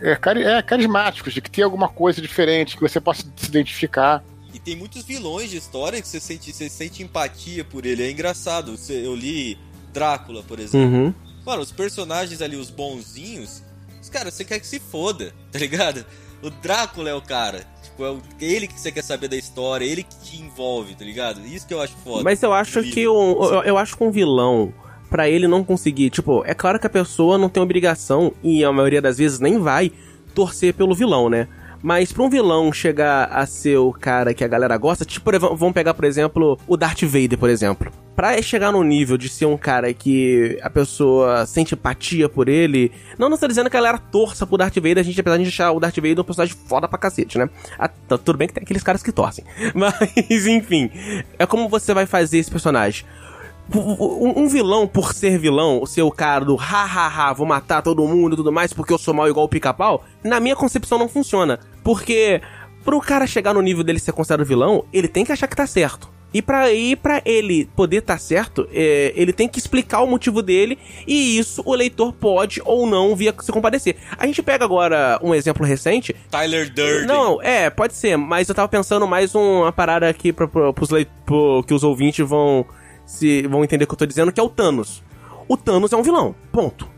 É, 0.00 0.12
é, 0.12 0.62
carismáticos, 0.62 1.34
de 1.34 1.40
que 1.40 1.50
tem 1.50 1.64
alguma 1.64 1.88
coisa 1.88 2.22
diferente, 2.22 2.76
que 2.76 2.82
você 2.82 3.00
possa 3.00 3.24
se 3.34 3.48
identificar 3.48 4.22
tem 4.64 4.76
muitos 4.76 5.02
vilões 5.04 5.50
de 5.50 5.56
história 5.56 6.00
que 6.00 6.08
você 6.08 6.20
sente, 6.20 6.52
você 6.52 6.68
sente 6.68 7.02
empatia 7.02 7.64
por 7.64 7.84
ele. 7.84 8.02
É 8.02 8.10
engraçado. 8.10 8.78
Eu 8.88 9.14
li 9.14 9.58
Drácula, 9.92 10.42
por 10.42 10.58
exemplo. 10.58 10.88
Uhum. 10.88 11.14
Mano, 11.44 11.62
os 11.62 11.72
personagens 11.72 12.40
ali, 12.40 12.56
os 12.56 12.70
bonzinhos, 12.70 13.62
os 14.00 14.08
caras, 14.08 14.34
você 14.34 14.44
quer 14.44 14.60
que 14.60 14.66
se 14.66 14.78
foda, 14.78 15.34
tá 15.50 15.58
ligado? 15.58 16.04
O 16.42 16.50
Drácula 16.50 17.10
é 17.10 17.14
o 17.14 17.22
cara. 17.22 17.66
Tipo, 17.82 18.04
é 18.04 18.16
ele 18.40 18.66
que 18.66 18.78
você 18.80 18.90
quer 18.90 19.02
saber 19.02 19.28
da 19.28 19.36
história, 19.36 19.84
ele 19.84 20.02
que 20.02 20.16
te 20.20 20.40
envolve, 20.40 20.94
tá 20.94 21.04
ligado? 21.04 21.44
Isso 21.46 21.66
que 21.66 21.74
eu 21.74 21.80
acho 21.80 21.94
foda. 22.04 22.22
Mas 22.22 22.42
eu 22.42 22.52
acho 22.52 22.82
que 22.82 23.06
um, 23.08 23.42
eu, 23.42 23.62
eu 23.62 23.78
acho 23.78 23.96
que 23.96 24.04
um 24.04 24.10
vilão 24.10 24.72
para 25.10 25.28
ele 25.28 25.46
não 25.46 25.62
conseguir, 25.62 26.08
tipo, 26.08 26.42
é 26.46 26.54
claro 26.54 26.80
que 26.80 26.86
a 26.86 26.90
pessoa 26.90 27.36
não 27.36 27.48
tem 27.48 27.62
obrigação 27.62 28.32
e 28.42 28.64
a 28.64 28.72
maioria 28.72 29.02
das 29.02 29.18
vezes 29.18 29.38
nem 29.38 29.58
vai 29.58 29.92
torcer 30.34 30.72
pelo 30.72 30.94
vilão, 30.94 31.28
né? 31.28 31.48
Mas 31.82 32.12
pra 32.12 32.22
um 32.22 32.30
vilão 32.30 32.72
chegar 32.72 33.24
a 33.24 33.44
ser 33.44 33.76
o 33.76 33.92
cara 33.92 34.32
que 34.32 34.44
a 34.44 34.48
galera 34.48 34.76
gosta, 34.76 35.04
tipo, 35.04 35.30
vamos 35.38 35.72
pegar, 35.72 35.94
por 35.94 36.04
exemplo, 36.04 36.58
o 36.66 36.76
Darth 36.76 37.02
Vader, 37.02 37.36
por 37.36 37.50
exemplo. 37.50 37.90
Pra 38.14 38.40
chegar 38.40 38.70
no 38.70 38.84
nível 38.84 39.16
de 39.16 39.28
ser 39.28 39.46
um 39.46 39.56
cara 39.56 39.92
que 39.92 40.58
a 40.62 40.70
pessoa 40.70 41.44
sente 41.46 41.74
empatia 41.74 42.28
por 42.28 42.48
ele, 42.48 42.92
não 43.18 43.28
não 43.28 43.34
estou 43.34 43.48
dizendo 43.48 43.70
que 43.70 43.76
a 43.76 43.80
galera 43.80 43.98
torça 43.98 44.46
pro 44.46 44.58
Darth 44.58 44.76
Vader, 44.76 44.98
a 44.98 45.02
gente, 45.02 45.18
apesar 45.18 45.38
de 45.38 45.48
achar 45.48 45.72
o 45.72 45.80
Darth 45.80 45.96
Vader 45.96 46.20
um 46.20 46.24
personagem 46.24 46.54
foda 46.68 46.86
pra 46.86 46.98
cacete, 46.98 47.38
né? 47.38 47.48
Ah, 47.78 47.88
tá, 47.88 48.16
tudo 48.18 48.36
bem 48.36 48.46
que 48.46 48.54
tem 48.54 48.62
aqueles 48.62 48.82
caras 48.82 49.02
que 49.02 49.10
torcem. 49.10 49.44
Mas, 49.74 50.46
enfim, 50.46 50.90
é 51.38 51.46
como 51.46 51.68
você 51.68 51.92
vai 51.92 52.06
fazer 52.06 52.38
esse 52.38 52.50
personagem 52.50 53.04
um 53.74 54.48
vilão, 54.48 54.86
por 54.86 55.14
ser 55.14 55.38
vilão, 55.38 55.80
o 55.82 55.86
seu 55.86 56.10
cara 56.10 56.44
do 56.44 56.58
ha 56.58 56.84
ha 56.84 57.06
ha, 57.06 57.32
vou 57.32 57.46
matar 57.46 57.82
todo 57.82 58.06
mundo 58.06 58.34
e 58.34 58.36
tudo 58.36 58.52
mais 58.52 58.72
porque 58.72 58.92
eu 58.92 58.98
sou 58.98 59.14
mal 59.14 59.28
igual 59.28 59.46
o 59.46 59.48
pica-pau, 59.48 60.04
na 60.22 60.40
minha 60.40 60.56
concepção 60.56 60.98
não 60.98 61.08
funciona. 61.08 61.58
Porque 61.82 62.40
pro 62.84 63.00
cara 63.00 63.26
chegar 63.26 63.54
no 63.54 63.62
nível 63.62 63.84
dele 63.84 63.98
ser 63.98 64.12
considerado 64.12 64.46
vilão, 64.46 64.84
ele 64.92 65.08
tem 65.08 65.24
que 65.24 65.32
achar 65.32 65.46
que 65.46 65.56
tá 65.56 65.66
certo. 65.66 66.10
E 66.34 66.40
pra, 66.40 66.72
e 66.72 66.96
pra 66.96 67.20
ele 67.26 67.68
poder 67.76 67.98
estar 67.98 68.14
tá 68.14 68.18
certo, 68.18 68.66
é, 68.72 69.12
ele 69.14 69.34
tem 69.34 69.46
que 69.46 69.58
explicar 69.58 70.00
o 70.00 70.06
motivo 70.06 70.40
dele, 70.40 70.78
e 71.06 71.38
isso 71.38 71.62
o 71.66 71.74
leitor 71.74 72.12
pode 72.12 72.60
ou 72.64 72.86
não 72.86 73.14
vir 73.14 73.28
a 73.28 73.42
se 73.42 73.52
compadecer. 73.52 73.96
A 74.16 74.26
gente 74.26 74.42
pega 74.42 74.64
agora 74.64 75.18
um 75.22 75.34
exemplo 75.34 75.66
recente. 75.66 76.16
Tyler 76.30 76.72
Durden. 76.72 77.06
Não, 77.06 77.40
é, 77.42 77.68
pode 77.68 77.94
ser, 77.94 78.16
mas 78.16 78.48
eu 78.48 78.54
tava 78.54 78.68
pensando 78.68 79.06
mais 79.06 79.34
uma 79.34 79.70
parada 79.72 80.08
aqui 80.08 80.32
pra, 80.32 80.48
pra, 80.48 80.72
pros 80.72 80.88
leit 80.88 81.10
pro, 81.26 81.62
que 81.66 81.74
os 81.74 81.84
ouvintes 81.84 82.26
vão 82.26 82.64
se 83.06 83.42
vão 83.46 83.64
entender 83.64 83.84
o 83.84 83.86
que 83.86 83.94
eu 83.94 83.98
tô 83.98 84.06
dizendo, 84.06 84.32
que 84.32 84.40
é 84.40 84.42
o 84.42 84.48
Thanos. 84.48 85.02
O 85.48 85.56
Thanos 85.56 85.92
é 85.92 85.96
um 85.96 86.02
vilão, 86.02 86.34
ponto. 86.50 86.88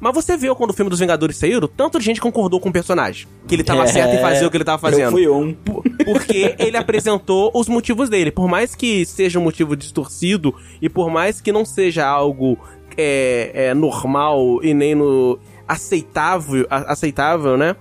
Mas 0.00 0.14
você 0.14 0.36
viu 0.36 0.54
quando 0.54 0.70
o 0.70 0.72
filme 0.72 0.88
dos 0.88 1.00
Vingadores 1.00 1.36
saiu, 1.36 1.66
tanto 1.66 1.98
de 1.98 2.04
gente 2.04 2.20
concordou 2.20 2.60
com 2.60 2.68
o 2.68 2.72
personagem. 2.72 3.26
Que 3.48 3.56
ele 3.56 3.64
tava 3.64 3.82
é, 3.82 3.86
certo 3.88 4.14
em 4.14 4.20
fazer 4.20 4.46
o 4.46 4.50
que 4.50 4.56
ele 4.56 4.64
tava 4.64 4.78
fazendo. 4.78 5.02
Eu 5.06 5.10
fui 5.10 5.28
um. 5.28 5.52
Porque 6.04 6.54
ele 6.58 6.76
apresentou 6.76 7.50
os 7.52 7.68
motivos 7.68 8.08
dele. 8.08 8.30
Por 8.30 8.46
mais 8.46 8.76
que 8.76 9.04
seja 9.04 9.38
um 9.38 9.42
motivo 9.42 9.76
distorcido 9.76 10.54
e 10.80 10.88
por 10.88 11.10
mais 11.10 11.40
que 11.40 11.50
não 11.50 11.64
seja 11.64 12.06
algo 12.06 12.56
é, 12.96 13.50
é, 13.52 13.74
normal 13.74 14.60
e 14.62 14.72
nem 14.72 14.94
no 14.94 15.38
aceitável, 15.66 16.66
aceitável, 16.70 17.56
né? 17.56 17.74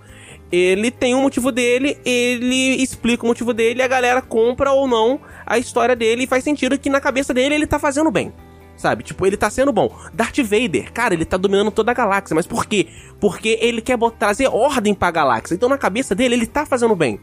Ele 0.52 0.90
tem 0.90 1.14
um 1.14 1.22
motivo 1.22 1.52
dele, 1.52 1.98
ele 2.06 2.82
explica 2.82 3.24
o 3.24 3.28
motivo 3.28 3.54
dele, 3.54 3.82
a 3.82 3.88
galera 3.88 4.22
compra 4.22 4.72
ou 4.72 4.88
não 4.88 5.20
a 5.46 5.58
história 5.58 5.96
dele 5.96 6.24
e 6.24 6.28
faz 6.28 6.44
sentido 6.44 6.78
que 6.78 6.90
na 6.90 7.02
cabeça 7.02 7.34
dele 7.34 7.56
ele 7.56 7.68
tá 7.68 7.78
fazendo 7.78 8.10
bem. 8.10 8.32
Sabe? 8.78 9.04
Tipo, 9.04 9.26
ele 9.26 9.36
tá 9.36 9.50
sendo 9.50 9.74
bom. 9.74 9.90
Darth 10.14 10.38
Vader, 10.38 10.94
cara, 10.94 11.14
ele 11.16 11.26
tá 11.26 11.36
dominando 11.36 11.72
toda 11.72 11.90
a 11.90 11.96
galáxia. 11.96 12.36
Mas 12.36 12.46
por 12.46 12.68
quê? 12.68 12.88
Porque 13.20 13.58
ele 13.60 13.82
quer 13.82 13.98
botar, 13.98 14.28
trazer 14.28 14.48
ordem 14.48 14.94
pra 14.94 15.10
galáxia. 15.10 15.56
Então, 15.56 15.68
na 15.68 15.80
cabeça 15.80 16.14
dele, 16.14 16.36
ele 16.36 16.46
tá 16.46 16.64
fazendo 16.64 16.96
bem. 16.96 17.20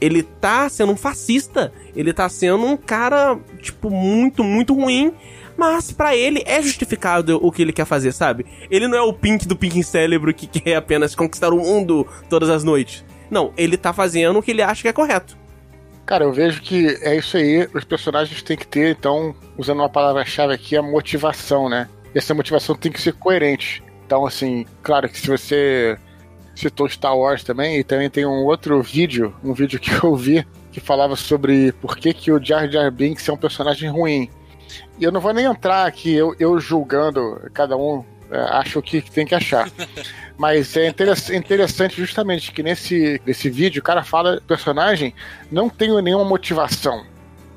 ele 0.00 0.22
tá 0.22 0.68
sendo 0.68 0.92
um 0.92 0.96
fascista. 0.96 1.72
Ele 1.94 2.12
tá 2.12 2.28
sendo 2.28 2.64
um 2.64 2.76
cara, 2.76 3.38
tipo, 3.60 3.90
muito, 3.90 4.42
muito 4.42 4.74
ruim. 4.74 5.12
Mas 5.58 5.90
para 5.90 6.14
ele 6.14 6.40
é 6.46 6.62
justificado 6.62 7.44
o 7.44 7.50
que 7.50 7.62
ele 7.62 7.72
quer 7.72 7.84
fazer, 7.84 8.12
sabe? 8.12 8.46
Ele 8.70 8.86
não 8.86 8.96
é 8.96 9.02
o 9.02 9.12
Pink 9.12 9.48
do 9.48 9.56
Pink 9.56 9.82
Cérebro 9.82 10.32
que 10.32 10.46
quer 10.60 10.76
apenas 10.76 11.16
conquistar 11.16 11.52
o 11.52 11.58
mundo 11.58 12.06
todas 12.30 12.48
as 12.48 12.62
noites. 12.62 13.04
Não, 13.28 13.52
ele 13.56 13.76
tá 13.76 13.92
fazendo 13.92 14.38
o 14.38 14.42
que 14.42 14.52
ele 14.52 14.62
acha 14.62 14.82
que 14.82 14.88
é 14.88 14.92
correto. 14.92 15.36
Cara, 16.06 16.24
eu 16.24 16.32
vejo 16.32 16.62
que 16.62 16.96
é 17.02 17.16
isso 17.16 17.36
aí. 17.36 17.68
Os 17.74 17.82
personagens 17.84 18.40
têm 18.40 18.56
que 18.56 18.66
ter, 18.66 18.96
então, 18.96 19.34
usando 19.58 19.80
uma 19.80 19.90
palavra-chave 19.90 20.54
aqui, 20.54 20.76
a 20.76 20.82
motivação, 20.82 21.68
né? 21.68 21.88
E 22.14 22.18
essa 22.18 22.32
motivação 22.32 22.76
tem 22.76 22.92
que 22.92 23.00
ser 23.00 23.14
coerente. 23.14 23.82
Então, 24.06 24.24
assim, 24.24 24.64
claro 24.82 25.08
que 25.08 25.18
se 25.18 25.26
você 25.26 25.98
citou 26.54 26.88
Star 26.88 27.18
Wars 27.18 27.42
também, 27.42 27.78
e 27.80 27.84
também 27.84 28.08
tem 28.08 28.24
um 28.24 28.44
outro 28.44 28.80
vídeo, 28.80 29.34
um 29.44 29.52
vídeo 29.52 29.78
que 29.78 29.92
eu 30.02 30.14
vi, 30.14 30.46
que 30.72 30.80
falava 30.80 31.16
sobre 31.16 31.72
por 31.72 31.96
que, 31.96 32.14
que 32.14 32.30
o 32.30 32.42
Jar 32.42 32.70
Jar 32.70 32.90
Binks 32.90 33.28
é 33.28 33.32
um 33.32 33.36
personagem 33.36 33.90
ruim. 33.90 34.30
E 34.98 35.04
eu 35.04 35.12
não 35.12 35.20
vou 35.20 35.32
nem 35.32 35.44
entrar 35.44 35.86
aqui, 35.86 36.14
eu, 36.14 36.34
eu 36.38 36.58
julgando 36.58 37.40
cada 37.52 37.76
um 37.76 38.04
é, 38.30 38.38
acha 38.38 38.78
o 38.78 38.82
que 38.82 39.00
tem 39.00 39.26
que 39.26 39.34
achar. 39.34 39.70
Mas 40.36 40.76
é 40.76 40.86
interessante 40.86 41.96
justamente 41.96 42.52
que 42.52 42.62
nesse, 42.62 43.20
nesse 43.26 43.50
vídeo 43.50 43.80
o 43.80 43.82
cara 43.82 44.04
fala 44.04 44.40
personagem 44.46 45.14
não 45.50 45.68
tem 45.68 45.90
nenhuma 46.02 46.24
motivação. 46.24 47.04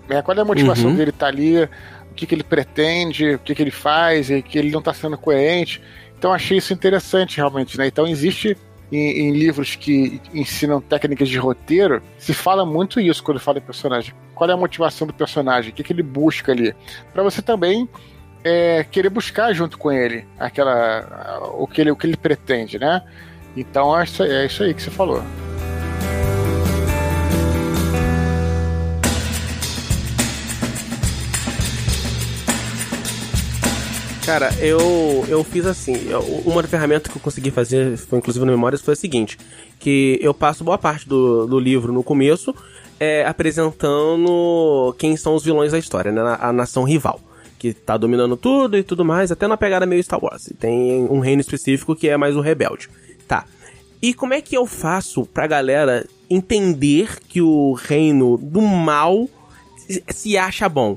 Né? 0.07 0.21
Qual 0.21 0.35
é 0.35 0.41
a 0.41 0.45
motivação 0.45 0.89
uhum. 0.89 0.95
dele 0.95 1.11
estar 1.11 1.27
tá 1.27 1.31
ali, 1.31 1.63
o 1.63 2.13
que, 2.15 2.25
que 2.25 2.35
ele 2.35 2.43
pretende, 2.43 3.35
o 3.35 3.39
que, 3.39 3.53
que 3.53 3.61
ele 3.61 3.71
faz, 3.71 4.29
e 4.29 4.41
que 4.41 4.57
ele 4.57 4.71
não 4.71 4.79
está 4.79 4.93
sendo 4.93 5.17
coerente. 5.17 5.81
Então 6.17 6.33
achei 6.33 6.57
isso 6.57 6.73
interessante 6.73 7.37
realmente, 7.37 7.77
né? 7.77 7.87
Então 7.87 8.07
existe 8.07 8.57
em, 8.91 8.97
em, 8.97 9.31
livros 9.31 9.75
que 9.75 10.21
ensinam 10.33 10.81
técnicas 10.81 11.29
de 11.29 11.37
roteiro, 11.37 12.01
se 12.17 12.33
fala 12.33 12.65
muito 12.65 12.99
isso 12.99 13.23
quando 13.23 13.39
fala 13.39 13.57
em 13.57 13.61
personagem. 13.61 14.13
Qual 14.41 14.49
é 14.49 14.53
a 14.55 14.57
motivação 14.57 15.05
do 15.05 15.13
personagem? 15.13 15.69
O 15.69 15.73
que, 15.75 15.83
que 15.83 15.93
ele 15.93 16.01
busca 16.01 16.51
ali? 16.51 16.73
Para 17.13 17.21
você 17.21 17.43
também 17.43 17.87
é, 18.43 18.83
querer 18.83 19.11
buscar 19.11 19.53
junto 19.53 19.77
com 19.77 19.91
ele 19.91 20.25
aquela 20.39 21.51
o 21.59 21.67
que 21.67 21.79
ele, 21.79 21.91
o 21.91 21.95
que 21.95 22.07
ele 22.07 22.17
pretende, 22.17 22.79
né? 22.79 23.03
Então 23.55 23.95
é 23.95 24.03
isso, 24.03 24.23
é 24.23 24.47
aí 24.65 24.73
que 24.73 24.81
você 24.81 24.89
falou. 24.89 25.21
Cara, 34.25 34.49
eu, 34.59 35.25
eu 35.27 35.43
fiz 35.43 35.67
assim. 35.67 35.93
Uma 36.45 36.63
ferramenta 36.63 37.09
que 37.09 37.15
eu 37.15 37.21
consegui 37.21 37.51
fazer, 37.51 37.95
foi 37.97 38.17
inclusive 38.17 38.43
no 38.43 38.51
Memórias, 38.51 38.81
foi 38.81 38.93
a 38.93 38.97
seguinte: 38.97 39.37
que 39.77 40.17
eu 40.19 40.33
passo 40.33 40.63
boa 40.63 40.79
parte 40.79 41.07
do, 41.07 41.45
do 41.45 41.59
livro 41.59 41.91
no 41.91 42.01
começo, 42.01 42.55
é, 43.01 43.25
apresentando 43.25 44.95
quem 44.99 45.17
são 45.17 45.33
os 45.33 45.43
vilões 45.43 45.71
da 45.71 45.79
história, 45.79 46.11
né? 46.11 46.21
A, 46.39 46.53
nação 46.53 46.83
rival. 46.83 47.19
Que 47.57 47.73
tá 47.73 47.97
dominando 47.97 48.37
tudo 48.37 48.77
e 48.77 48.83
tudo 48.83 49.03
mais, 49.03 49.31
até 49.31 49.47
na 49.47 49.57
pegada 49.57 49.87
meio 49.87 50.03
Star 50.03 50.23
Wars. 50.23 50.53
Tem 50.59 51.07
um 51.09 51.19
reino 51.19 51.41
específico 51.41 51.95
que 51.95 52.07
é 52.07 52.15
mais 52.15 52.35
o 52.35 52.41
rebelde. 52.41 52.89
Tá. 53.27 53.45
E 53.99 54.13
como 54.13 54.35
é 54.35 54.41
que 54.41 54.55
eu 54.55 54.67
faço 54.67 55.25
pra 55.25 55.47
galera 55.47 56.05
entender 56.29 57.17
que 57.27 57.41
o 57.41 57.73
reino 57.73 58.37
do 58.37 58.61
mal 58.61 59.27
se 60.09 60.37
acha 60.37 60.69
bom? 60.69 60.95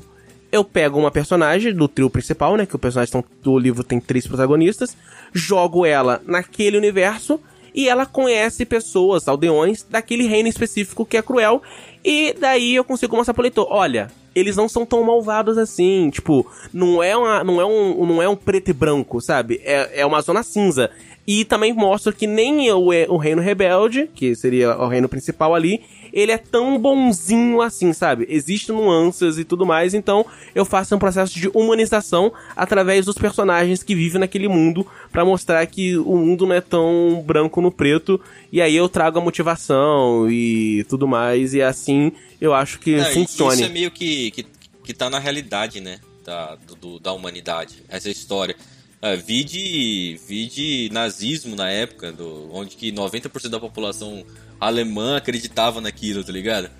eu 0.52 0.62
pego 0.62 1.00
uma 1.00 1.10
personagem 1.10 1.74
do 1.74 1.88
trio 1.88 2.08
principal, 2.08 2.56
né? 2.56 2.64
Que 2.64 2.76
o 2.76 2.78
personagem 2.78 3.24
do 3.42 3.58
livro 3.58 3.82
tem 3.82 3.98
três 3.98 4.24
protagonistas, 4.24 4.96
jogo 5.32 5.84
ela 5.84 6.22
naquele 6.24 6.78
universo 6.78 7.40
e 7.74 7.88
ela 7.88 8.06
conhece 8.06 8.64
pessoas, 8.64 9.26
aldeões, 9.26 9.82
daquele 9.82 10.26
reino 10.26 10.48
específico 10.48 11.04
que 11.04 11.16
é 11.16 11.22
cruel. 11.22 11.60
E 12.04 12.32
daí 12.38 12.74
eu 12.74 12.84
consigo 12.84 13.16
mostrar 13.16 13.34
pro 13.34 13.42
leitor: 13.42 13.66
olha, 13.68 14.08
eles 14.34 14.56
não 14.56 14.68
são 14.68 14.86
tão 14.86 15.02
malvados 15.02 15.58
assim. 15.58 16.08
Tipo, 16.10 16.46
não 16.72 17.02
é, 17.02 17.16
uma, 17.16 17.42
não 17.42 17.60
é, 17.60 17.64
um, 17.64 18.06
não 18.06 18.22
é 18.22 18.28
um 18.28 18.36
preto 18.36 18.70
e 18.70 18.72
branco, 18.72 19.20
sabe? 19.20 19.60
É, 19.64 20.00
é 20.00 20.06
uma 20.06 20.20
zona 20.20 20.42
cinza. 20.42 20.90
E 21.26 21.44
também 21.44 21.72
mostra 21.72 22.12
que 22.12 22.26
nem 22.26 22.70
o, 22.70 22.88
o 23.08 23.16
reino 23.16 23.40
rebelde, 23.40 24.08
que 24.14 24.34
seria 24.34 24.76
o 24.76 24.88
reino 24.88 25.08
principal 25.08 25.54
ali, 25.54 25.82
ele 26.14 26.30
é 26.30 26.38
tão 26.38 26.78
bonzinho 26.78 27.60
assim, 27.60 27.92
sabe? 27.92 28.24
Existem 28.28 28.74
nuances 28.74 29.36
e 29.36 29.44
tudo 29.44 29.66
mais, 29.66 29.94
então 29.94 30.24
eu 30.54 30.64
faço 30.64 30.94
um 30.94 30.98
processo 30.98 31.34
de 31.34 31.48
humanização 31.48 32.32
através 32.54 33.04
dos 33.04 33.16
personagens 33.16 33.82
que 33.82 33.96
vivem 33.96 34.20
naquele 34.20 34.46
mundo 34.46 34.86
para 35.10 35.24
mostrar 35.24 35.66
que 35.66 35.98
o 35.98 36.16
mundo 36.16 36.46
não 36.46 36.54
é 36.54 36.60
tão 36.60 37.22
branco 37.26 37.60
no 37.60 37.72
preto, 37.72 38.20
e 38.52 38.62
aí 38.62 38.76
eu 38.76 38.88
trago 38.88 39.18
a 39.18 39.22
motivação 39.22 40.30
e 40.30 40.84
tudo 40.88 41.08
mais, 41.08 41.52
e 41.52 41.60
assim 41.60 42.12
eu 42.40 42.54
acho 42.54 42.78
que 42.78 42.94
é, 42.94 43.04
funcione. 43.06 43.54
Isso 43.54 43.64
é 43.64 43.68
meio 43.68 43.90
que, 43.90 44.30
que, 44.30 44.46
que 44.84 44.94
tá 44.94 45.10
na 45.10 45.18
realidade, 45.18 45.80
né? 45.80 45.98
Da, 46.24 46.56
do, 46.80 46.98
da 46.98 47.12
humanidade, 47.12 47.82
essa 47.88 48.08
história. 48.08 48.56
Uh, 49.04 49.20
vide, 49.20 50.18
vide 50.26 50.88
nazismo 50.90 51.54
na 51.54 51.68
época, 51.68 52.10
do, 52.10 52.48
onde 52.50 52.74
que 52.74 52.90
90% 52.90 53.50
da 53.50 53.60
população 53.60 54.24
alemã 54.58 55.18
acreditava 55.18 55.78
naquilo, 55.78 56.24
tá 56.24 56.32
ligado? 56.32 56.70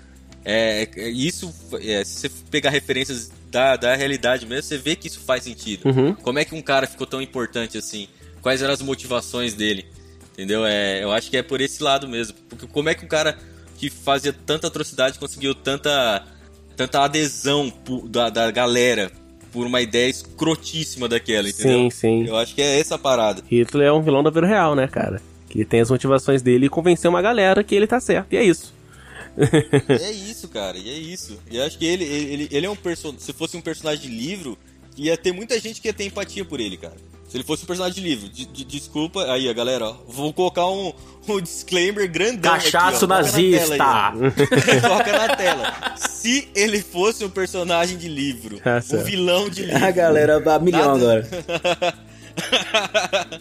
É, 0.43 0.89
é 0.95 1.07
isso, 1.07 1.53
é, 1.83 2.03
se 2.03 2.21
você 2.21 2.31
pegar 2.49 2.71
referências 2.71 3.31
da, 3.51 3.75
da 3.75 3.95
realidade 3.95 4.43
mesmo, 4.47 4.63
você 4.63 4.75
vê 4.75 4.95
que 4.95 5.05
isso 5.05 5.19
faz 5.19 5.43
sentido. 5.43 5.87
Uhum. 5.87 6.15
Como 6.15 6.39
é 6.39 6.45
que 6.45 6.55
um 6.55 6.63
cara 6.63 6.87
ficou 6.87 7.05
tão 7.05 7.21
importante 7.21 7.77
assim? 7.77 8.07
Quais 8.41 8.59
eram 8.59 8.73
as 8.73 8.81
motivações 8.81 9.53
dele? 9.53 9.85
Entendeu? 10.33 10.65
É, 10.65 11.03
eu 11.03 11.11
acho 11.11 11.29
que 11.29 11.37
é 11.37 11.43
por 11.43 11.61
esse 11.61 11.83
lado 11.83 12.07
mesmo. 12.07 12.35
Porque 12.49 12.65
como 12.65 12.89
é 12.89 12.95
que 12.95 13.05
um 13.05 13.07
cara 13.07 13.37
que 13.77 13.87
fazia 13.89 14.33
tanta 14.33 14.65
atrocidade 14.65 15.19
conseguiu 15.19 15.53
tanta, 15.53 16.25
tanta 16.75 17.03
adesão 17.03 17.71
da, 18.09 18.31
da 18.31 18.49
galera 18.49 19.11
por 19.55 19.65
uma 19.65 19.81
ideia 19.81 20.09
escrotíssima 20.09 21.07
daquela, 21.07 21.47
entendeu? 21.47 21.79
Sim, 21.83 21.89
sim. 21.89 22.27
Eu 22.27 22.35
acho 22.35 22.53
que 22.53 22.61
é 22.61 22.77
essa 22.77 22.95
a 22.95 22.97
parada. 22.97 23.41
Hitler 23.49 23.87
é 23.87 23.93
um 23.93 24.01
vilão 24.01 24.21
da 24.21 24.29
vida 24.29 24.45
real, 24.45 24.75
né, 24.75 24.85
cara? 24.85 25.21
Que 25.49 25.63
tem 25.63 25.79
as 25.79 25.89
motivações 25.89 26.41
dele 26.41 26.65
e 26.65 26.69
convencer 26.69 27.09
uma 27.09 27.21
galera 27.21 27.63
que 27.63 27.73
ele 27.73 27.87
tá 27.87 28.01
certo. 28.01 28.33
E 28.33 28.37
é 28.37 28.43
isso. 28.43 28.73
é 29.87 30.11
isso, 30.11 30.49
cara, 30.49 30.77
e 30.77 30.89
é 30.89 30.93
isso. 30.93 31.39
E 31.49 31.57
acho 31.57 31.77
que 31.77 31.85
ele, 31.85 32.03
ele, 32.03 32.49
ele 32.51 32.65
é 32.65 32.69
um 32.69 32.75
personagem. 32.75 33.21
Se 33.21 33.31
fosse 33.31 33.55
um 33.55 33.61
personagem 33.61 34.09
de 34.09 34.13
livro, 34.13 34.57
ia 34.97 35.15
ter 35.15 35.31
muita 35.31 35.57
gente 35.57 35.79
que 35.79 35.87
ia 35.87 35.93
ter 35.93 36.03
empatia 36.03 36.43
por 36.43 36.59
ele, 36.59 36.75
cara. 36.75 36.97
Se 37.35 37.39
ele 37.39 37.43
fosse 37.43 37.63
um 37.63 37.67
personagem 37.67 38.01
de 38.01 38.09
livro, 38.09 38.29
de, 38.29 38.45
de, 38.45 38.63
desculpa, 38.63 39.25
aí, 39.25 39.53
galera, 39.53 39.87
ó, 39.87 39.95
vou 40.07 40.31
colocar 40.31 40.69
um, 40.69 40.93
um 41.27 41.41
disclaimer 41.41 42.09
grandão. 42.09 42.53
Cachaço 42.53 43.03
aqui, 43.03 43.03
ó, 43.03 43.07
nazista! 43.07 43.75
Na 43.77 44.13
Coloca 44.81 45.11
na 45.11 45.35
tela. 45.35 45.73
Se 45.97 46.47
ele 46.55 46.79
fosse 46.79 47.25
um 47.25 47.29
personagem 47.29 47.97
de 47.97 48.07
livro, 48.07 48.61
ah, 48.63 48.79
um 48.89 49.03
vilão 49.03 49.49
de 49.49 49.63
livro. 49.67 49.83
A 49.83 49.91
galera, 49.91 50.37
a 50.49 50.59
milhão 50.59 50.97
nada... 50.97 51.27
agora. 51.27 51.93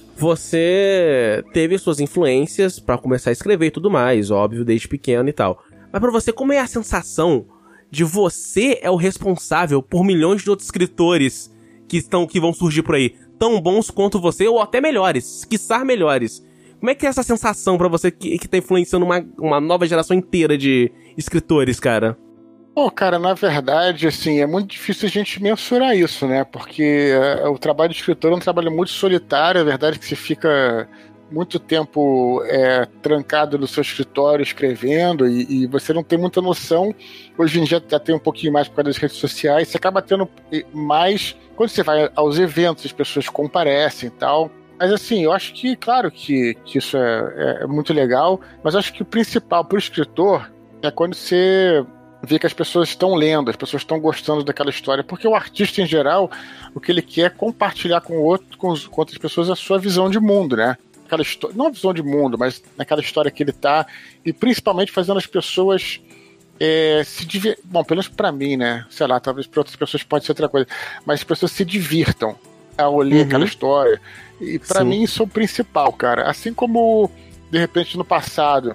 você 0.18 1.44
teve 1.52 1.78
suas 1.78 2.00
influências 2.00 2.80
para 2.80 2.98
começar 2.98 3.30
a 3.30 3.32
escrever 3.32 3.66
e 3.66 3.70
tudo 3.70 3.88
mais, 3.88 4.28
óbvio, 4.28 4.64
desde 4.64 4.88
pequeno 4.88 5.28
e 5.28 5.32
tal. 5.32 5.62
Mas 5.92 6.00
para 6.00 6.10
você, 6.10 6.32
como 6.32 6.52
é 6.52 6.58
a 6.58 6.66
sensação 6.66 7.46
de 7.92 8.02
você 8.02 8.76
é 8.82 8.90
o 8.90 8.96
responsável 8.96 9.80
por 9.80 10.04
milhões 10.04 10.42
de 10.42 10.50
outros 10.50 10.66
escritores 10.66 11.48
que 11.86 11.98
estão 11.98 12.26
que 12.26 12.40
vão 12.40 12.52
surgir 12.52 12.82
por 12.82 12.96
aí, 12.96 13.14
tão 13.38 13.60
bons 13.60 13.90
quanto 13.90 14.20
você 14.20 14.46
ou 14.48 14.60
até 14.60 14.80
melhores, 14.80 15.44
quiçá 15.44 15.84
melhores? 15.84 16.44
Como 16.78 16.90
é 16.90 16.94
que 16.94 17.06
é 17.06 17.08
essa 17.08 17.22
sensação 17.22 17.78
para 17.78 17.88
você 17.88 18.10
que, 18.10 18.38
que 18.38 18.48
tá 18.48 18.58
influenciando 18.58 19.06
uma, 19.06 19.24
uma 19.38 19.60
nova 19.60 19.86
geração 19.86 20.16
inteira 20.16 20.58
de 20.58 20.92
escritores, 21.16 21.80
cara? 21.80 22.16
Bom, 22.74 22.90
cara, 22.90 23.20
na 23.20 23.34
verdade, 23.34 24.08
assim, 24.08 24.40
é 24.40 24.46
muito 24.46 24.70
difícil 24.72 25.06
a 25.06 25.10
gente 25.10 25.40
mensurar 25.40 25.96
isso, 25.96 26.26
né? 26.26 26.42
Porque 26.42 27.12
é, 27.12 27.46
o 27.46 27.56
trabalho 27.56 27.90
de 27.90 27.96
escritor 27.96 28.32
é 28.32 28.34
um 28.34 28.40
trabalho 28.40 28.70
muito 28.70 28.90
solitário, 28.90 29.60
é 29.60 29.64
verdade 29.64 29.98
que 29.98 30.04
você 30.04 30.16
fica 30.16 30.88
muito 31.34 31.58
tempo 31.58 32.40
é, 32.44 32.86
trancado 33.02 33.58
no 33.58 33.66
seu 33.66 33.82
escritório 33.82 34.42
escrevendo 34.42 35.26
e, 35.26 35.64
e, 35.64 35.66
você 35.66 35.92
não 35.92 36.04
tem 36.04 36.16
muita 36.16 36.40
noção. 36.40 36.94
Hoje 37.36 37.60
em 37.60 37.64
dia 37.64 37.82
já 37.86 37.98
tem 37.98 38.14
um 38.14 38.20
pouquinho 38.20 38.52
mais 38.52 38.68
por 38.68 38.76
causa 38.76 38.90
das 38.90 38.96
redes 38.96 39.16
sociais, 39.16 39.68
você 39.68 39.76
acaba 39.76 40.00
tendo 40.00 40.28
mais 40.72 41.36
quando 41.56 41.70
você 41.70 41.82
vai 41.82 42.10
aos 42.14 42.38
eventos, 42.38 42.86
as 42.86 42.92
pessoas 42.92 43.28
comparecem 43.28 44.08
e 44.08 44.12
tal. 44.12 44.50
Mas 44.78 44.92
assim, 44.92 45.24
eu 45.24 45.32
acho 45.32 45.52
que, 45.54 45.76
claro 45.76 46.10
que, 46.10 46.54
que 46.64 46.78
isso 46.78 46.96
é, 46.96 47.62
é 47.62 47.66
muito 47.66 47.92
legal, 47.92 48.40
mas 48.62 48.74
acho 48.74 48.92
que 48.92 49.02
o 49.02 49.04
principal 49.04 49.64
para 49.64 49.76
o 49.76 49.78
escritor 49.78 50.50
é 50.82 50.90
quando 50.90 51.14
você 51.14 51.84
ver 52.24 52.38
que 52.38 52.46
as 52.46 52.52
pessoas 52.52 52.88
estão 52.88 53.14
lendo, 53.14 53.50
as 53.50 53.56
pessoas 53.56 53.82
estão 53.82 54.00
gostando 54.00 54.42
daquela 54.42 54.70
história, 54.70 55.04
porque 55.04 55.28
o 55.28 55.34
artista 55.34 55.80
em 55.80 55.86
geral, 55.86 56.30
o 56.74 56.80
que 56.80 56.90
ele 56.90 57.02
quer 57.02 57.26
é 57.26 57.30
compartilhar 57.30 58.00
com, 58.00 58.16
outro, 58.18 58.56
com, 58.58 58.74
com 58.74 59.00
outras 59.00 59.18
pessoas 59.18 59.50
a 59.50 59.56
sua 59.56 59.78
visão 59.78 60.10
de 60.10 60.18
mundo, 60.18 60.56
né? 60.56 60.76
Aquela 61.04 61.22
história, 61.22 61.56
não 61.56 61.66
a 61.66 61.70
visão 61.70 61.92
de 61.92 62.02
mundo, 62.02 62.38
mas 62.38 62.62
naquela 62.76 63.00
história 63.00 63.30
que 63.30 63.42
ele 63.42 63.52
tá, 63.52 63.86
e 64.24 64.32
principalmente 64.32 64.90
fazendo 64.90 65.18
as 65.18 65.26
pessoas 65.26 66.00
é, 66.58 67.02
se 67.04 67.24
divertir. 67.24 67.62
Bom, 67.64 67.84
pelo 67.84 67.98
menos 67.98 68.08
pra 68.08 68.32
mim, 68.32 68.56
né? 68.56 68.86
Sei 68.90 69.06
lá, 69.06 69.20
talvez 69.20 69.46
para 69.46 69.60
outras 69.60 69.76
pessoas 69.76 70.02
pode 70.02 70.24
ser 70.24 70.32
outra 70.32 70.48
coisa, 70.48 70.66
mas 71.04 71.20
as 71.20 71.24
pessoas 71.24 71.52
se 71.52 71.64
divirtam 71.64 72.36
ao 72.76 72.98
ler 72.98 73.16
uhum. 73.16 73.22
aquela 73.22 73.44
história. 73.44 74.00
E 74.40 74.58
para 74.58 74.84
mim 74.84 75.02
isso 75.02 75.22
é 75.22 75.24
o 75.24 75.28
principal, 75.28 75.92
cara. 75.92 76.28
Assim 76.28 76.52
como, 76.52 77.10
de 77.50 77.58
repente, 77.58 77.96
no 77.96 78.04
passado 78.04 78.74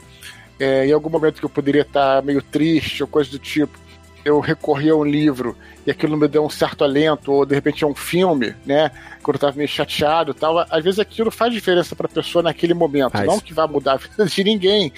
é, 0.60 0.86
em 0.86 0.92
algum 0.92 1.10
momento 1.10 1.40
que 1.40 1.46
eu 1.46 1.50
poderia 1.50 1.82
estar 1.84 2.22
meio 2.22 2.42
triste 2.42 3.02
ou 3.02 3.08
coisa 3.08 3.32
do 3.32 3.40
tipo, 3.40 3.78
eu 4.24 4.40
recorri 4.40 4.90
a 4.90 4.96
um 4.96 5.04
livro 5.04 5.58
e 5.86 5.92
aquilo 5.92 6.18
me 6.18 6.28
deu 6.28 6.46
um 6.46 6.50
certo 6.50 6.84
alento, 6.84 7.32
ou 7.32 7.46
de 7.46 7.56
repente 7.56 7.84
é 7.84 7.88
um 7.88 7.96
filme, 7.96 8.54
né? 8.66 8.92
Quando 9.24 9.36
eu 9.36 9.40
tava 9.40 9.58
meio 9.58 9.68
chateado 9.68 10.32
e 10.32 10.34
tal, 10.34 10.60
às 10.60 10.84
vezes 10.84 11.00
aquilo 11.00 11.32
faz 11.32 11.54
diferença 11.54 11.96
pra 11.96 12.08
pessoa 12.08 12.44
naquele 12.44 12.74
momento. 12.74 13.14
Faz. 13.14 13.26
Não 13.26 13.40
que 13.40 13.54
vai 13.54 13.68
mudar 13.68 13.94
a 13.94 13.98
vida 13.98 14.26
de 14.26 14.44
ninguém, 14.44 14.92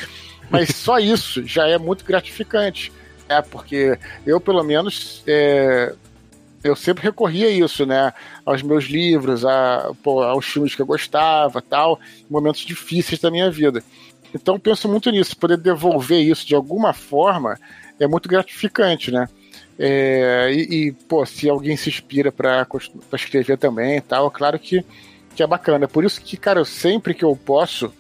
mas 0.49 0.69
só 0.76 0.99
isso 0.99 1.45
já 1.45 1.67
é 1.67 1.78
muito 1.78 2.03
gratificante. 2.03 2.91
É, 3.30 3.41
porque 3.41 3.97
eu, 4.26 4.41
pelo 4.41 4.61
menos, 4.63 5.24
é, 5.26 5.93
eu 6.63 6.76
sempre 6.76 7.03
recorria 7.03 7.47
a 7.47 7.51
isso, 7.51 7.86
né? 7.86 8.13
Aos 8.45 8.61
meus 8.61 8.86
livros, 8.86 9.45
a, 9.45 9.91
pô, 10.03 10.22
aos 10.22 10.45
filmes 10.45 10.76
que 10.76 10.82
eu 10.82 10.86
gostava, 10.86 11.61
tal, 11.61 11.99
momentos 12.30 12.61
difíceis 12.61 13.22
da 13.22 13.32
minha 13.32 13.49
vida. 13.49 13.82
Então 14.34 14.59
penso 14.59 14.88
muito 14.88 15.09
nisso, 15.11 15.38
poder 15.38 15.57
devolver 15.57 16.22
isso 16.22 16.45
de 16.45 16.55
alguma 16.55 16.93
forma 16.93 17.57
é 18.03 18.07
muito 18.07 18.27
gratificante, 18.27 19.11
né? 19.11 19.27
É, 19.77 20.49
e, 20.51 20.87
e, 20.87 20.91
pô, 20.91 21.25
se 21.25 21.49
alguém 21.49 21.75
se 21.75 21.89
inspira 21.89 22.31
para 22.31 22.67
escrever 23.13 23.57
também 23.57 23.97
e 23.97 24.01
tal, 24.01 24.29
claro 24.29 24.59
que, 24.59 24.85
que 25.35 25.41
é 25.41 25.47
bacana. 25.47 25.87
Por 25.87 26.03
isso 26.03 26.21
que, 26.21 26.37
cara, 26.37 26.59
eu, 26.59 26.65
sempre 26.65 27.13
que 27.13 27.25
eu 27.25 27.35
posso, 27.35 27.91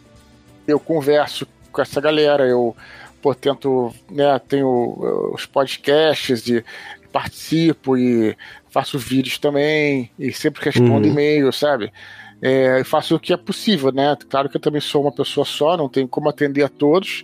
eu 0.67 0.79
converso 0.79 1.47
com 1.71 1.81
essa 1.81 1.99
galera, 1.99 2.45
eu 2.45 2.75
pô, 3.21 3.33
tento, 3.33 3.93
né, 4.09 4.39
tenho 4.47 4.67
uh, 4.67 5.33
os 5.33 5.45
podcasts 5.45 6.47
e 6.47 6.63
participo 7.11 7.97
e 7.97 8.35
faço 8.69 8.97
vídeos 8.97 9.37
também 9.37 10.09
e 10.17 10.31
sempre 10.31 10.63
respondo 10.63 11.07
uhum. 11.07 11.11
e-mail, 11.13 11.51
sabe? 11.51 11.91
É, 12.41 12.83
faço 12.83 13.15
o 13.15 13.19
que 13.19 13.33
é 13.33 13.37
possível, 13.37 13.91
né? 13.91 14.17
Claro 14.27 14.49
que 14.49 14.57
eu 14.57 14.61
também 14.61 14.81
sou 14.81 15.03
uma 15.03 15.11
pessoa 15.11 15.45
só, 15.45 15.77
não 15.77 15.87
tenho 15.87 16.07
como 16.07 16.27
atender 16.27 16.63
a 16.63 16.69
todos, 16.69 17.23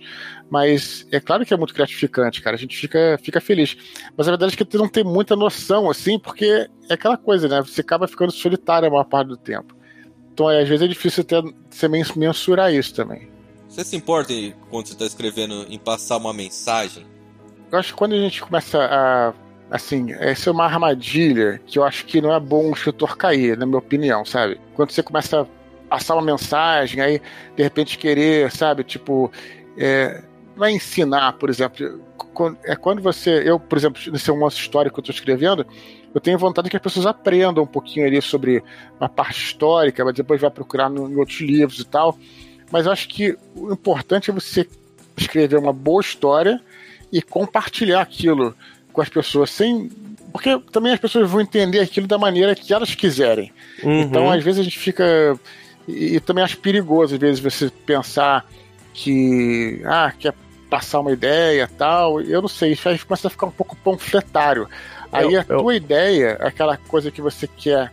mas 0.50 1.06
é 1.12 1.20
claro 1.20 1.44
que 1.44 1.52
é 1.52 1.56
muito 1.56 1.74
gratificante, 1.74 2.40
cara. 2.40 2.56
A 2.56 2.58
gente 2.58 2.76
fica, 2.76 3.18
fica 3.22 3.40
feliz. 3.40 3.76
Mas 4.16 4.26
a 4.26 4.30
verdade 4.30 4.54
é 4.54 4.56
que 4.56 4.64
tu 4.64 4.78
não 4.78 4.88
tem 4.88 5.04
muita 5.04 5.36
noção, 5.36 5.90
assim, 5.90 6.18
porque 6.18 6.68
é 6.88 6.94
aquela 6.94 7.16
coisa, 7.16 7.48
né? 7.48 7.60
Você 7.60 7.82
acaba 7.82 8.08
ficando 8.08 8.32
solitário 8.32 8.88
a 8.88 8.90
maior 8.90 9.04
parte 9.04 9.28
do 9.28 9.36
tempo. 9.36 9.76
Então, 10.32 10.50
é, 10.50 10.62
às 10.62 10.68
vezes 10.68 10.84
é 10.84 10.88
difícil 10.88 11.22
até 11.22 11.42
você 11.68 11.88
mensurar 11.88 12.72
isso 12.72 12.94
também. 12.94 13.28
Você 13.68 13.84
se 13.84 13.96
importa 13.96 14.32
quando 14.70 14.86
você 14.86 14.94
está 14.94 15.04
escrevendo 15.04 15.66
em 15.68 15.78
passar 15.78 16.16
uma 16.16 16.32
mensagem? 16.32 17.06
Eu 17.70 17.78
acho 17.78 17.92
que 17.92 17.98
quando 17.98 18.14
a 18.14 18.18
gente 18.18 18.40
começa 18.40 18.78
a. 18.78 19.34
Assim, 19.70 20.12
essa 20.12 20.48
é 20.48 20.52
uma 20.52 20.64
armadilha 20.64 21.60
que 21.66 21.78
eu 21.78 21.84
acho 21.84 22.06
que 22.06 22.22
não 22.22 22.32
é 22.32 22.40
bom 22.40 22.70
o 22.70 22.72
escritor 22.72 23.18
cair, 23.18 23.54
na 23.54 23.66
minha 23.66 23.78
opinião, 23.78 24.24
sabe? 24.24 24.58
Quando 24.74 24.92
você 24.92 25.02
começa 25.02 25.42
a 25.42 25.46
passar 25.90 26.14
uma 26.14 26.22
mensagem, 26.22 27.02
aí 27.02 27.20
de 27.54 27.62
repente 27.62 27.98
querer, 27.98 28.50
sabe, 28.50 28.82
tipo, 28.82 29.30
é, 29.76 30.22
vai 30.58 30.72
ensinar, 30.72 31.32
por 31.34 31.48
exemplo, 31.48 32.02
é 32.64 32.76
quando 32.76 33.00
você, 33.02 33.42
eu, 33.44 33.58
por 33.58 33.78
exemplo, 33.78 34.00
nesse 34.12 34.30
uma 34.30 34.48
história 34.48 34.90
que 34.90 34.98
eu 34.98 35.02
estou 35.02 35.14
escrevendo, 35.14 35.66
eu 36.14 36.20
tenho 36.20 36.38
vontade 36.38 36.70
que 36.70 36.76
as 36.76 36.82
pessoas 36.82 37.06
aprendam 37.06 37.64
um 37.64 37.66
pouquinho 37.66 38.06
ali 38.06 38.20
sobre 38.20 38.62
uma 38.98 39.08
parte 39.08 39.42
histórica, 39.42 40.04
mas 40.04 40.14
depois 40.14 40.40
vai 40.40 40.50
procurar 40.50 40.88
no, 40.88 41.10
em 41.10 41.16
outros 41.16 41.40
livros 41.40 41.80
e 41.80 41.84
tal. 41.84 42.18
Mas 42.70 42.86
eu 42.86 42.92
acho 42.92 43.08
que 43.08 43.36
o 43.54 43.72
importante 43.72 44.30
é 44.30 44.34
você 44.34 44.68
escrever 45.16 45.58
uma 45.58 45.72
boa 45.72 46.00
história 46.00 46.60
e 47.12 47.22
compartilhar 47.22 48.00
aquilo 48.00 48.54
com 48.92 49.00
as 49.00 49.08
pessoas 49.08 49.50
sem. 49.50 49.90
Porque 50.32 50.58
também 50.72 50.92
as 50.92 51.00
pessoas 51.00 51.30
vão 51.30 51.40
entender 51.40 51.80
aquilo 51.80 52.06
da 52.06 52.18
maneira 52.18 52.54
que 52.54 52.72
elas 52.72 52.94
quiserem. 52.94 53.52
Uhum. 53.82 54.02
Então, 54.02 54.30
às 54.30 54.42
vezes, 54.42 54.60
a 54.60 54.64
gente 54.64 54.78
fica. 54.78 55.38
E, 55.86 56.16
e 56.16 56.20
também 56.20 56.44
acho 56.44 56.58
perigoso, 56.58 57.14
às 57.14 57.20
vezes, 57.20 57.40
você 57.40 57.70
pensar 57.86 58.46
que. 58.92 59.80
Ah, 59.84 60.12
quer 60.18 60.34
passar 60.68 61.00
uma 61.00 61.12
ideia 61.12 61.68
tal. 61.76 62.20
Eu 62.20 62.40
não 62.42 62.48
sei, 62.48 62.72
isso 62.72 62.88
aí 62.88 62.98
começa 62.98 63.28
a 63.28 63.30
ficar 63.30 63.46
um 63.46 63.50
pouco 63.50 63.76
panfletário. 63.76 64.68
Aí 65.12 65.34
eu, 65.34 65.40
a 65.40 65.44
tua 65.44 65.72
eu... 65.72 65.76
ideia, 65.76 66.38
aquela 66.40 66.76
coisa 66.76 67.10
que 67.10 67.22
você 67.22 67.46
quer 67.46 67.92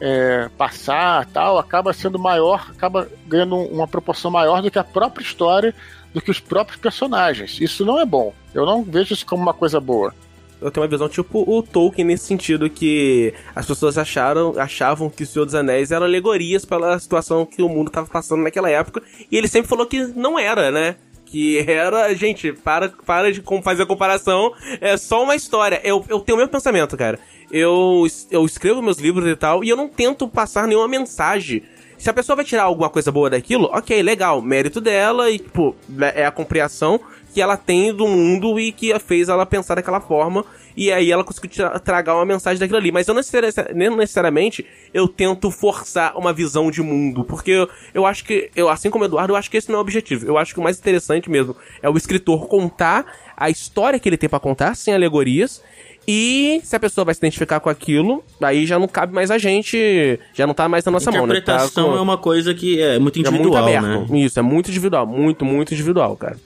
é, 0.00 0.48
passar 0.56 1.26
tal, 1.26 1.58
acaba 1.58 1.92
sendo 1.92 2.18
maior, 2.18 2.70
acaba 2.70 3.08
ganhando 3.26 3.56
uma 3.56 3.86
proporção 3.86 4.30
maior 4.30 4.62
do 4.62 4.70
que 4.70 4.78
a 4.78 4.84
própria 4.84 5.24
história, 5.24 5.74
do 6.12 6.20
que 6.20 6.30
os 6.30 6.40
próprios 6.40 6.80
personagens. 6.80 7.60
Isso 7.60 7.84
não 7.84 8.00
é 8.00 8.04
bom. 8.04 8.32
Eu 8.52 8.64
não 8.64 8.82
vejo 8.82 9.12
isso 9.12 9.26
como 9.26 9.42
uma 9.42 9.54
coisa 9.54 9.80
boa. 9.80 10.14
Eu 10.60 10.70
tenho 10.70 10.82
uma 10.82 10.90
visão 10.90 11.08
tipo 11.08 11.44
o 11.46 11.62
Tolkien 11.62 12.06
nesse 12.06 12.24
sentido 12.24 12.70
que 12.70 13.34
as 13.54 13.66
pessoas 13.66 13.98
acharam, 13.98 14.54
achavam 14.58 15.10
que 15.10 15.22
o 15.22 15.26
Senhor 15.26 15.44
dos 15.44 15.54
Anéis 15.54 15.90
era 15.90 16.04
alegorias 16.04 16.64
pela 16.64 16.98
situação 16.98 17.44
que 17.44 17.60
o 17.60 17.68
mundo 17.68 17.88
estava 17.88 18.06
passando 18.06 18.42
naquela 18.42 18.70
época, 18.70 19.02
e 19.30 19.36
ele 19.36 19.48
sempre 19.48 19.68
falou 19.68 19.84
que 19.84 20.06
não 20.06 20.38
era, 20.38 20.70
né? 20.70 20.96
Que 21.34 21.58
era, 21.68 22.14
gente, 22.14 22.52
para, 22.52 22.90
para 23.04 23.32
de 23.32 23.42
fazer 23.62 23.82
a 23.82 23.86
comparação, 23.86 24.52
é 24.80 24.96
só 24.96 25.24
uma 25.24 25.34
história. 25.34 25.80
Eu, 25.82 26.04
eu 26.08 26.20
tenho 26.20 26.36
o 26.36 26.38
mesmo 26.38 26.52
pensamento, 26.52 26.96
cara 26.96 27.18
eu, 27.50 28.04
eu 28.32 28.44
escrevo 28.44 28.82
meus 28.82 28.98
livros 28.98 29.28
e 29.28 29.36
tal, 29.36 29.62
e 29.62 29.68
eu 29.68 29.76
não 29.76 29.88
tento 29.88 30.26
passar 30.28 30.66
nenhuma 30.66 30.88
mensagem. 30.88 31.62
Se 31.96 32.10
a 32.10 32.12
pessoa 32.12 32.36
vai 32.36 32.44
tirar 32.44 32.64
alguma 32.64 32.90
coisa 32.90 33.12
boa 33.12 33.30
daquilo, 33.30 33.66
ok, 33.72 34.02
legal, 34.02 34.42
mérito 34.42 34.80
dela 34.80 35.30
e, 35.30 35.38
tipo, 35.38 35.74
é 36.14 36.26
a 36.26 36.32
compreensão 36.32 37.00
que 37.32 37.40
ela 37.40 37.56
tem 37.56 37.94
do 37.94 38.08
mundo 38.08 38.58
e 38.58 38.72
que 38.72 38.96
fez 38.98 39.28
ela 39.28 39.46
pensar 39.46 39.76
daquela 39.76 40.00
forma 40.00 40.44
e 40.76 40.92
aí 40.92 41.10
ela 41.10 41.24
conseguiu 41.24 41.50
tragar 41.84 42.14
uma 42.14 42.24
mensagem 42.24 42.58
daquilo 42.58 42.78
ali. 42.78 42.90
Mas 42.90 43.06
eu 43.06 43.14
não 43.14 43.96
necessariamente 43.96 44.66
eu 44.92 45.06
tento 45.08 45.50
forçar 45.50 46.16
uma 46.16 46.32
visão 46.32 46.70
de 46.70 46.82
mundo, 46.82 47.24
porque 47.24 47.50
eu, 47.50 47.68
eu 47.92 48.06
acho 48.06 48.24
que, 48.24 48.50
eu, 48.54 48.68
assim 48.68 48.90
como 48.90 49.04
o 49.04 49.06
Eduardo, 49.06 49.32
eu 49.32 49.36
acho 49.36 49.50
que 49.50 49.56
esse 49.56 49.68
não 49.68 49.76
é 49.76 49.78
o 49.78 49.82
objetivo. 49.82 50.26
Eu 50.26 50.38
acho 50.38 50.52
que 50.52 50.60
o 50.60 50.62
mais 50.62 50.78
interessante 50.78 51.30
mesmo 51.30 51.56
é 51.82 51.88
o 51.88 51.96
escritor 51.96 52.48
contar 52.48 53.06
a 53.36 53.50
história 53.50 53.98
que 53.98 54.08
ele 54.08 54.16
tem 54.16 54.28
para 54.28 54.40
contar, 54.40 54.76
sem 54.76 54.94
alegorias, 54.94 55.62
e 56.06 56.60
se 56.62 56.76
a 56.76 56.80
pessoa 56.80 57.04
vai 57.04 57.14
se 57.14 57.20
identificar 57.20 57.60
com 57.60 57.70
aquilo, 57.70 58.22
aí 58.40 58.66
já 58.66 58.78
não 58.78 58.86
cabe 58.86 59.14
mais 59.14 59.30
a 59.30 59.38
gente, 59.38 60.18
já 60.34 60.46
não 60.46 60.52
tá 60.52 60.68
mais 60.68 60.84
na 60.84 60.92
nossa 60.92 61.10
mão, 61.10 61.26
né? 61.26 61.38
Interpretação 61.38 61.92
tá 61.92 61.98
é 61.98 62.00
uma 62.00 62.18
coisa 62.18 62.54
que 62.54 62.80
é 62.80 62.98
muito 62.98 63.18
individual, 63.18 63.68
é 63.68 63.80
muito 63.80 64.12
né? 64.12 64.20
Isso, 64.20 64.38
é 64.38 64.42
muito 64.42 64.68
individual, 64.68 65.06
muito, 65.06 65.44
muito 65.44 65.72
individual, 65.72 66.14
cara. 66.16 66.36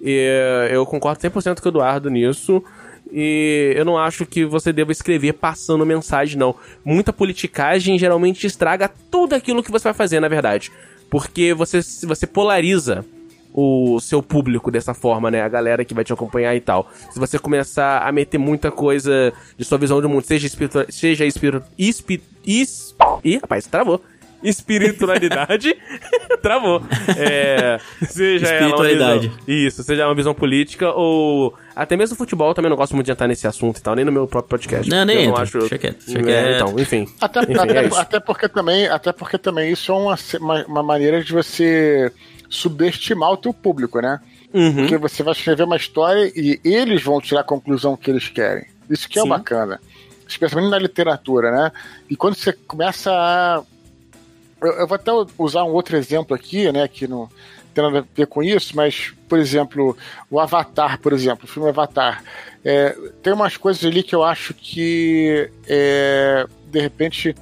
E 0.00 0.68
eu 0.70 0.84
concordo 0.84 1.20
100% 1.20 1.60
com 1.60 1.68
o 1.68 1.70
Eduardo 1.70 2.10
nisso. 2.10 2.62
E 3.10 3.72
eu 3.76 3.84
não 3.84 3.96
acho 3.96 4.26
que 4.26 4.44
você 4.44 4.72
deva 4.72 4.92
escrever 4.92 5.34
passando 5.34 5.86
mensagem, 5.86 6.38
não. 6.38 6.54
Muita 6.84 7.12
politicagem 7.12 7.98
geralmente 7.98 8.46
estraga 8.46 8.90
tudo 9.10 9.34
aquilo 9.34 9.62
que 9.62 9.70
você 9.70 9.84
vai 9.84 9.94
fazer, 9.94 10.20
na 10.20 10.28
verdade. 10.28 10.72
Porque 11.08 11.54
você, 11.54 11.80
você 12.04 12.26
polariza 12.26 13.04
o 13.52 13.98
seu 14.00 14.22
público 14.22 14.70
dessa 14.70 14.92
forma, 14.92 15.30
né? 15.30 15.40
A 15.40 15.48
galera 15.48 15.84
que 15.84 15.94
vai 15.94 16.04
te 16.04 16.12
acompanhar 16.12 16.54
e 16.54 16.60
tal. 16.60 16.90
Se 17.10 17.18
você 17.18 17.38
começar 17.38 18.06
a 18.06 18.12
meter 18.12 18.36
muita 18.36 18.70
coisa 18.70 19.32
de 19.56 19.64
sua 19.64 19.78
visão 19.78 20.00
do 20.00 20.08
mundo, 20.08 20.24
seja 20.24 20.46
espiritual, 20.46 20.84
seja 20.90 21.24
espírito, 21.24 21.64
espi, 21.78 22.22
is, 22.44 22.94
ih, 23.24 23.38
rapaz, 23.38 23.66
travou. 23.66 24.02
Espiritualidade, 24.42 25.76
travou. 26.42 26.82
É, 27.16 27.78
seja 28.06 28.46
Espiritualidade. 28.46 29.28
Visão, 29.28 29.40
isso, 29.46 29.82
seja 29.82 30.06
uma 30.06 30.14
visão 30.14 30.34
política 30.34 30.90
ou 30.90 31.54
até 31.74 31.96
mesmo 31.96 32.16
futebol, 32.16 32.54
também 32.54 32.70
não 32.70 32.76
gosto 32.76 32.94
muito 32.94 33.06
de 33.06 33.12
entrar 33.12 33.28
nesse 33.28 33.46
assunto 33.46 33.78
e 33.78 33.82
tal, 33.82 33.94
nem 33.94 34.04
no 34.04 34.12
meu 34.12 34.26
próprio 34.26 34.50
podcast. 34.50 34.90
Não, 34.90 35.04
nem 35.04 35.24
eu 35.24 35.30
não 35.30 35.36
acho. 35.36 35.58
Deixa 35.58 35.78
quieto, 35.78 36.06
deixa 36.06 36.30
é, 36.30 36.56
então, 36.56 36.78
enfim. 36.78 37.06
Até, 37.20 37.42
enfim, 37.42 37.54
até, 37.54 37.84
é 37.84 38.00
até, 38.00 38.20
porque 38.20 38.48
também, 38.48 38.86
até 38.86 39.12
porque 39.12 39.38
também 39.38 39.72
isso 39.72 39.92
é 39.92 39.94
uma, 39.94 40.16
uma, 40.40 40.64
uma 40.66 40.82
maneira 40.82 41.22
de 41.22 41.32
você 41.32 42.10
subestimar 42.48 43.32
o 43.32 43.36
teu 43.36 43.52
público, 43.52 44.00
né? 44.00 44.20
Uhum. 44.54 44.74
Porque 44.74 44.96
você 44.96 45.22
vai 45.22 45.32
escrever 45.32 45.64
uma 45.64 45.76
história 45.76 46.32
e 46.34 46.60
eles 46.64 47.02
vão 47.02 47.20
tirar 47.20 47.40
a 47.40 47.44
conclusão 47.44 47.96
que 47.96 48.10
eles 48.10 48.28
querem. 48.28 48.66
Isso 48.88 49.08
que 49.08 49.18
é 49.18 49.22
Sim. 49.22 49.28
bacana. 49.28 49.80
Especialmente 50.26 50.70
na 50.70 50.78
literatura, 50.78 51.50
né? 51.50 51.72
E 52.08 52.16
quando 52.16 52.34
você 52.34 52.52
começa 52.52 53.12
a. 53.12 53.62
Eu, 54.66 54.86
vou 54.86 54.94
até 54.96 55.10
usar 55.38 55.64
um 55.64 55.72
outro 55.72 55.96
exemplo 55.96 56.34
aqui, 56.34 56.70
né? 56.70 56.86
Que 56.88 57.06
não 57.06 57.28
tem 57.74 57.84
nada 57.84 57.98
a 57.98 58.04
ver 58.14 58.26
com 58.26 58.42
isso, 58.42 58.74
mas, 58.74 59.12
por 59.28 59.38
exemplo, 59.38 59.96
o 60.30 60.40
Avatar, 60.40 60.98
por 60.98 61.12
exemplo, 61.12 61.44
o 61.44 61.48
filme 61.48 61.68
Avatar. 61.68 62.24
É, 62.64 62.96
tem 63.22 63.32
umas 63.32 63.56
coisas 63.56 63.84
ali 63.84 64.02
que 64.02 64.14
eu 64.14 64.24
acho 64.24 64.54
que, 64.54 65.50
é, 65.68 66.46
de 66.70 66.80
repente, 66.80 67.34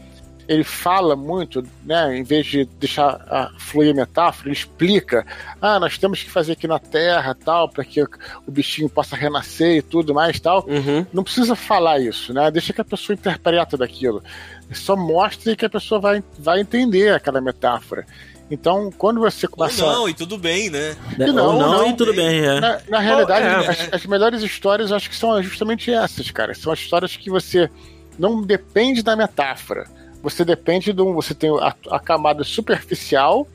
ele 0.48 0.64
fala 0.64 1.16
muito, 1.16 1.62
né? 1.84 2.16
Em 2.16 2.22
vez 2.22 2.46
de 2.46 2.64
deixar 2.64 3.24
a 3.28 3.50
fluir 3.58 3.92
a 3.92 3.94
metáfora, 3.94 4.48
ele 4.48 4.56
explica: 4.56 5.26
ah, 5.60 5.78
nós 5.80 5.96
temos 5.96 6.22
que 6.22 6.30
fazer 6.30 6.52
aqui 6.52 6.66
na 6.66 6.78
Terra 6.78 7.34
tal, 7.34 7.68
para 7.68 7.84
que 7.84 8.02
o 8.02 8.08
bichinho 8.48 8.88
possa 8.88 9.16
renascer 9.16 9.76
e 9.76 9.82
tudo 9.82 10.12
mais 10.12 10.38
tal. 10.38 10.66
Uhum. 10.66 11.06
Não 11.12 11.24
precisa 11.24 11.54
falar 11.54 12.00
isso, 12.00 12.32
né? 12.32 12.50
Deixa 12.50 12.72
que 12.72 12.80
a 12.80 12.84
pessoa 12.84 13.14
interpreta 13.14 13.76
daquilo. 13.76 14.22
Só 14.72 14.96
mostre 14.96 15.56
que 15.56 15.64
a 15.64 15.70
pessoa 15.70 16.00
vai, 16.00 16.22
vai 16.38 16.60
entender 16.60 17.14
aquela 17.14 17.40
metáfora. 17.40 18.06
Então, 18.50 18.90
quando 18.96 19.20
você 19.20 19.46
começa. 19.46 19.84
Ou 19.84 19.92
não, 19.92 20.08
e 20.08 20.14
tudo 20.14 20.36
bem, 20.36 20.70
né? 20.70 20.96
E 21.18 21.32
não, 21.32 21.46
Ou 21.46 21.60
não, 21.60 21.72
não, 21.72 21.90
e 21.90 21.96
tudo 21.96 22.12
bem, 22.12 22.44
é. 22.44 22.60
Na, 22.60 22.80
na 22.88 22.98
realidade, 22.98 23.46
é. 23.46 23.70
as, 23.70 23.94
as 23.94 24.06
melhores 24.06 24.42
histórias 24.42 24.92
acho 24.92 25.08
que 25.08 25.16
são 25.16 25.42
justamente 25.42 25.92
essas, 25.92 26.30
cara. 26.30 26.54
São 26.54 26.72
as 26.72 26.78
histórias 26.78 27.16
que 27.16 27.30
você 27.30 27.70
não 28.18 28.42
depende 28.42 29.02
da 29.02 29.16
metáfora 29.16 29.86
você 30.24 30.42
depende 30.42 30.90
de 30.90 31.02
um. 31.02 31.12
Você 31.12 31.34
tem 31.34 31.50
a, 31.60 31.74
a 31.90 32.00
camada 32.00 32.42
superficial, 32.42 33.46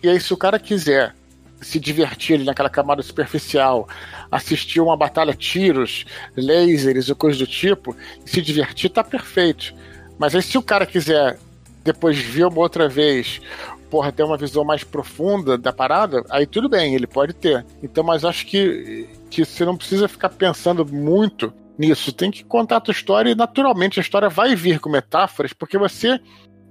e 0.00 0.08
aí, 0.08 0.20
se 0.20 0.32
o 0.32 0.36
cara 0.36 0.56
quiser 0.58 1.14
se 1.60 1.80
divertir 1.80 2.36
ali 2.36 2.44
naquela 2.44 2.70
camada 2.70 3.02
superficial, 3.02 3.88
assistir 4.30 4.80
uma 4.80 4.96
batalha, 4.96 5.34
tiros, 5.34 6.04
lasers 6.36 7.08
e 7.08 7.14
coisas 7.14 7.38
do 7.38 7.46
tipo, 7.46 7.96
e 8.24 8.30
se 8.30 8.40
divertir, 8.40 8.90
tá 8.90 9.02
perfeito. 9.02 9.74
Mas 10.18 10.34
aí 10.34 10.42
se 10.42 10.56
o 10.58 10.62
cara 10.62 10.86
quiser 10.86 11.38
depois 11.84 12.18
ver 12.18 12.46
uma 12.46 12.60
outra 12.60 12.88
vez, 12.88 13.40
porra, 13.90 14.12
ter 14.12 14.22
uma 14.22 14.36
visão 14.36 14.64
mais 14.64 14.84
profunda 14.84 15.58
da 15.58 15.72
parada, 15.72 16.24
aí 16.30 16.46
tudo 16.46 16.68
bem, 16.68 16.94
ele 16.94 17.06
pode 17.06 17.34
ter. 17.34 17.64
Então, 17.82 18.02
mas 18.02 18.24
acho 18.24 18.46
que, 18.46 19.08
que 19.28 19.44
você 19.44 19.64
não 19.64 19.76
precisa 19.76 20.08
ficar 20.08 20.30
pensando 20.30 20.86
muito 20.86 21.52
nisso. 21.78 22.12
Tem 22.12 22.30
que 22.30 22.44
contar 22.44 22.76
a 22.76 22.80
tua 22.80 22.92
história 22.92 23.30
e 23.30 23.34
naturalmente 23.34 23.98
a 23.98 24.02
história 24.02 24.28
vai 24.28 24.54
vir 24.54 24.80
com 24.80 24.88
metáforas, 24.88 25.52
porque 25.52 25.76
você 25.76 26.18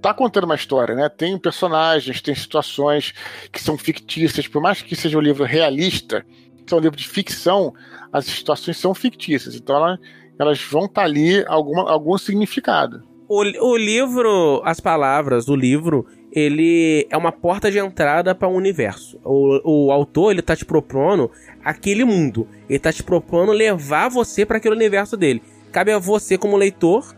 tá 0.02 0.14
contando 0.14 0.46
uma 0.46 0.56
história, 0.56 0.96
né? 0.96 1.10
Tem 1.10 1.38
personagens, 1.38 2.22
tem 2.22 2.34
situações 2.34 3.14
que 3.52 3.62
são 3.62 3.78
fictícias, 3.78 4.48
por 4.48 4.62
mais 4.62 4.82
que 4.82 4.96
seja 4.96 5.18
um 5.18 5.22
livro 5.22 5.44
realista, 5.44 6.26
que 6.66 6.74
é 6.74 6.78
um 6.78 6.80
livro 6.80 6.98
de 6.98 7.08
ficção, 7.08 7.74
as 8.12 8.26
situações 8.26 8.78
são 8.78 8.96
fictícias, 8.96 9.54
então 9.56 9.76
elas, 9.76 10.00
elas 10.39 10.62
vão 10.64 10.86
estar 10.86 11.02
tá 11.02 11.08
ali 11.08 11.46
alguma, 11.46 11.89
algum 11.89 12.18
significado. 12.18 13.11
O, 13.34 13.43
o 13.43 13.77
livro, 13.77 14.61
as 14.65 14.82
palavras 14.82 15.45
do 15.45 15.55
livro, 15.55 16.05
ele 16.34 17.07
é 17.09 17.15
uma 17.15 17.32
porta 17.32 17.71
de 17.71 17.79
entrada 17.79 18.36
para 18.36 18.49
o 18.49 18.51
um 18.51 18.55
universo. 18.55 19.17
O, 19.23 19.86
o 19.86 19.91
autor, 19.93 20.32
ele 20.32 20.41
tá 20.41 20.53
te 20.53 20.65
propondo 20.65 21.32
aquele 21.63 22.03
mundo. 22.03 22.45
Ele 22.69 22.77
tá 22.77 22.91
te 22.91 23.01
propondo 23.01 23.53
levar 23.53 24.09
você 24.09 24.45
para 24.45 24.57
aquele 24.57 24.75
universo 24.75 25.15
dele. 25.15 25.41
Cabe 25.71 25.93
a 25.93 25.97
você, 25.97 26.38
como 26.38 26.57
leitor, 26.57 27.15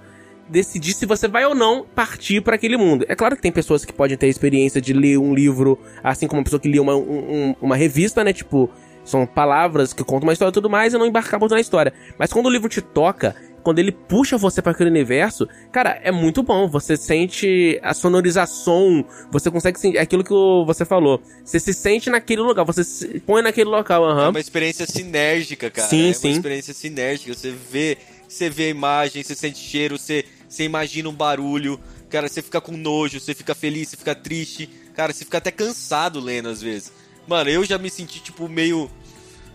decidir 0.47 0.93
se 0.93 1.07
você 1.07 1.27
vai 1.27 1.45
ou 1.47 1.55
não 1.55 1.83
partir 1.83 2.41
para 2.41 2.57
aquele 2.57 2.77
mundo. 2.77 3.05
É 3.09 3.15
claro 3.15 3.35
que 3.35 3.41
tem 3.41 3.51
pessoas 3.51 3.83
que 3.83 3.91
podem 3.91 4.15
ter 4.15 4.27
a 4.27 4.29
experiência 4.29 4.79
de 4.79 4.93
ler 4.93 5.17
um 5.17 5.33
livro, 5.33 5.79
assim 6.03 6.27
como 6.27 6.41
uma 6.41 6.43
pessoa 6.43 6.59
que 6.59 6.69
lê 6.69 6.79
uma, 6.79 6.95
um, 6.95 7.55
uma 7.59 7.75
revista, 7.75 8.23
né? 8.23 8.31
Tipo, 8.31 8.69
são 9.03 9.25
palavras 9.25 9.93
que 9.93 10.03
contam 10.03 10.27
uma 10.27 10.33
história 10.33 10.51
e 10.51 10.53
tudo 10.53 10.69
mais 10.69 10.93
e 10.93 10.97
não 10.99 11.07
embarcar 11.07 11.39
muito 11.39 11.55
na 11.55 11.59
história. 11.59 11.91
Mas 12.19 12.31
quando 12.31 12.45
o 12.45 12.51
livro 12.51 12.69
te 12.69 12.81
toca, 12.81 13.35
quando 13.63 13.79
ele 13.79 13.91
puxa 13.91 14.37
você 14.37 14.61
para 14.61 14.73
aquele 14.73 14.89
universo, 14.89 15.47
cara, 15.71 15.99
é 16.03 16.11
muito 16.11 16.43
bom. 16.43 16.67
Você 16.67 16.97
sente 16.97 17.79
a 17.81 17.93
sonorização, 17.93 19.05
você 19.31 19.49
consegue 19.49 19.79
sentir 19.79 19.97
aquilo 19.97 20.23
que 20.23 20.33
você 20.65 20.85
falou. 20.85 21.21
Você 21.43 21.59
se 21.59 21.73
sente 21.73 22.09
naquele 22.09 22.41
lugar, 22.41 22.65
você 22.65 22.83
se 22.83 23.19
põe 23.21 23.41
naquele 23.41 23.69
local. 23.69 24.03
Uhum. 24.03 24.21
É 24.21 24.29
uma 24.29 24.39
experiência 24.39 24.85
sinérgica, 24.85 25.69
cara. 25.71 25.87
Sim, 25.87 26.09
é 26.09 26.13
sim. 26.13 26.27
uma 26.27 26.35
experiência 26.35 26.73
sinérgica. 26.73 27.33
Você 27.33 27.51
vê 27.51 27.97
você 28.33 28.49
vê 28.49 28.65
a 28.65 28.69
imagem, 28.69 29.21
você 29.21 29.35
sente 29.35 29.59
cheiro, 29.59 29.97
você, 29.97 30.25
você 30.49 30.63
imagina 30.63 31.07
um 31.07 31.13
barulho, 31.13 31.79
cara, 32.09 32.27
você 32.27 32.41
fica 32.41 32.59
com 32.59 32.75
nojo, 32.75 33.19
você 33.19 33.35
fica 33.35 33.53
feliz, 33.53 33.89
você 33.89 33.97
fica 33.97 34.15
triste, 34.15 34.67
cara, 34.95 35.13
você 35.13 35.23
fica 35.23 35.37
até 35.37 35.51
cansado 35.51 36.19
lendo 36.19 36.49
às 36.49 36.59
vezes. 36.59 36.91
Mano, 37.27 37.49
eu 37.49 37.63
já 37.63 37.77
me 37.77 37.89
senti, 37.89 38.19
tipo, 38.19 38.49
meio. 38.49 38.89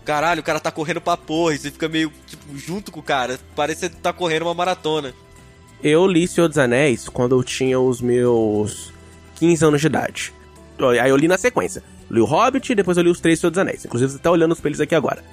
Caralho, 0.09 0.41
o 0.41 0.43
cara 0.43 0.59
tá 0.59 0.71
correndo 0.71 0.99
pra 0.99 1.15
porra, 1.15 1.53
e 1.53 1.59
você 1.59 1.69
fica 1.69 1.87
meio, 1.87 2.11
tipo, 2.25 2.57
junto 2.57 2.91
com 2.91 2.99
o 2.99 3.03
cara. 3.03 3.39
Parece 3.55 3.91
que 3.91 3.95
tá 3.97 4.11
correndo 4.11 4.41
uma 4.41 4.55
maratona. 4.55 5.13
Eu 5.83 6.07
li 6.07 6.27
Senhor 6.27 6.47
dos 6.47 6.57
Anéis 6.57 7.07
quando 7.07 7.35
eu 7.35 7.43
tinha 7.43 7.79
os 7.79 8.01
meus 8.01 8.91
15 9.35 9.65
anos 9.65 9.81
de 9.81 9.85
idade. 9.85 10.33
Aí 10.99 11.11
eu 11.11 11.15
li 11.15 11.27
na 11.27 11.37
sequência. 11.37 11.83
Li 12.09 12.19
o 12.19 12.25
Hobbit, 12.25 12.73
depois 12.73 12.97
eu 12.97 13.03
li 13.03 13.09
os 13.11 13.19
três 13.19 13.39
Senhor 13.39 13.51
dos 13.51 13.59
Anéis. 13.59 13.85
Inclusive, 13.85 14.13
você 14.13 14.17
tá 14.17 14.31
olhando 14.31 14.51
os 14.51 14.59
pelos 14.59 14.81
aqui 14.81 14.95
agora. 14.95 15.23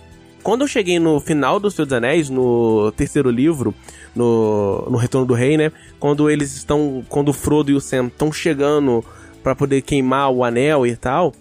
Quando 0.42 0.60
eu 0.60 0.68
cheguei 0.68 0.98
no 0.98 1.20
final 1.20 1.58
do 1.58 1.70
Senhor 1.70 1.86
dos 1.86 1.96
Anéis, 1.96 2.28
no 2.28 2.92
terceiro 2.94 3.30
livro, 3.30 3.74
no, 4.14 4.90
no 4.90 4.98
Retorno 4.98 5.26
do 5.26 5.32
Rei, 5.32 5.56
né? 5.56 5.72
Quando 5.98 6.28
eles 6.28 6.54
estão. 6.54 7.02
Quando 7.08 7.30
o 7.30 7.32
Frodo 7.32 7.70
e 7.70 7.74
o 7.74 7.80
Sam 7.80 8.08
estão 8.08 8.30
chegando 8.30 9.02
para 9.42 9.56
poder 9.56 9.80
queimar 9.80 10.30
o 10.30 10.44
anel 10.44 10.86
e 10.86 10.94
tal. 10.94 11.32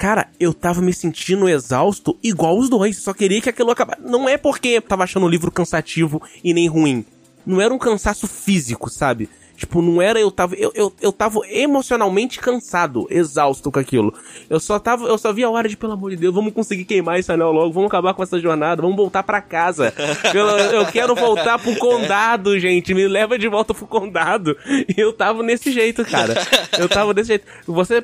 Cara, 0.00 0.30
eu 0.40 0.54
tava 0.54 0.80
me 0.80 0.94
sentindo 0.94 1.46
exausto 1.46 2.18
igual 2.22 2.56
os 2.56 2.70
dois. 2.70 2.96
Só 2.96 3.12
queria 3.12 3.38
que 3.38 3.50
aquilo 3.50 3.70
acabasse. 3.70 4.00
Não 4.00 4.26
é 4.26 4.38
porque 4.38 4.68
eu 4.68 4.80
tava 4.80 5.04
achando 5.04 5.26
o 5.26 5.28
livro 5.28 5.52
cansativo 5.52 6.22
e 6.42 6.54
nem 6.54 6.66
ruim. 6.66 7.04
Não 7.44 7.60
era 7.60 7.72
um 7.74 7.76
cansaço 7.76 8.26
físico, 8.26 8.88
sabe? 8.88 9.28
Tipo, 9.60 9.82
não 9.82 10.00
era 10.00 10.18
eu 10.18 10.30
tava. 10.30 10.54
Eu, 10.54 10.72
eu, 10.74 10.90
eu 11.02 11.12
tava 11.12 11.38
emocionalmente 11.46 12.38
cansado, 12.38 13.06
exausto 13.10 13.70
com 13.70 13.78
aquilo. 13.78 14.14
Eu 14.48 14.58
só 14.58 14.78
tava. 14.78 15.06
Eu 15.06 15.18
só 15.18 15.34
via 15.34 15.48
a 15.48 15.50
hora 15.50 15.68
de, 15.68 15.76
pelo 15.76 15.92
amor 15.92 16.12
de 16.12 16.16
Deus, 16.16 16.34
vamos 16.34 16.54
conseguir 16.54 16.86
queimar 16.86 17.18
esse 17.18 17.30
anel 17.30 17.52
logo, 17.52 17.70
vamos 17.70 17.88
acabar 17.88 18.14
com 18.14 18.22
essa 18.22 18.40
jornada, 18.40 18.80
vamos 18.80 18.96
voltar 18.96 19.22
para 19.22 19.42
casa. 19.42 19.92
eu, 20.32 20.46
eu 20.46 20.86
quero 20.86 21.14
voltar 21.14 21.58
pro 21.58 21.76
condado, 21.76 22.58
gente. 22.58 22.94
Me 22.94 23.06
leva 23.06 23.38
de 23.38 23.48
volta 23.48 23.74
pro 23.74 23.86
condado. 23.86 24.56
E 24.66 24.94
eu 24.96 25.12
tava 25.12 25.42
nesse 25.42 25.70
jeito, 25.72 26.06
cara. 26.06 26.34
Eu 26.78 26.88
tava 26.88 27.12
desse 27.12 27.28
jeito. 27.28 27.46
Você, 27.66 28.02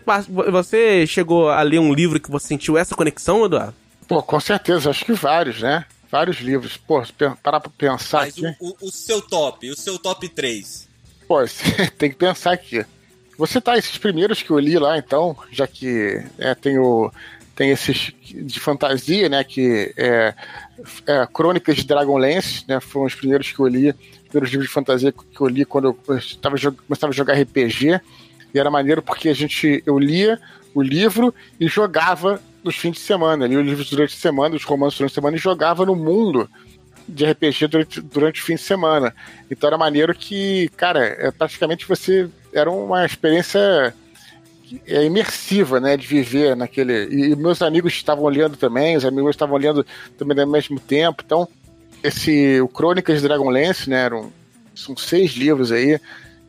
você 0.50 1.06
chegou 1.06 1.48
a 1.48 1.62
ler 1.62 1.78
um 1.78 1.94
livro 1.94 2.20
que 2.20 2.30
você 2.30 2.48
sentiu 2.48 2.76
essa 2.76 2.94
conexão, 2.94 3.46
Eduardo? 3.46 3.74
Pô, 4.06 4.22
com 4.22 4.38
certeza, 4.38 4.90
acho 4.90 5.06
que 5.06 5.14
vários, 5.14 5.62
né? 5.62 5.86
Vários 6.10 6.36
livros. 6.36 6.76
Pô, 6.76 7.02
parar 7.42 7.60
pra 7.60 7.72
pensar 7.78 8.18
Mas 8.18 8.34
aqui. 8.34 8.46
O, 8.60 8.68
o, 8.68 8.88
o 8.88 8.92
seu 8.92 9.22
top, 9.22 9.70
o 9.70 9.74
seu 9.74 9.98
top 9.98 10.28
3. 10.28 10.86
Pô, 11.26 11.38
tem 11.98 12.10
que 12.10 12.16
pensar 12.16 12.52
aqui. 12.52 12.84
Você 13.38 13.60
tá 13.60 13.76
esses 13.76 13.98
primeiros 13.98 14.42
que 14.42 14.50
eu 14.50 14.58
li 14.58 14.78
lá, 14.78 14.96
então, 14.96 15.36
já 15.52 15.66
que 15.66 16.22
é, 16.38 16.54
tem, 16.54 16.78
o, 16.78 17.12
tem 17.54 17.70
esses 17.70 18.12
de 18.22 18.58
fantasia, 18.58 19.28
né? 19.28 19.44
Que 19.44 19.92
é, 19.96 20.34
é 21.06 21.26
Crônicas 21.32 21.76
de 21.76 21.84
Dragonlance, 21.84 22.64
né? 22.66 22.80
Foram 22.80 23.06
os 23.06 23.14
primeiros 23.14 23.52
que 23.52 23.60
eu 23.60 23.66
li, 23.66 23.92
primeiros 24.28 24.50
livros 24.50 24.68
de 24.68 24.74
fantasia 24.74 25.12
que 25.12 25.40
eu 25.40 25.48
li 25.48 25.64
quando 25.64 25.96
eu 26.06 26.16
estava 26.16 26.56
começava 26.86 27.12
a 27.12 27.16
jogar 27.16 27.34
RPG. 27.34 28.00
E 28.54 28.58
era 28.58 28.70
maneiro 28.70 29.02
porque 29.02 29.28
a 29.28 29.34
gente, 29.34 29.82
eu 29.84 29.98
lia 29.98 30.40
o 30.74 30.80
livro 30.80 31.34
e 31.60 31.68
jogava 31.68 32.40
nos 32.64 32.76
fins 32.76 32.92
de 32.92 33.00
semana. 33.00 33.46
Lia 33.46 33.60
os 33.60 33.66
livros 33.66 33.90
durante 33.90 34.14
a 34.14 34.18
semana, 34.18 34.56
os 34.56 34.64
romances 34.64 34.98
durante 34.98 35.12
a 35.12 35.14
semana 35.14 35.36
e 35.36 35.40
jogava 35.40 35.84
no 35.84 35.94
mundo 35.94 36.48
de 37.08 37.24
RPG 37.24 37.66
durante, 37.68 38.00
durante 38.00 38.42
o 38.42 38.44
fim 38.44 38.54
de 38.54 38.62
semana. 38.62 39.14
Então 39.50 39.68
era 39.68 39.78
maneiro 39.78 40.14
que, 40.14 40.68
cara, 40.76 41.04
é, 41.04 41.30
praticamente 41.30 41.86
você. 41.86 42.28
Era 42.52 42.70
uma 42.70 43.04
experiência 43.04 43.94
é, 44.86 45.04
imersiva, 45.04 45.78
né, 45.78 45.96
de 45.96 46.06
viver 46.06 46.56
naquele. 46.56 47.06
E, 47.06 47.36
meus 47.36 47.62
amigos 47.62 47.92
estavam 47.92 48.26
lendo 48.28 48.56
também, 48.56 48.96
os 48.96 49.04
amigos 49.04 49.30
estavam 49.30 49.56
lendo 49.56 49.86
também 50.18 50.38
ao 50.40 50.46
mesmo 50.46 50.80
tempo. 50.80 51.22
Então, 51.24 51.48
esse. 52.02 52.60
O 52.60 52.68
Crônicas 52.68 53.20
de 53.20 53.28
Dragonlance, 53.28 53.88
né, 53.88 54.04
eram, 54.04 54.32
são 54.74 54.96
seis 54.96 55.32
livros 55.32 55.70
aí. 55.70 56.00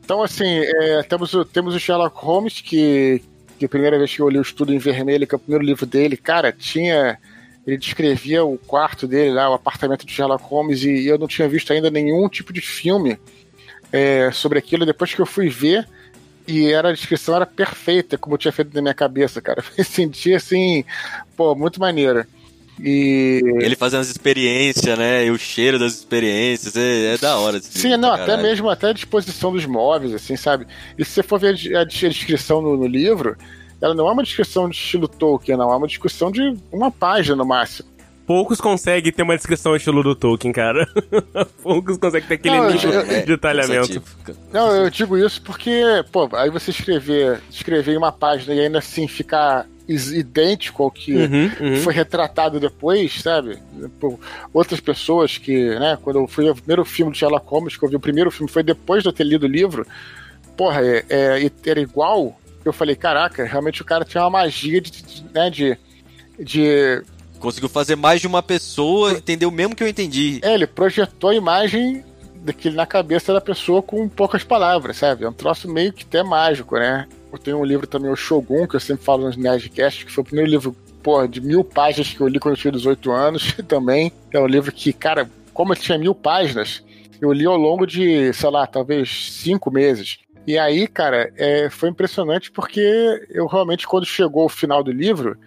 Então, 0.03 0.23
assim, 0.23 0.61
é, 0.63 1.03
temos, 1.03 1.33
o, 1.33 1.43
temos 1.43 1.75
o 1.75 1.79
Sherlock 1.79 2.17
Holmes, 2.17 2.61
que, 2.61 3.21
que 3.59 3.65
a 3.65 3.69
primeira 3.69 3.97
vez 3.97 4.15
que 4.15 4.21
eu 4.21 4.29
li 4.29 4.39
o 4.39 4.41
Estudo 4.41 4.73
em 4.73 4.77
Vermelho, 4.77 5.27
que 5.27 5.35
é 5.35 5.37
o 5.37 5.39
primeiro 5.39 5.65
livro 5.65 5.85
dele, 5.85 6.15
cara, 6.15 6.51
tinha 6.51 7.19
ele 7.67 7.77
descrevia 7.77 8.45
o 8.45 8.57
quarto 8.57 9.05
dele 9.05 9.31
lá, 9.31 9.49
o 9.49 9.53
apartamento 9.53 10.05
de 10.05 10.13
Sherlock 10.13 10.41
Holmes, 10.45 10.83
e 10.83 11.05
eu 11.05 11.17
não 11.17 11.27
tinha 11.27 11.49
visto 11.49 11.73
ainda 11.73 11.91
nenhum 11.91 12.29
tipo 12.29 12.53
de 12.53 12.61
filme 12.61 13.19
é, 13.91 14.31
sobre 14.31 14.57
aquilo. 14.57 14.85
Depois 14.85 15.13
que 15.13 15.19
eu 15.19 15.25
fui 15.25 15.49
ver, 15.49 15.85
e 16.47 16.71
era, 16.71 16.89
a 16.89 16.93
descrição 16.93 17.35
era 17.35 17.45
perfeita, 17.45 18.17
como 18.17 18.35
eu 18.35 18.37
tinha 18.37 18.53
feito 18.53 18.73
na 18.73 18.81
minha 18.81 18.93
cabeça, 18.93 19.41
cara. 19.41 19.61
Eu 19.77 19.83
senti 19.83 20.33
assim, 20.33 20.85
pô, 21.35 21.53
muito 21.53 21.77
maneiro. 21.77 22.25
E... 22.79 23.41
Ele 23.59 23.75
fazendo 23.75 24.01
as 24.01 24.09
experiências, 24.09 24.97
né? 24.97 25.25
E 25.25 25.31
o 25.31 25.37
cheiro 25.37 25.77
das 25.77 25.95
experiências, 25.95 26.77
é, 26.77 27.15
é 27.15 27.17
da 27.17 27.37
hora. 27.37 27.59
Sim, 27.59 27.97
não, 27.97 28.13
até 28.13 28.37
mesmo 28.37 28.69
até 28.69 28.89
a 28.89 28.93
disposição 28.93 29.51
dos 29.51 29.65
móveis, 29.65 30.13
assim, 30.13 30.37
sabe? 30.37 30.67
E 30.97 31.03
se 31.03 31.11
você 31.11 31.23
for 31.23 31.39
ver 31.39 31.57
a, 31.75 31.81
a 31.81 31.83
descrição 31.83 32.61
no, 32.61 32.77
no 32.77 32.87
livro, 32.87 33.35
ela 33.81 33.93
não 33.93 34.07
é 34.07 34.11
uma 34.11 34.23
descrição 34.23 34.69
de 34.69 34.75
estilo 34.75 35.07
Tolkien, 35.07 35.57
não, 35.57 35.71
é 35.71 35.75
uma 35.75 35.87
discussão 35.87 36.31
de 36.31 36.57
uma 36.71 36.91
página 36.91 37.35
no 37.35 37.45
máximo. 37.45 37.89
Poucos 38.25 38.59
conseguem 38.59 39.09
ter 39.09 39.23
uma 39.23 39.37
descrição 39.37 39.73
estilo 39.73 40.03
do 40.03 40.13
Tolkien, 40.13 40.51
cara. 40.51 40.85
Poucos 41.63 41.97
conseguem 41.97 42.27
ter 42.27 42.33
aquele 42.33 42.57
não, 42.57 42.69
nível 42.69 42.91
eu, 42.91 43.05
de 43.05 43.25
detalhamento. 43.25 44.03
Não, 44.51 44.75
eu 44.75 44.89
digo 44.89 45.17
isso 45.17 45.41
porque, 45.41 45.81
pô, 46.11 46.27
aí 46.33 46.49
você 46.49 46.71
escrever, 46.71 47.41
escrever 47.49 47.93
em 47.93 47.97
uma 47.97 48.11
página 48.11 48.53
e 48.53 48.59
ainda 48.59 48.79
assim 48.79 49.07
ficar 49.07 49.65
idêntico 49.87 50.83
ao 50.83 50.91
que 50.91 51.15
uhum, 51.15 51.51
uhum. 51.61 51.75
foi 51.77 51.93
retratado 51.93 52.59
depois, 52.59 53.21
sabe? 53.21 53.57
Por 53.97 54.19
outras 54.53 54.81
pessoas 54.81 55.37
que, 55.37 55.69
né, 55.79 55.97
quando 56.01 56.19
eu 56.19 56.27
fui 56.27 56.49
o 56.49 56.55
primeiro 56.55 56.83
filme 56.83 57.13
de 57.13 57.19
Sherlock 57.19 57.47
Holmes, 57.47 57.77
que 57.77 57.85
eu 57.85 57.89
vi 57.89 57.95
o 57.95 57.99
primeiro 57.99 58.29
filme 58.29 58.51
foi 58.51 58.63
depois 58.63 59.03
de 59.03 59.07
eu 59.07 59.13
ter 59.13 59.23
lido 59.23 59.43
o 59.43 59.49
livro, 59.49 59.87
porra, 60.57 60.81
é, 60.85 61.05
é, 61.09 61.51
era 61.65 61.79
igual 61.79 62.37
eu 62.67 62.73
falei, 62.73 62.95
caraca, 62.95 63.45
realmente 63.45 63.81
o 63.81 63.85
cara 63.85 64.05
tinha 64.05 64.23
uma 64.23 64.29
magia 64.29 64.81
de, 64.81 64.91
de 64.91 65.25
né, 65.33 65.49
de, 65.49 65.77
de 66.39 67.03
Conseguiu 67.39 67.69
fazer 67.69 67.95
mais 67.95 68.19
de 68.19 68.27
uma 68.27 68.41
pessoa, 68.41 69.13
entendeu 69.13 69.51
mesmo 69.51 69.75
que 69.75 69.83
eu 69.83 69.87
entendi. 69.87 70.39
É, 70.41 70.53
ele 70.53 70.65
projetou 70.65 71.29
a 71.29 71.35
imagem 71.35 72.03
daquele 72.35 72.75
na 72.75 72.85
cabeça 72.85 73.33
da 73.33 73.41
pessoa 73.41 73.81
com 73.81 74.07
poucas 74.07 74.43
palavras, 74.43 74.97
sabe? 74.97 75.23
É 75.23 75.29
um 75.29 75.33
troço 75.33 75.69
meio 75.69 75.93
que 75.93 76.03
até 76.03 76.23
mágico, 76.23 76.77
né? 76.77 77.07
Eu 77.31 77.37
tenho 77.37 77.57
um 77.57 77.63
livro 77.63 77.85
também, 77.85 78.11
o 78.11 78.15
Shogun, 78.15 78.67
que 78.67 78.75
eu 78.75 78.79
sempre 78.79 79.03
falo 79.03 79.25
nos 79.25 79.37
Nerdcast, 79.37 80.05
que 80.05 80.11
foi 80.11 80.21
o 80.21 80.25
primeiro 80.25 80.49
livro, 80.49 80.75
porra, 81.03 81.27
de 81.27 81.41
mil 81.41 81.63
páginas 81.63 82.13
que 82.13 82.21
eu 82.21 82.27
li 82.27 82.39
quando 82.39 82.55
eu 82.55 82.59
tinha 82.59 82.71
18 82.71 83.11
anos 83.11 83.53
também. 83.67 84.11
É 84.31 84.39
um 84.39 84.47
livro 84.47 84.71
que, 84.71 84.93
cara, 84.93 85.29
como 85.53 85.73
ele 85.73 85.81
tinha 85.81 85.97
mil 85.97 86.15
páginas, 86.15 86.83
eu 87.21 87.31
li 87.31 87.45
ao 87.45 87.57
longo 87.57 87.85
de, 87.85 88.31
sei 88.33 88.49
lá, 88.49 88.65
talvez 88.65 89.33
cinco 89.33 89.69
meses. 89.69 90.19
E 90.47 90.57
aí, 90.57 90.87
cara, 90.87 91.29
é, 91.35 91.69
foi 91.69 91.89
impressionante 91.89 92.49
porque 92.49 92.81
eu 93.29 93.45
realmente, 93.45 93.85
quando 93.85 94.05
chegou 94.05 94.45
o 94.45 94.49
final 94.49 94.81
do 94.81 94.91
livro, 94.91 95.37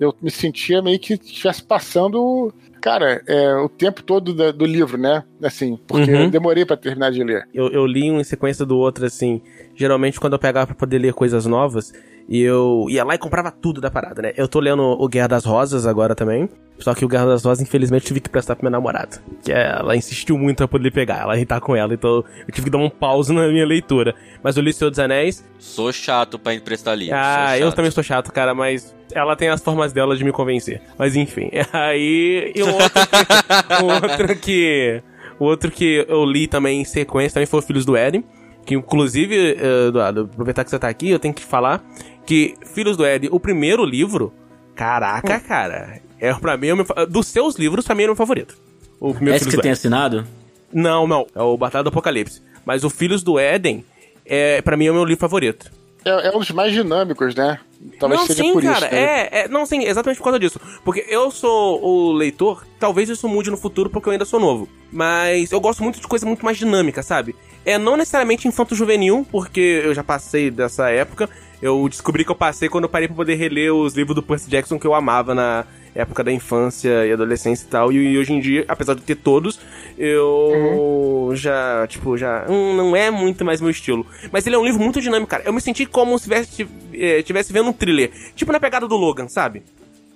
eu 0.00 0.12
me 0.20 0.32
sentia 0.32 0.82
meio 0.82 0.98
que 0.98 1.14
estivesse 1.14 1.62
passando 1.62 2.52
cara, 2.80 3.22
é, 3.26 3.54
o 3.56 3.68
tempo 3.68 4.02
todo 4.02 4.32
do, 4.32 4.52
do 4.52 4.64
livro, 4.64 4.96
né? 4.96 5.22
Assim, 5.42 5.78
porque 5.86 6.10
uhum. 6.10 6.24
eu 6.24 6.30
demorei 6.30 6.64
para 6.64 6.76
terminar 6.76 7.10
de 7.10 7.22
ler. 7.22 7.46
Eu, 7.52 7.68
eu 7.68 7.86
li 7.86 8.10
um 8.10 8.20
em 8.20 8.24
sequência 8.24 8.64
do 8.64 8.78
outro, 8.78 9.04
assim. 9.04 9.42
Geralmente, 9.74 10.18
quando 10.18 10.32
eu 10.34 10.38
pegava 10.38 10.68
pra 10.68 10.76
poder 10.76 10.98
ler 10.98 11.12
coisas 11.12 11.44
novas, 11.46 11.92
eu 12.28 12.86
ia 12.90 13.04
lá 13.04 13.14
e 13.14 13.18
comprava 13.18 13.50
tudo 13.50 13.80
da 13.80 13.90
parada, 13.90 14.20
né? 14.20 14.32
Eu 14.36 14.46
tô 14.46 14.60
lendo 14.60 14.82
o 14.82 15.08
Guerra 15.08 15.28
das 15.28 15.44
Rosas 15.44 15.86
agora 15.86 16.14
também. 16.14 16.48
Só 16.78 16.94
que 16.94 17.04
o 17.04 17.08
Guerra 17.08 17.26
das 17.26 17.42
Rosas, 17.42 17.62
infelizmente, 17.62 18.06
tive 18.06 18.20
que 18.20 18.28
prestar 18.28 18.54
pra 18.54 18.68
minha 18.68 18.78
namorada. 18.78 19.20
Que 19.42 19.50
ela 19.50 19.96
insistiu 19.96 20.36
muito 20.36 20.58
pra 20.58 20.68
poder 20.68 20.92
pegar. 20.92 21.22
Ela 21.22 21.46
tá 21.46 21.58
com 21.58 21.74
ela, 21.74 21.94
então 21.94 22.22
eu 22.46 22.52
tive 22.52 22.64
que 22.64 22.70
dar 22.70 22.78
um 22.78 22.90
pause 22.90 23.32
na 23.32 23.48
minha 23.48 23.66
leitura. 23.66 24.14
Mas 24.42 24.56
eu 24.56 24.62
li 24.62 24.72
Senhor 24.72 24.90
dos 24.90 24.98
Anéis. 24.98 25.42
Sou 25.58 25.90
chato 25.90 26.38
pra 26.38 26.54
emprestar 26.54 26.96
livro. 26.96 27.16
Ah, 27.18 27.58
eu 27.58 27.72
também 27.72 27.90
sou 27.90 28.04
chato, 28.04 28.30
cara, 28.30 28.54
mas 28.54 28.94
ela 29.12 29.34
tem 29.34 29.48
as 29.48 29.62
formas 29.62 29.92
dela 29.92 30.14
de 30.14 30.22
me 30.22 30.30
convencer. 30.30 30.82
Mas 30.98 31.16
enfim. 31.16 31.50
Aí. 31.72 32.52
E 32.54 32.62
o 32.62 32.68
outro 32.68 32.90
que. 33.00 33.82
o 33.82 33.84
outro 33.86 34.36
que. 34.36 35.02
O 35.40 35.44
outro 35.44 35.70
que 35.70 36.04
eu 36.08 36.24
li 36.24 36.46
também 36.46 36.82
em 36.82 36.84
sequência 36.84 37.34
também 37.34 37.46
foi 37.46 37.62
Filhos 37.62 37.86
do 37.86 37.96
Éden. 37.96 38.22
Que 38.66 38.74
inclusive, 38.74 39.56
Eduardo, 39.88 40.28
aproveitar 40.30 40.62
que 40.62 40.68
você 40.68 40.78
tá 40.78 40.88
aqui, 40.88 41.08
eu 41.08 41.18
tenho 41.18 41.32
que 41.32 41.42
falar 41.42 41.82
que 42.28 42.56
Filhos 42.74 42.94
do 42.94 43.06
Éden, 43.06 43.30
o 43.32 43.40
primeiro 43.40 43.86
livro, 43.86 44.34
caraca, 44.74 45.36
hum. 45.36 45.40
cara, 45.48 45.98
é 46.20 46.34
para 46.34 46.58
mim, 46.58 46.68
é 46.68 46.74
meu, 46.74 46.86
dos 47.08 47.26
seus 47.26 47.56
livros, 47.56 47.86
pra 47.86 47.94
mim 47.94 48.02
é 48.02 48.04
o 48.04 48.08
meu 48.08 48.16
favorito. 48.16 48.54
O 49.00 49.14
primeiro 49.14 49.32
é 49.32 49.36
esse 49.38 49.46
que 49.46 49.52
você 49.52 49.62
tem 49.62 49.70
assinado? 49.70 50.26
Não, 50.70 51.06
não, 51.06 51.26
é 51.34 51.40
o 51.40 51.56
Batalha 51.56 51.84
do 51.84 51.88
Apocalipse. 51.88 52.42
Mas 52.66 52.84
o 52.84 52.90
Filhos 52.90 53.22
do 53.22 53.38
Éden, 53.38 53.82
é, 54.26 54.60
para 54.60 54.76
mim, 54.76 54.88
é 54.88 54.90
o 54.90 54.94
meu 54.94 55.06
livro 55.06 55.20
favorito. 55.22 55.72
É, 56.04 56.28
é, 56.28 56.36
um 56.36 56.38
dos 56.40 56.50
mais 56.50 56.70
dinâmicos, 56.70 57.34
né? 57.34 57.60
Talvez 57.98 58.20
não, 58.20 58.26
seja 58.26 58.42
sim, 58.42 58.52
por 58.52 58.62
cara, 58.62 58.86
isso. 58.86 58.94
Né? 58.94 59.00
É, 59.00 59.28
é, 59.32 59.48
não, 59.48 59.64
sim, 59.64 59.84
exatamente 59.84 60.18
por 60.18 60.24
causa 60.24 60.38
disso. 60.38 60.60
Porque 60.84 61.06
eu 61.08 61.30
sou 61.30 61.82
o 61.82 62.12
leitor, 62.12 62.66
talvez 62.78 63.08
isso 63.08 63.26
mude 63.26 63.50
no 63.50 63.56
futuro 63.56 63.88
porque 63.88 64.06
eu 64.06 64.12
ainda 64.12 64.26
sou 64.26 64.38
novo. 64.38 64.68
Mas 64.92 65.50
eu 65.50 65.60
gosto 65.60 65.82
muito 65.82 65.98
de 65.98 66.06
coisa 66.06 66.26
muito 66.26 66.44
mais 66.44 66.58
dinâmica, 66.58 67.02
sabe? 67.02 67.34
É 67.64 67.78
não 67.78 67.96
necessariamente 67.96 68.46
infanto-juvenil, 68.46 69.26
porque 69.30 69.82
eu 69.82 69.94
já 69.94 70.04
passei 70.04 70.50
dessa 70.50 70.90
época. 70.90 71.28
Eu 71.60 71.88
descobri 71.88 72.24
que 72.24 72.30
eu 72.30 72.36
passei 72.36 72.68
quando 72.68 72.84
eu 72.84 72.90
parei 72.90 73.08
pra 73.08 73.16
poder 73.16 73.34
reler 73.34 73.74
os 73.74 73.94
livros 73.94 74.14
do 74.14 74.22
Percy 74.22 74.48
Jackson 74.48 74.78
que 74.78 74.86
eu 74.86 74.94
amava 74.94 75.34
na 75.34 75.64
época 75.94 76.22
da 76.22 76.30
infância 76.30 77.04
e 77.04 77.12
adolescência 77.12 77.64
e 77.64 77.68
tal. 77.68 77.92
E, 77.92 78.16
hoje 78.16 78.32
em 78.32 78.40
dia, 78.40 78.64
apesar 78.68 78.94
de 78.94 79.02
ter 79.02 79.16
todos, 79.16 79.58
eu 79.98 81.28
uhum. 81.28 81.36
já, 81.36 81.86
tipo, 81.88 82.16
já. 82.16 82.46
Hum, 82.48 82.76
não 82.76 82.94
é 82.94 83.10
muito 83.10 83.44
mais 83.44 83.60
meu 83.60 83.70
estilo. 83.70 84.06
Mas 84.30 84.46
ele 84.46 84.54
é 84.54 84.58
um 84.58 84.64
livro 84.64 84.80
muito 84.80 85.00
dinâmico, 85.00 85.30
cara. 85.30 85.42
Eu 85.44 85.52
me 85.52 85.60
senti 85.60 85.84
como 85.84 86.16
se 86.18 86.24
tivesse, 86.24 86.68
eh, 86.94 87.22
tivesse 87.22 87.52
vendo 87.52 87.68
um 87.68 87.72
thriller. 87.72 88.10
Tipo 88.36 88.52
na 88.52 88.60
pegada 88.60 88.86
do 88.86 88.96
Logan, 88.96 89.28
sabe? 89.28 89.62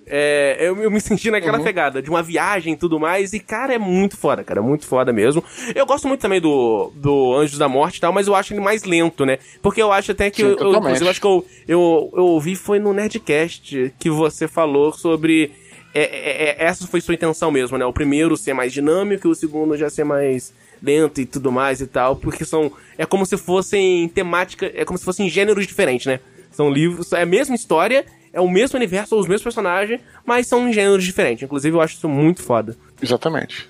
É, 0.06 0.56
eu, 0.60 0.76
eu, 0.82 0.90
me 0.90 1.00
senti 1.00 1.30
naquela 1.30 1.58
uhum. 1.58 1.64
pegada 1.64 2.02
de 2.02 2.10
uma 2.10 2.22
viagem 2.22 2.74
e 2.74 2.76
tudo 2.76 2.98
mais. 2.98 3.32
E, 3.32 3.38
cara, 3.38 3.74
é 3.74 3.78
muito 3.78 4.16
foda, 4.16 4.42
cara. 4.42 4.60
Muito 4.60 4.86
foda 4.86 5.12
mesmo. 5.12 5.42
Eu 5.74 5.86
gosto 5.86 6.08
muito 6.08 6.20
também 6.20 6.40
do, 6.40 6.92
do 6.94 7.34
Anjos 7.34 7.58
da 7.58 7.68
Morte 7.68 7.96
e 7.96 8.00
tal, 8.00 8.12
mas 8.12 8.26
eu 8.26 8.34
acho 8.34 8.52
ele 8.52 8.60
mais 8.60 8.84
lento, 8.84 9.24
né? 9.24 9.38
Porque 9.60 9.80
eu 9.80 9.92
acho 9.92 10.12
até 10.12 10.30
que. 10.30 10.42
Sim, 10.42 10.48
eu, 10.48 10.72
eu, 10.72 10.72
eu, 10.72 11.08
acho 11.08 11.20
que 11.20 11.26
eu, 11.26 11.46
eu, 11.68 12.12
eu 12.14 12.24
ouvi 12.24 12.56
foi 12.56 12.78
no 12.78 12.92
Nerdcast 12.92 13.94
que 13.98 14.10
você 14.10 14.48
falou 14.48 14.92
sobre. 14.92 15.52
É, 15.94 16.02
é, 16.02 16.42
é, 16.50 16.64
essa 16.64 16.86
foi 16.86 17.00
sua 17.00 17.14
intenção 17.14 17.50
mesmo, 17.50 17.78
né? 17.78 17.84
O 17.84 17.92
primeiro 17.92 18.36
ser 18.36 18.54
mais 18.54 18.72
dinâmico 18.72 19.28
e 19.28 19.30
o 19.30 19.34
segundo 19.34 19.76
já 19.76 19.90
ser 19.90 20.04
mais 20.04 20.52
lento 20.82 21.20
e 21.20 21.26
tudo 21.26 21.52
mais 21.52 21.80
e 21.80 21.86
tal. 21.86 22.16
Porque 22.16 22.44
são. 22.44 22.72
É 22.98 23.06
como 23.06 23.24
se 23.24 23.36
fossem 23.36 24.08
temática. 24.08 24.70
É 24.74 24.84
como 24.84 24.98
se 24.98 25.04
fossem 25.04 25.28
gêneros 25.28 25.66
diferentes, 25.66 26.06
né? 26.06 26.18
São 26.50 26.70
livros. 26.70 27.12
É 27.12 27.22
a 27.22 27.26
mesma 27.26 27.54
história 27.54 28.04
é 28.32 28.40
o 28.40 28.48
mesmo 28.48 28.76
universo, 28.76 29.18
os 29.18 29.26
mesmos 29.26 29.42
personagens, 29.42 30.00
mas 30.24 30.46
são 30.46 30.68
em 30.68 30.72
gêneros 30.72 31.04
diferentes. 31.04 31.42
Inclusive, 31.42 31.76
eu 31.76 31.80
acho 31.80 31.96
isso 31.96 32.08
muito 32.08 32.42
foda. 32.42 32.76
Exatamente. 33.00 33.68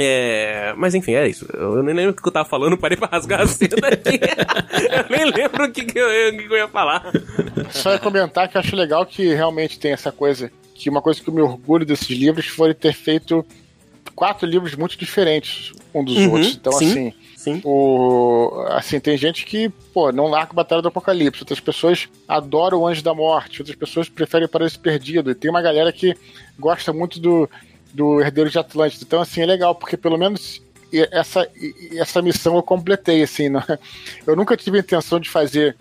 É, 0.00 0.72
mas 0.76 0.94
enfim, 0.94 1.14
é 1.14 1.26
isso. 1.26 1.44
Eu 1.52 1.82
nem 1.82 1.94
lembro 1.94 2.12
o 2.12 2.14
que 2.14 2.26
eu 2.26 2.32
tava 2.32 2.48
falando, 2.48 2.76
parei 2.78 2.96
pra 2.96 3.08
rasgar 3.08 3.40
a 3.40 3.46
seda 3.46 3.76
aqui. 3.88 4.20
eu 4.90 5.16
nem 5.16 5.24
lembro 5.24 5.64
o 5.64 5.72
que, 5.72 5.84
que, 5.84 5.98
eu, 5.98 6.08
que 6.36 6.44
eu 6.44 6.56
ia 6.56 6.68
falar. 6.68 7.10
Só 7.70 7.92
ia 7.92 7.98
comentar 7.98 8.48
que 8.48 8.56
eu 8.56 8.60
acho 8.60 8.76
legal 8.76 9.04
que 9.04 9.34
realmente 9.34 9.78
tem 9.78 9.92
essa 9.92 10.12
coisa, 10.12 10.52
que 10.72 10.88
uma 10.88 11.02
coisa 11.02 11.20
que 11.20 11.28
eu 11.28 11.34
me 11.34 11.40
orgulho 11.40 11.84
desses 11.84 12.08
livros 12.10 12.46
foi 12.46 12.72
ter 12.74 12.94
feito 12.94 13.44
quatro 14.14 14.46
livros 14.46 14.74
muito 14.76 14.96
diferentes 14.96 15.72
um 15.92 16.04
dos 16.04 16.16
uhum, 16.16 16.32
outros. 16.32 16.54
Então, 16.54 16.72
sim. 16.72 16.90
assim, 16.90 17.14
Sim. 17.38 17.62
O, 17.64 18.64
assim, 18.70 18.98
tem 18.98 19.16
gente 19.16 19.46
que, 19.46 19.68
pô, 19.94 20.10
não 20.10 20.26
larga 20.26 20.52
Batalha 20.52 20.82
do 20.82 20.88
Apocalipse. 20.88 21.40
Outras 21.40 21.60
pessoas 21.60 22.08
adoram 22.26 22.80
o 22.80 22.86
Anjo 22.86 23.00
da 23.00 23.14
Morte. 23.14 23.62
Outras 23.62 23.76
pessoas 23.76 24.08
preferem 24.08 24.46
o 24.46 24.48
Paraíso 24.48 24.80
Perdido. 24.80 25.30
E 25.30 25.36
tem 25.36 25.48
uma 25.48 25.62
galera 25.62 25.92
que 25.92 26.16
gosta 26.58 26.92
muito 26.92 27.20
do, 27.20 27.48
do 27.94 28.20
Herdeiro 28.20 28.50
de 28.50 28.58
Atlântida. 28.58 29.04
Então, 29.06 29.20
assim, 29.20 29.40
é 29.40 29.46
legal, 29.46 29.72
porque 29.72 29.96
pelo 29.96 30.18
menos 30.18 30.60
essa, 31.12 31.48
essa 31.92 32.20
missão 32.20 32.56
eu 32.56 32.62
completei, 32.62 33.22
assim. 33.22 33.48
Né? 33.48 33.62
Eu 34.26 34.34
nunca 34.34 34.56
tive 34.56 34.78
a 34.78 34.80
intenção 34.80 35.20
de 35.20 35.30
fazer 35.30 35.76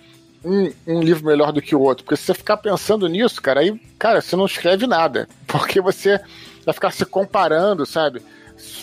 um, 0.45 0.71
um, 0.85 1.01
livro 1.01 1.25
melhor 1.25 1.51
do 1.51 1.59
que 1.59 1.75
o 1.75 1.81
outro. 1.81 2.03
Porque 2.03 2.17
se 2.17 2.25
você 2.25 2.35
ficar 2.35 2.57
pensando 2.57 3.07
nisso, 3.07 3.41
cara, 3.41 3.61
aí, 3.61 3.75
cara, 3.97 4.21
você 4.21 4.35
não 4.35 4.45
escreve 4.45 4.85
nada. 4.85 5.27
Porque 5.47 5.81
você 5.81 6.21
vai 6.63 6.73
ficar 6.75 6.91
se 6.91 7.03
comparando, 7.03 7.83
sabe? 7.83 8.21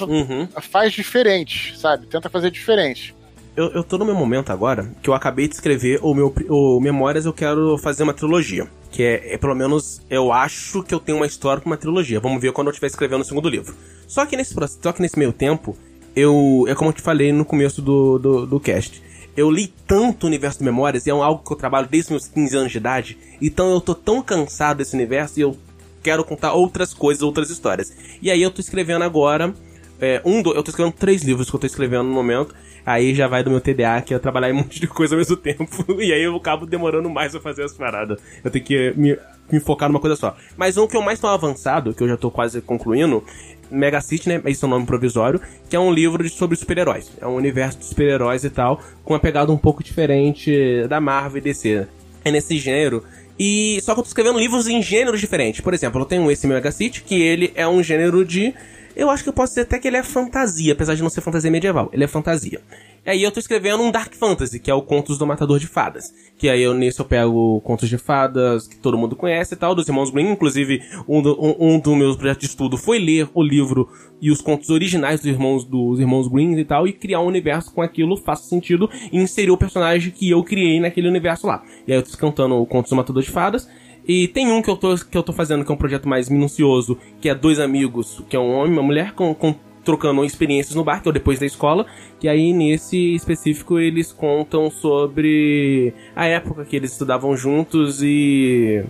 Uhum. 0.01 0.49
faz 0.61 0.93
diferente, 0.93 1.79
sabe? 1.79 2.07
Tenta 2.07 2.29
fazer 2.29 2.51
diferente. 2.51 3.15
Eu, 3.57 3.71
eu 3.71 3.85
tô 3.85 3.97
no 3.97 4.05
meu 4.05 4.15
momento 4.17 4.51
agora 4.51 4.91
que 5.01 5.09
eu 5.09 5.15
acabei 5.15 5.47
de 5.47 5.55
escrever 5.55 6.01
o 6.03 6.13
meu 6.13 6.35
o 6.49 6.81
Memórias, 6.81 7.25
eu 7.25 7.33
quero 7.33 7.79
fazer 7.79 8.03
uma 8.03 8.13
trilogia. 8.13 8.67
Que 8.91 9.03
é, 9.03 9.35
é, 9.35 9.39
pelo 9.39 9.55
menos, 9.55 10.01
eu 10.11 10.33
acho 10.33 10.83
que 10.83 10.95
eu 10.95 11.01
tenho 11.01 11.19
uma 11.19 11.27
história 11.27 11.61
com 11.61 11.69
uma 11.69 11.77
trilogia. 11.77 12.21
Vamos 12.21 12.41
ver 12.41 12.53
quando 12.53 12.69
eu 12.69 12.71
estiver 12.73 12.89
escrevendo 12.89 13.23
o 13.23 13.25
segundo 13.25 13.49
livro. 13.49 13.75
Só 14.09 14.27
que 14.27 14.37
nesse 14.37 14.55
só 14.83 14.93
que 14.93 15.01
nesse 15.01 15.19
meio 15.19 15.33
tempo, 15.33 15.77
eu. 16.17 16.65
É 16.69 16.75
como 16.75 16.91
eu 16.91 16.95
te 16.95 17.03
falei 17.03 17.33
no 17.33 17.45
começo 17.45 17.81
do, 17.81 18.19
do, 18.19 18.47
do 18.47 18.61
cast. 18.61 19.03
Eu 19.37 19.51
li 19.51 19.73
tanto 19.87 20.25
o 20.25 20.27
universo 20.29 20.59
de 20.59 20.65
memórias, 20.65 21.07
e 21.07 21.11
é 21.11 21.13
algo 21.13 21.45
que 21.45 21.53
eu 21.53 21.57
trabalho 21.57 21.89
desde 21.89 22.13
meus 22.13 22.29
15 22.29 22.57
anos 22.57 22.73
de 22.73 22.79
idade. 22.79 23.19
Então 23.43 23.73
eu 23.73 23.81
tô 23.81 23.95
tão 23.95 24.23
cansado 24.23 24.79
desse 24.79 24.95
universo 24.95 25.39
e 25.39 25.43
eu 25.43 25.57
quero 26.05 26.23
contar 26.23 26.53
outras 26.53 26.93
coisas, 26.93 27.23
outras 27.23 27.51
histórias. 27.51 27.93
E 28.21 28.31
aí 28.31 28.43
eu 28.43 28.51
tô 28.51 28.61
escrevendo 28.61 29.03
agora. 29.03 29.53
É, 30.01 30.21
um 30.25 30.43
do, 30.43 30.53
eu 30.53 30.63
tô 30.63 30.71
escrevendo 30.71 30.95
três 30.95 31.23
livros 31.23 31.49
que 31.49 31.57
eu 31.57 31.61
tô 31.61 31.67
escrevendo 31.67 32.05
no 32.05 32.13
momento. 32.13 32.55
Aí 32.85 33.15
já 33.15 33.27
vai 33.27 33.43
do 33.43 33.51
meu 33.51 33.61
TDA, 33.61 34.03
que 34.05 34.13
é 34.13 34.19
trabalhar 34.19 34.51
em 34.51 34.53
um 34.53 34.57
monte 34.63 34.79
de 34.79 34.87
coisa 34.87 35.15
ao 35.15 35.19
mesmo 35.19 35.37
tempo. 35.37 35.67
E 35.99 36.13
aí 36.13 36.23
eu 36.23 36.37
acabo 36.37 36.67
demorando 36.67 37.09
mais 37.09 37.33
pra 37.33 37.41
fazer 37.41 37.65
as 37.65 37.73
paradas. 37.73 38.21
Eu 38.45 38.51
tenho 38.51 38.65
que 38.65 38.93
me, 38.95 39.17
me 39.51 39.59
focar 39.59 39.89
numa 39.89 40.01
coisa 40.01 40.15
só. 40.15 40.37
Mas 40.57 40.77
um 40.77 40.87
que 40.87 40.97
eu 40.97 41.01
mais 41.01 41.19
tô 41.19 41.27
avançado, 41.27 41.95
que 41.95 42.03
eu 42.03 42.09
já 42.09 42.17
tô 42.19 42.31
quase 42.31 42.61
concluindo, 42.61 43.25
Mega 43.71 44.01
City, 44.03 44.29
né? 44.29 44.43
Esse 44.45 44.63
é 44.63 44.67
o 44.67 44.71
nome 44.71 44.85
provisório, 44.85 45.41
que 45.71 45.75
é 45.75 45.81
um 45.81 45.91
livro 45.91 46.29
sobre 46.29 46.57
super-heróis. 46.57 47.11
É 47.19 47.27
um 47.27 47.35
universo 47.35 47.79
de 47.79 47.87
super-heróis 47.87 48.45
e 48.45 48.51
tal, 48.51 48.81
com 49.03 49.15
uma 49.15 49.21
pegada 49.21 49.51
um 49.51 49.57
pouco 49.57 49.83
diferente 49.83 50.87
da 50.87 51.01
Marvel 51.01 51.39
e 51.39 51.41
DC. 51.41 51.87
É 52.25 52.31
nesse 52.31 52.59
gênero 52.59 53.03
e 53.39 53.81
só 53.83 53.95
que 53.95 54.01
eu 54.01 54.05
tô 54.05 54.09
escrevendo 54.09 54.39
livros 54.39 54.67
em 54.67 54.83
gêneros 54.83 55.21
diferentes. 55.21 55.61
Por 55.61 55.75
exemplo, 55.75 56.01
eu 56.01 56.05
tenho 56.05 56.31
esse 56.31 56.47
Mega 56.47 56.71
City, 56.71 57.03
que 57.03 57.21
ele 57.21 57.53
é 57.55 57.67
um 57.67 57.83
gênero 57.83 58.25
de. 58.25 58.55
Eu 58.97 59.11
acho 59.11 59.23
que 59.23 59.29
eu 59.29 59.33
posso 59.33 59.53
dizer 59.53 59.63
até 59.63 59.79
que 59.79 59.89
ele 59.89 59.97
é 59.97 60.03
fantasia, 60.03 60.73
apesar 60.73 60.95
de 60.95 61.03
não 61.03 61.11
ser 61.11 61.21
fantasia 61.21 61.51
medieval. 61.51 61.91
Ele 61.93 62.05
é 62.05 62.09
fantasia. 62.09 62.61
E 63.05 63.11
aí 63.11 63.23
eu 63.23 63.31
tô 63.31 63.39
escrevendo 63.39 63.83
um 63.83 63.91
Dark 63.91 64.15
Fantasy, 64.15 64.59
que 64.59 64.71
é 64.71 64.75
o 64.75 64.81
Contos 64.81 65.19
do 65.19 65.27
Matador 65.27 65.59
de 65.59 65.67
Fadas. 65.67 66.15
Que 66.39 66.49
aí 66.49 66.63
eu 66.63 66.73
nisso 66.73 67.03
eu 67.03 67.05
pego 67.05 67.61
Contos 67.61 67.89
de 67.89 67.99
Fadas, 67.99 68.67
que 68.67 68.77
todo 68.77 68.97
mundo 68.97 69.15
conhece 69.15 69.53
e 69.53 69.57
tal, 69.57 69.75
dos 69.75 69.87
Irmãos 69.87 70.11
Grimm. 70.11 70.33
Inclusive, 70.33 70.81
um, 71.07 71.19
um, 71.19 71.75
um 71.75 71.79
dos 71.79 71.97
meus 71.97 72.17
projetos 72.17 72.41
de 72.41 72.47
estudo 72.47 72.79
foi 72.79 72.99
ler 72.99 73.29
o 73.35 73.43
livro 73.43 73.91
e 74.23 74.31
os 74.31 74.41
contos 74.41 74.71
originais 74.71 75.21
dos 75.21 75.29
irmãos, 75.29 75.65
dos 75.65 76.01
irmãos 76.01 76.29
Grimm 76.29 76.57
e 76.59 76.65
tal, 76.65 76.89
e 76.89 76.95
criar 76.95 77.21
um 77.21 77.27
universo 77.27 77.75
com 77.75 77.83
aquilo 77.83 78.17
faça 78.17 78.49
sentido 78.49 78.89
e 79.13 79.19
inserir 79.19 79.51
o 79.51 79.57
personagem 79.59 80.11
que 80.11 80.31
eu 80.31 80.43
criei 80.43 80.81
naquele 80.81 81.09
universo 81.09 81.47
lá. 81.47 81.63
E 81.87 81.93
aí 81.93 81.99
eu 81.99 82.03
tô 82.03 82.17
cantando 82.17 82.55
o 82.55 82.65
Contos 82.65 82.89
do 82.89 82.97
Matador 82.97 83.23
de 83.23 83.31
Fadas. 83.31 83.69
E 84.07 84.29
tem 84.29 84.53
um 84.53 84.61
que 84.61 84.69
eu, 84.69 84.77
tô, 84.77 84.95
que 84.97 85.17
eu 85.17 85.23
tô 85.23 85.33
fazendo, 85.33 85.65
que 85.65 85.71
é 85.71 85.75
um 85.75 85.79
projeto 85.79 86.09
mais 86.09 86.29
minucioso, 86.29 86.99
que 87.21 87.29
é 87.29 87.35
dois 87.35 87.59
amigos, 87.59 88.23
que 88.29 88.37
é 88.37 88.39
um 88.39 88.53
homem 88.55 88.71
e 88.71 88.77
uma 88.77 88.83
mulher, 88.83 89.13
com, 89.13 89.35
com 89.35 89.55
trocando 89.85 90.25
experiências 90.25 90.75
no 90.75 90.83
bar, 90.83 91.03
que 91.03 91.09
é 91.09 91.11
o 91.11 91.13
depois 91.13 91.39
da 91.39 91.47
escola, 91.47 91.87
que 92.19 92.27
aí 92.27 92.53
nesse 92.53 93.15
específico 93.15 93.79
eles 93.79 94.11
contam 94.11 94.71
sobre 94.71 95.93
a 96.17 96.27
época 96.27 96.65
que 96.65 96.75
eles 96.75 96.93
estudavam 96.93 97.37
juntos 97.37 98.03
e 98.03 98.85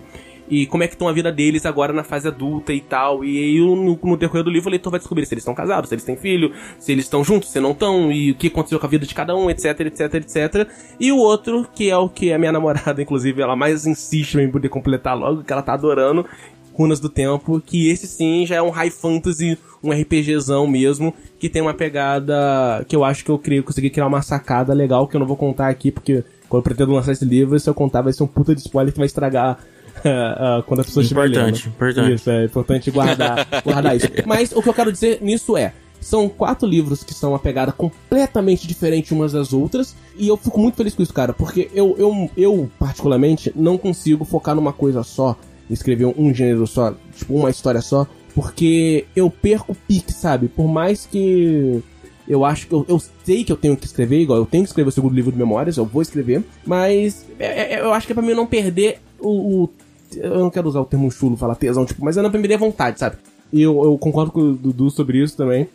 e 0.49 0.65
como 0.67 0.83
é 0.83 0.87
que 0.87 0.93
estão 0.93 1.07
a 1.07 1.11
vida 1.11 1.31
deles 1.31 1.65
agora 1.65 1.91
na 1.91 2.03
fase 2.03 2.27
adulta 2.27 2.71
e 2.73 2.81
tal. 2.81 3.23
E 3.23 3.37
aí, 3.37 3.59
no, 3.59 3.99
no 4.01 4.17
decorrer 4.17 4.43
do 4.43 4.49
livro, 4.49 4.69
o 4.69 4.71
leitor 4.71 4.91
vai 4.91 4.99
descobrir 4.99 5.25
se 5.25 5.33
eles 5.33 5.41
estão 5.41 5.55
casados, 5.55 5.89
se 5.89 5.95
eles 5.95 6.03
têm 6.03 6.15
filho, 6.15 6.51
se 6.79 6.91
eles 6.91 7.05
estão 7.05 7.23
juntos, 7.23 7.51
se 7.51 7.59
não 7.59 7.71
estão, 7.71 8.11
e 8.11 8.31
o 8.31 8.35
que 8.35 8.47
aconteceu 8.47 8.79
com 8.79 8.85
a 8.85 8.89
vida 8.89 9.05
de 9.05 9.13
cada 9.13 9.35
um, 9.35 9.49
etc, 9.49 9.79
etc, 9.81 10.13
etc. 10.15 10.69
E 10.99 11.11
o 11.11 11.17
outro, 11.17 11.67
que 11.73 11.89
é 11.89 11.97
o 11.97 12.07
que 12.09 12.31
a 12.31 12.37
minha 12.37 12.51
namorada, 12.53 13.01
inclusive, 13.01 13.41
ela 13.41 13.55
mais 13.55 13.85
insiste 13.85 14.35
em 14.35 14.51
poder 14.51 14.69
completar 14.69 15.17
logo, 15.17 15.43
que 15.43 15.51
ela 15.51 15.61
tá 15.61 15.73
adorando, 15.73 16.25
Runas 16.73 16.99
do 16.99 17.07
Tempo, 17.07 17.61
que 17.61 17.89
esse 17.89 18.05
sim 18.05 18.45
já 18.45 18.55
é 18.55 18.61
um 18.61 18.69
high 18.69 18.89
fantasy, 18.89 19.57
um 19.81 19.91
RPGzão 19.91 20.67
mesmo, 20.67 21.13
que 21.39 21.49
tem 21.49 21.61
uma 21.61 21.73
pegada 21.73 22.85
que 22.87 22.95
eu 22.95 23.03
acho 23.03 23.23
que 23.23 23.31
eu 23.31 23.39
criei, 23.39 23.61
consegui 23.61 23.89
criar 23.89 24.07
uma 24.07 24.21
sacada 24.21 24.73
legal 24.73 25.07
que 25.07 25.15
eu 25.15 25.19
não 25.19 25.27
vou 25.27 25.37
contar 25.37 25.69
aqui, 25.69 25.89
porque 25.89 26.23
quando 26.49 26.59
eu 26.59 26.63
pretendo 26.63 26.91
lançar 26.91 27.13
esse 27.13 27.23
livro, 27.23 27.57
se 27.57 27.69
eu 27.69 27.73
contar 27.73 28.01
vai 28.01 28.11
ser 28.11 28.23
um 28.23 28.27
puta 28.27 28.53
de 28.53 28.59
spoiler 28.61 28.91
que 28.91 28.99
vai 28.99 29.05
estragar 29.05 29.57
quando 30.65 30.81
as 30.81 30.85
pessoas 30.87 31.05
estiverem 31.05 31.31
lendo. 31.31 31.49
Importante, 31.49 31.67
importante. 31.67 32.13
Isso, 32.13 32.29
é 32.29 32.45
importante 32.45 32.91
guardar, 32.91 33.47
guardar 33.63 33.95
isso. 33.95 34.07
Mas 34.25 34.51
o 34.51 34.61
que 34.61 34.69
eu 34.69 34.73
quero 34.73 34.91
dizer 34.91 35.19
nisso 35.21 35.55
é, 35.57 35.73
são 35.99 36.29
quatro 36.29 36.67
livros 36.67 37.03
que 37.03 37.13
são 37.13 37.31
uma 37.31 37.39
pegada 37.39 37.71
completamente 37.71 38.67
diferente 38.67 39.13
umas 39.13 39.31
das 39.31 39.53
outras. 39.53 39.95
E 40.17 40.27
eu 40.27 40.37
fico 40.37 40.59
muito 40.59 40.75
feliz 40.75 40.93
com 40.93 41.01
isso, 41.01 41.13
cara. 41.13 41.33
Porque 41.33 41.69
eu, 41.73 41.95
eu, 41.97 42.29
eu 42.37 42.71
particularmente, 42.77 43.51
não 43.55 43.77
consigo 43.77 44.23
focar 44.23 44.55
numa 44.55 44.71
coisa 44.71 45.03
só. 45.03 45.35
Escrever 45.67 46.05
um 46.05 46.31
gênero 46.31 46.67
só, 46.67 46.93
tipo, 47.15 47.33
uma 47.33 47.49
história 47.49 47.81
só. 47.81 48.05
Porque 48.35 49.05
eu 49.15 49.31
perco 49.31 49.71
o 49.71 49.75
pique, 49.75 50.13
sabe? 50.13 50.47
Por 50.47 50.67
mais 50.67 51.07
que 51.07 51.81
eu 52.27 52.43
acho 52.43 52.67
que 52.67 52.73
eu, 52.73 52.85
eu, 52.87 53.01
sei 53.23 53.43
que 53.43 53.51
eu 53.51 53.57
tenho 53.57 53.77
que 53.77 53.85
escrever, 53.85 54.19
igual 54.19 54.39
eu 54.39 54.45
tenho 54.45 54.63
que 54.63 54.69
escrever 54.69 54.89
o 54.89 54.91
segundo 54.91 55.13
livro 55.13 55.31
de 55.31 55.37
memórias, 55.37 55.77
eu 55.77 55.85
vou 55.85 56.01
escrever, 56.01 56.43
mas 56.65 57.25
é, 57.39 57.75
é, 57.75 57.79
eu 57.79 57.93
acho 57.93 58.07
que 58.07 58.13
é 58.13 58.15
pra 58.15 58.23
mim 58.23 58.33
não 58.33 58.47
perder 58.47 58.99
o, 59.19 59.63
o, 59.63 59.69
Eu 60.15 60.39
não 60.39 60.49
quero 60.49 60.67
usar 60.67 60.81
o 60.81 60.85
termo 60.85 61.09
chulo, 61.11 61.37
falar 61.37 61.55
tesão, 61.55 61.85
tipo, 61.85 62.03
mas 62.03 62.17
é 62.17 62.21
não 62.21 62.31
perder 62.31 62.55
a 62.55 62.57
vontade, 62.57 62.99
sabe? 62.99 63.17
E 63.51 63.61
eu, 63.61 63.83
eu 63.83 63.97
concordo 63.97 64.31
com 64.31 64.41
o 64.41 64.53
Dudu 64.53 64.89
sobre 64.89 65.21
isso 65.21 65.35
também 65.37 65.67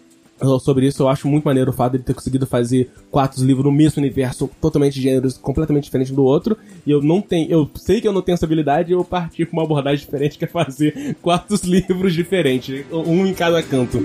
sobre 0.61 0.87
isso, 0.87 1.03
eu 1.03 1.09
acho 1.09 1.29
muito 1.29 1.45
maneiro 1.45 1.71
o 1.71 1.75
fato 1.75 1.93
de 1.93 1.99
ele 1.99 2.05
ter 2.05 2.15
conseguido 2.15 2.47
fazer 2.47 2.91
quatro 3.11 3.45
livros 3.45 3.65
no 3.65 3.73
mesmo 3.73 4.01
universo, 4.01 4.51
totalmente 4.61 5.01
gêneros, 5.01 5.37
completamente 5.37 5.85
diferentes 5.85 6.13
do 6.13 6.25
outro. 6.25 6.57
E 6.87 6.91
eu 6.91 7.03
não 7.03 7.21
tenho, 7.21 7.51
eu 7.51 7.71
sei 7.75 8.01
que 8.01 8.09
eu 8.09 8.13
não 8.13 8.23
tenho 8.23 8.35
essa 8.35 8.47
habilidade, 8.47 8.93
eu 8.93 9.05
parti 9.05 9.45
pra 9.45 9.53
uma 9.53 9.65
abordagem 9.65 10.01
diferente, 10.05 10.39
que 10.39 10.45
é 10.45 10.49
fazer 10.49 11.17
quatro 11.21 11.59
livros 11.65 12.15
diferentes, 12.15 12.85
um 12.91 13.27
em 13.27 13.35
cada 13.35 13.63
canto. 13.63 14.03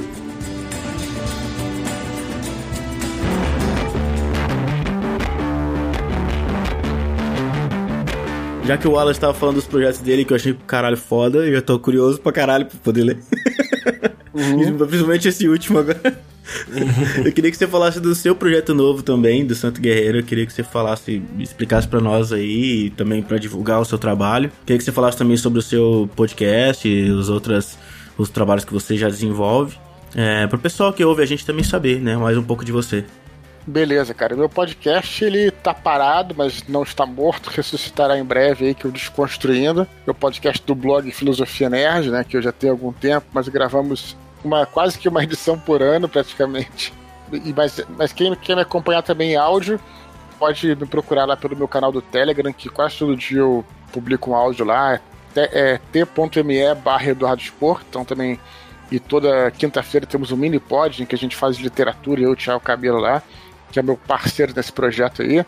Já 8.66 8.78
que 8.78 8.88
o 8.88 8.92
Wallace 8.94 9.20
tava 9.20 9.34
falando 9.34 9.56
dos 9.56 9.68
projetos 9.68 10.00
dele, 10.00 10.26
que 10.26 10.34
eu 10.34 10.36
achei 10.36 10.58
caralho 10.66 10.98
foda, 10.98 11.46
eu 11.46 11.62
tô 11.62 11.78
curioso 11.78 12.20
pra 12.20 12.32
caralho 12.32 12.66
pra 12.66 12.80
poder 12.84 13.04
ler. 13.04 13.20
Uhum. 14.34 14.78
Principalmente 14.88 15.28
esse 15.28 15.48
último 15.48 15.78
agora. 15.78 16.20
eu 17.24 17.32
queria 17.32 17.52
que 17.52 17.58
você 17.58 17.68
falasse 17.68 18.00
do 18.00 18.16
seu 18.16 18.36
projeto 18.36 18.74
novo 18.74 19.04
também, 19.04 19.46
do 19.46 19.54
Santo 19.54 19.80
Guerreiro. 19.80 20.18
Eu 20.18 20.24
queria 20.24 20.48
que 20.48 20.54
você 20.54 20.64
falasse, 20.64 21.22
explicasse 21.38 21.88
para 21.88 22.02
nós 22.02 22.34
aí, 22.34 22.90
também 22.98 23.22
para 23.22 23.38
divulgar 23.38 23.80
o 23.80 23.86
seu 23.86 24.00
trabalho. 24.00 24.48
Eu 24.48 24.66
queria 24.66 24.78
que 24.80 24.84
você 24.84 24.92
falasse 24.92 25.18
também 25.18 25.38
sobre 25.38 25.60
o 25.60 25.62
seu 25.62 26.10
podcast 26.16 26.88
e 26.88 27.12
os 27.12 27.30
outros 27.30 27.78
os 28.18 28.30
trabalhos 28.30 28.66
que 28.66 28.74
você 28.74 28.98
já 28.98 29.10
desenvolve. 29.10 29.78
É, 30.16 30.48
para 30.48 30.56
o 30.56 30.60
pessoal 30.60 30.92
que 30.92 31.04
ouve 31.04 31.22
a 31.22 31.26
gente 31.26 31.46
também 31.46 31.64
saber, 31.64 32.00
né, 32.02 32.16
mais 32.16 32.38
um 32.38 32.44
pouco 32.44 32.64
de 32.64 32.72
você. 32.72 33.04
Beleza, 33.68 34.14
cara. 34.14 34.36
Meu 34.36 34.48
podcast 34.48 35.26
ele 35.26 35.50
tá 35.50 35.74
parado, 35.74 36.36
mas 36.38 36.68
não 36.68 36.84
está 36.84 37.04
morto. 37.04 37.50
Ressuscitará 37.50 38.18
em 38.18 38.24
breve 38.24 38.68
aí 38.68 38.76
que 38.76 38.86
eu 38.86 38.92
desconstruindo. 38.92 39.88
Meu 40.06 40.14
podcast 40.14 40.64
do 40.64 40.76
blog 40.76 41.10
Filosofia 41.12 41.68
Nerd, 41.68 42.12
né? 42.12 42.24
Que 42.24 42.38
eu 42.38 42.42
já 42.44 42.52
tenho 42.52 42.74
algum 42.74 42.94
tempo, 42.94 43.26
mas 43.34 43.48
gravamos 43.48 44.16
uma 44.44 44.68
quase 44.68 45.00
que 45.00 45.10
uma 45.10 45.24
edição 45.24 45.58
por 45.58 45.82
ano, 45.82 46.08
praticamente. 46.08 46.94
E, 47.34 47.52
mas, 47.54 47.84
mas 47.98 48.14
quem 48.14 48.36
quer 48.36 48.56
me 48.56 48.62
acompanhar 48.62 49.02
também 49.02 49.32
em 49.32 49.36
áudio, 49.36 49.80
pode 50.38 50.76
me 50.76 50.86
procurar 50.86 51.26
lá 51.26 51.36
pelo 51.36 51.58
meu 51.58 51.68
canal 51.68 51.92
do 51.92 52.04
Telegram, 52.04 52.54
que 52.54 52.70
quase 52.70 53.00
todo 53.00 53.18
dia 53.18 53.40
eu 53.40 53.66
publico 53.92 54.30
um 54.30 54.36
áudio 54.36 54.64
lá. 54.64 55.00
É 55.36 55.80
t.me 55.92 56.76
barra 56.76 57.10
Eduardo 57.10 57.42
Spor, 57.42 57.82
então 57.90 58.06
também. 58.06 58.40
E 58.92 59.00
toda 59.00 59.50
quinta-feira 59.50 60.06
temos 60.06 60.32
um 60.32 60.38
mini 60.38 60.60
pod 60.60 61.02
em 61.02 61.06
que 61.08 61.16
a 61.16 61.18
gente 61.18 61.36
faz 61.36 61.58
literatura 61.58 62.22
e 62.22 62.24
eu, 62.24 62.36
Thiago 62.36 62.60
Cabelo 62.60 63.00
lá 63.00 63.24
que 63.72 63.80
é 63.80 63.82
meu 63.82 63.98
parceiro 63.98 64.54
nesse 64.56 64.72
projeto 64.72 65.22
aí. 65.22 65.46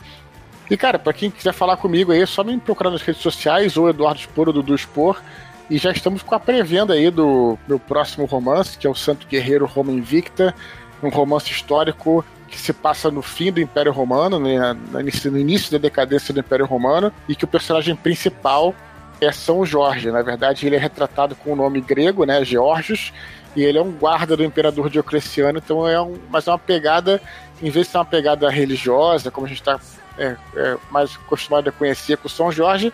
E, 0.70 0.76
cara, 0.76 1.00
para 1.00 1.14
quem 1.14 1.32
quiser 1.32 1.54
falar 1.54 1.78
comigo 1.78 2.12
aí, 2.12 2.22
é 2.22 2.26
só 2.26 2.44
me 2.44 2.58
procurar 2.58 2.92
nas 2.92 3.02
redes 3.02 3.22
sociais, 3.22 3.78
ou 3.78 3.90
Eduardo 3.90 4.20
Spor 4.20 4.48
ou 4.48 4.54
Dudu 4.54 4.78
Spor. 4.78 5.22
E 5.70 5.78
já 5.78 5.92
estamos 5.92 6.22
com 6.24 6.36
a 6.36 6.40
pré-venda 6.40 6.94
aí 6.94 7.10
do 7.10 7.58
meu 7.68 7.80
próximo 7.80 8.26
romance, 8.26 8.78
que 8.78 8.88
é 8.88 8.90
o 8.90 8.96
Santo 8.96 9.28
Guerreiro 9.28 9.66
Roma 9.66 9.92
Invicta, 9.92 10.54
um 11.04 11.10
romance 11.10 11.52
histórico 11.52 12.24
que 12.48 12.58
se 12.58 12.72
passa 12.72 13.12
no 13.12 13.22
fim 13.22 13.52
do 13.52 13.60
Império 13.60 13.92
Romano, 13.92 14.40
né, 14.40 14.74
no 14.74 15.38
início 15.38 15.72
da 15.72 15.78
decadência 15.78 16.34
do 16.34 16.40
Império 16.40 16.66
Romano, 16.66 17.12
e 17.28 17.36
que 17.36 17.44
o 17.44 17.48
personagem 17.48 17.96
principal 17.96 18.74
é 19.20 19.32
São 19.32 19.66
Jorge. 19.66 20.10
Na 20.10 20.22
verdade, 20.22 20.66
ele 20.66 20.78
é 20.78 20.80
retratado 20.80 21.36
com 21.36 21.52
o 21.52 21.56
nome 21.56 21.82
grego, 21.82 22.24
né, 22.24 22.44
Georgios, 22.46 23.12
e 23.56 23.64
ele 23.64 23.78
é 23.78 23.82
um 23.82 23.92
guarda 23.92 24.38
do 24.38 24.44
imperador 24.44 24.90
Diocleciano, 24.90 25.58
então 25.58 25.88
é 25.88 26.02
um, 26.02 26.16
mas 26.30 26.48
é 26.48 26.52
uma 26.52 26.60
pegada, 26.60 27.22
em 27.62 27.70
vez 27.70 27.86
de 27.86 27.92
ser 27.92 27.98
uma 27.98 28.06
pegada 28.06 28.50
religiosa, 28.50 29.32
como 29.32 29.46
a 29.46 29.50
gente 29.50 29.62
está 29.62 29.80
é, 30.18 30.36
é, 30.56 30.78
mais 30.90 31.16
acostumado 31.16 31.70
a 31.70 31.72
conhecer 31.72 32.18
com 32.18 32.30
São 32.30 32.52
Jorge, 32.52 32.94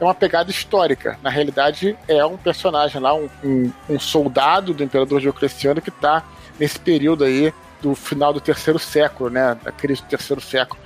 é 0.00 0.04
uma 0.04 0.14
pegada 0.14 0.50
histórica. 0.50 1.18
Na 1.22 1.30
realidade, 1.30 1.96
é 2.08 2.24
um 2.24 2.36
personagem 2.36 3.00
lá, 3.00 3.14
um, 3.14 3.28
um, 3.44 3.72
um 3.88 4.00
soldado 4.00 4.72
do 4.72 4.82
imperador 4.82 5.20
Diocleciano 5.20 5.80
que 5.80 5.90
está 5.90 6.24
nesse 6.58 6.78
período 6.78 7.24
aí 7.24 7.52
do 7.82 7.94
final 7.94 8.32
do 8.32 8.40
terceiro 8.40 8.78
século, 8.78 9.30
né, 9.30 9.56
da 9.62 9.72
crise 9.72 10.02
do 10.02 10.08
terceiro 10.08 10.40
século. 10.40 10.80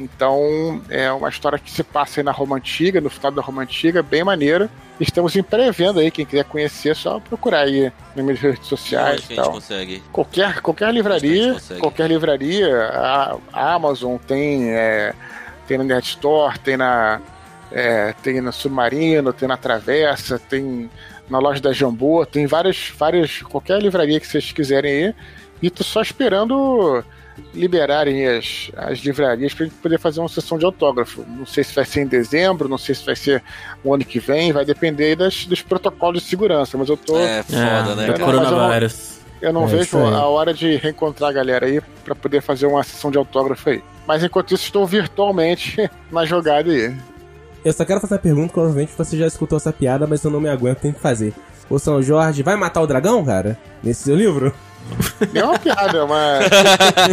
Então, 0.00 0.80
é 0.88 1.12
uma 1.12 1.28
história 1.28 1.58
que 1.58 1.70
se 1.70 1.84
passa 1.84 2.20
aí 2.20 2.24
na 2.24 2.32
Roma 2.32 2.56
Antiga, 2.56 3.02
no 3.02 3.10
final 3.10 3.30
da 3.30 3.42
Roma 3.42 3.62
Antiga, 3.62 4.02
bem 4.02 4.24
maneira. 4.24 4.70
Estamos 4.98 5.36
em 5.36 5.42
pré-venda 5.42 6.00
aí, 6.00 6.10
quem 6.10 6.24
quiser 6.24 6.44
conhecer, 6.44 6.90
é 6.90 6.94
só 6.94 7.20
procurar 7.20 7.60
aí 7.60 7.92
nas 8.16 8.24
minhas 8.24 8.40
redes 8.40 8.66
sociais 8.66 9.22
e 9.28 9.34
tal. 9.36 9.52
consegue? 9.52 10.02
Qualquer, 10.10 10.60
qualquer 10.62 10.92
livraria, 10.92 11.56
qualquer 11.78 12.08
livraria, 12.08 12.86
a, 12.86 13.36
a 13.52 13.74
Amazon 13.74 14.16
tem, 14.16 14.70
é, 14.70 15.14
tem 15.66 15.76
na 15.76 15.84
Nerd 15.84 16.06
Store, 16.06 16.58
tem 16.58 16.78
na, 16.78 17.20
é, 17.70 18.14
tem 18.22 18.40
na 18.40 18.52
Submarino, 18.52 19.34
tem 19.34 19.46
na 19.46 19.58
Travessa, 19.58 20.38
tem 20.38 20.90
na 21.28 21.38
loja 21.38 21.60
da 21.60 21.72
Jambô, 21.72 22.24
tem 22.24 22.46
várias, 22.46 22.90
várias, 22.96 23.42
qualquer 23.42 23.80
livraria 23.80 24.18
que 24.18 24.26
vocês 24.26 24.50
quiserem 24.50 25.06
aí. 25.06 25.14
E 25.62 25.68
tô 25.68 25.84
só 25.84 26.00
esperando 26.00 27.04
liberarem 27.54 28.26
as, 28.26 28.70
as 28.76 28.98
livrarias 29.00 29.54
para 29.54 29.66
a 29.66 29.68
gente 29.68 29.78
poder 29.78 29.98
fazer 29.98 30.20
uma 30.20 30.28
sessão 30.28 30.58
de 30.58 30.64
autógrafo. 30.64 31.24
Não 31.28 31.46
sei 31.46 31.64
se 31.64 31.74
vai 31.74 31.84
ser 31.84 32.02
em 32.02 32.06
dezembro, 32.06 32.68
não 32.68 32.78
sei 32.78 32.94
se 32.94 33.04
vai 33.04 33.16
ser 33.16 33.42
o 33.84 33.94
ano 33.94 34.04
que 34.04 34.18
vem, 34.18 34.52
vai 34.52 34.64
depender 34.64 35.16
das, 35.16 35.44
dos 35.44 35.62
protocolos 35.62 36.22
de 36.22 36.28
segurança, 36.28 36.76
mas 36.78 36.88
eu 36.88 36.96
tô. 36.96 37.16
É 37.18 37.42
foda, 37.42 38.02
é, 38.02 38.08
né? 38.08 38.18
Coronavírus. 38.18 39.20
Eu 39.40 39.52
não, 39.52 39.62
eu 39.62 39.68
não 39.68 39.74
é 39.74 39.78
vejo 39.78 39.98
a 39.98 40.26
hora 40.26 40.52
de 40.52 40.76
reencontrar 40.76 41.30
a 41.30 41.32
galera 41.32 41.66
aí 41.66 41.80
para 42.04 42.14
poder 42.14 42.42
fazer 42.42 42.66
uma 42.66 42.82
sessão 42.82 43.10
de 43.10 43.18
autógrafo 43.18 43.70
aí. 43.70 43.82
Mas 44.06 44.22
enquanto 44.22 44.54
isso, 44.54 44.64
estou 44.64 44.86
virtualmente 44.86 45.90
na 46.10 46.24
jogada 46.24 46.70
aí. 46.70 46.94
Eu 47.64 47.72
só 47.72 47.84
quero 47.84 48.00
fazer 48.00 48.14
a 48.14 48.18
pergunta, 48.18 48.52
provavelmente 48.52 48.92
você 48.96 49.16
já 49.18 49.26
escutou 49.26 49.56
essa 49.56 49.72
piada, 49.72 50.06
mas 50.06 50.24
eu 50.24 50.30
não 50.30 50.40
me 50.40 50.48
aguento, 50.48 50.78
tem 50.78 50.92
que 50.92 51.00
fazer. 51.00 51.34
O 51.68 51.78
São 51.78 52.02
Jorge 52.02 52.42
vai 52.42 52.56
matar 52.56 52.80
o 52.80 52.86
dragão, 52.86 53.24
cara? 53.24 53.56
Nesse 53.82 54.04
seu 54.04 54.16
livro? 54.16 54.52
É 55.34 55.44
uma 55.44 55.58
piada, 55.58 56.06
mas. 56.06 56.50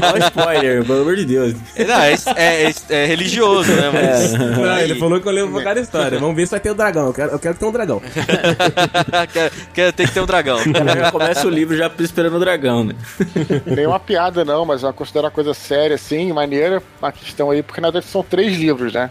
Não 0.02 0.18
spoiler, 0.28 0.86
pelo 0.86 1.02
amor 1.02 1.16
de 1.16 1.26
Deus. 1.26 1.54
Não, 1.54 2.02
é, 2.02 2.16
é, 2.36 2.74
é 2.90 3.06
religioso, 3.06 3.72
né? 3.72 3.90
Mas... 3.92 4.34
É. 4.34 4.38
Não, 4.38 4.78
ele 4.80 4.96
falou 4.96 5.20
que 5.20 5.28
eu 5.28 5.32
levo 5.32 5.62
cada 5.62 5.80
história. 5.80 6.18
Vamos 6.20 6.36
ver 6.36 6.46
se 6.46 6.52
vai 6.52 6.60
ter 6.60 6.70
o 6.70 6.74
um 6.74 6.76
dragão. 6.76 7.08
Eu 7.08 7.14
quero, 7.14 7.32
eu 7.32 7.40
quero 7.40 7.54
que 7.54 7.60
tenha 7.60 7.70
um 7.70 7.74
dragão. 7.74 8.02
quer, 9.32 9.52
quer, 9.74 9.94
tem 9.94 10.08
que 10.08 10.14
ter 10.14 10.22
um 10.22 10.26
dragão. 10.26 10.60
Já 10.60 11.12
começa 11.12 11.48
o 11.48 11.50
livro 11.50 11.76
já 11.76 11.92
esperando 12.00 12.38
o 12.38 12.40
dragão, 12.40 12.84
né? 12.84 12.96
Nem 13.66 13.86
uma 13.86 14.00
piada, 14.00 14.44
não, 14.44 14.66
mas 14.66 14.84
eu 14.84 14.94
considero 14.94 15.26
uma 15.26 15.32
coisa 15.32 15.54
séria, 15.54 15.96
assim, 15.96 16.32
maneira, 16.32 16.82
a 17.02 17.12
questão 17.12 17.52
aí, 17.52 17.62
porque 17.62 17.82
na 17.82 17.92
verdade 17.92 18.12
são 18.12 18.24
três 18.24 18.58
livros, 18.58 18.94
né? 18.94 19.10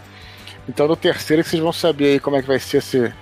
Então 0.67 0.87
no 0.87 0.95
terceiro 0.95 1.43
que 1.43 1.49
vocês 1.49 1.61
vão 1.61 1.71
saber 1.71 2.05
aí 2.13 2.19
como 2.19 2.35
é 2.35 2.41
que 2.41 2.47
vai 2.47 2.59
ser 2.59 2.77
esse. 2.77 3.13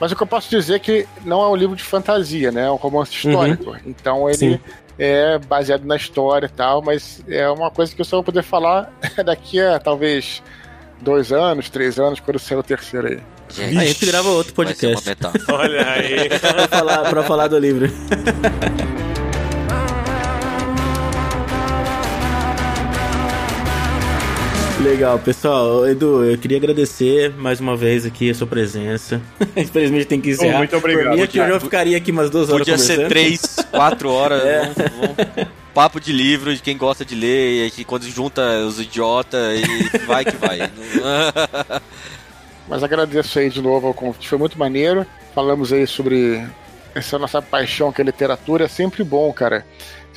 Mas 0.00 0.12
o 0.12 0.16
que 0.16 0.22
eu 0.22 0.26
posso 0.26 0.48
dizer 0.48 0.74
é 0.74 0.78
que 0.78 1.06
não 1.24 1.42
é 1.42 1.48
um 1.48 1.56
livro 1.56 1.74
de 1.74 1.82
fantasia, 1.82 2.52
né? 2.52 2.66
É 2.66 2.70
um 2.70 2.76
romance 2.76 3.12
histórico. 3.12 3.70
Uhum. 3.70 3.78
Então 3.86 4.28
ele 4.28 4.36
Sim 4.36 4.60
é 4.98 5.38
baseado 5.38 5.84
na 5.84 5.96
história 5.96 6.46
e 6.46 6.50
tal, 6.50 6.82
mas 6.82 7.22
é 7.28 7.48
uma 7.48 7.70
coisa 7.70 7.94
que 7.94 8.00
eu 8.00 8.04
só 8.04 8.16
vou 8.16 8.24
poder 8.24 8.42
falar 8.42 8.92
daqui 9.24 9.60
a 9.60 9.78
talvez 9.78 10.42
dois 11.00 11.32
anos, 11.32 11.70
três 11.70 11.98
anos, 11.98 12.18
quando 12.18 12.38
sair 12.38 12.58
o 12.58 12.62
terceiro 12.62 13.06
aí. 13.06 13.20
Gente, 13.48 13.78
a 13.78 13.84
gente 13.84 14.04
grava 14.04 14.28
outro 14.28 14.52
podcast. 14.52 15.16
Olha 15.50 15.88
aí. 15.88 16.28
pra, 16.38 16.68
falar, 16.68 17.08
pra 17.08 17.22
falar 17.22 17.48
do 17.48 17.58
livro. 17.58 17.88
Legal, 24.82 25.18
pessoal. 25.18 25.88
Edu, 25.88 26.24
eu 26.24 26.38
queria 26.38 26.56
agradecer 26.56 27.34
mais 27.36 27.58
uma 27.58 27.76
vez 27.76 28.06
aqui 28.06 28.30
a 28.30 28.34
sua 28.34 28.46
presença. 28.46 29.20
Infelizmente 29.56 30.06
tem 30.06 30.20
que 30.20 30.30
encerrar. 30.30 30.58
Muito 30.58 30.76
obrigado. 30.76 31.08
Por 31.08 31.16
mim, 31.16 31.22
aqui 31.22 31.38
eu 31.38 31.48
já 31.48 31.60
ficaria 31.60 31.96
aqui 31.96 32.12
umas 32.12 32.30
duas 32.30 32.48
horas 32.48 32.60
Podia 32.60 32.78
ser 32.78 33.08
três, 33.08 33.56
quatro 33.72 34.08
horas. 34.10 34.40
É. 34.44 34.60
Vamos, 34.60 34.76
vamos. 34.76 35.52
Papo 35.74 36.00
de 36.00 36.12
livro 36.12 36.54
de 36.54 36.62
quem 36.62 36.76
gosta 36.76 37.04
de 37.04 37.14
ler, 37.14 37.66
e 37.66 37.70
que 37.70 37.84
quando 37.84 38.08
junta 38.08 38.40
os 38.66 38.80
idiotas 38.80 39.60
e 39.60 40.06
vai 40.06 40.24
que 40.24 40.36
vai. 40.36 40.70
Mas 42.68 42.82
agradeço 42.82 43.38
aí 43.38 43.50
de 43.50 43.60
novo 43.60 43.90
o 43.90 43.94
convite, 43.94 44.28
foi 44.28 44.38
muito 44.38 44.58
maneiro. 44.58 45.06
Falamos 45.34 45.72
aí 45.72 45.86
sobre 45.86 46.44
essa 46.94 47.18
nossa 47.18 47.42
paixão 47.42 47.92
que 47.92 48.00
é 48.00 48.04
literatura, 48.04 48.64
é 48.64 48.68
sempre 48.68 49.04
bom, 49.04 49.32
cara 49.32 49.64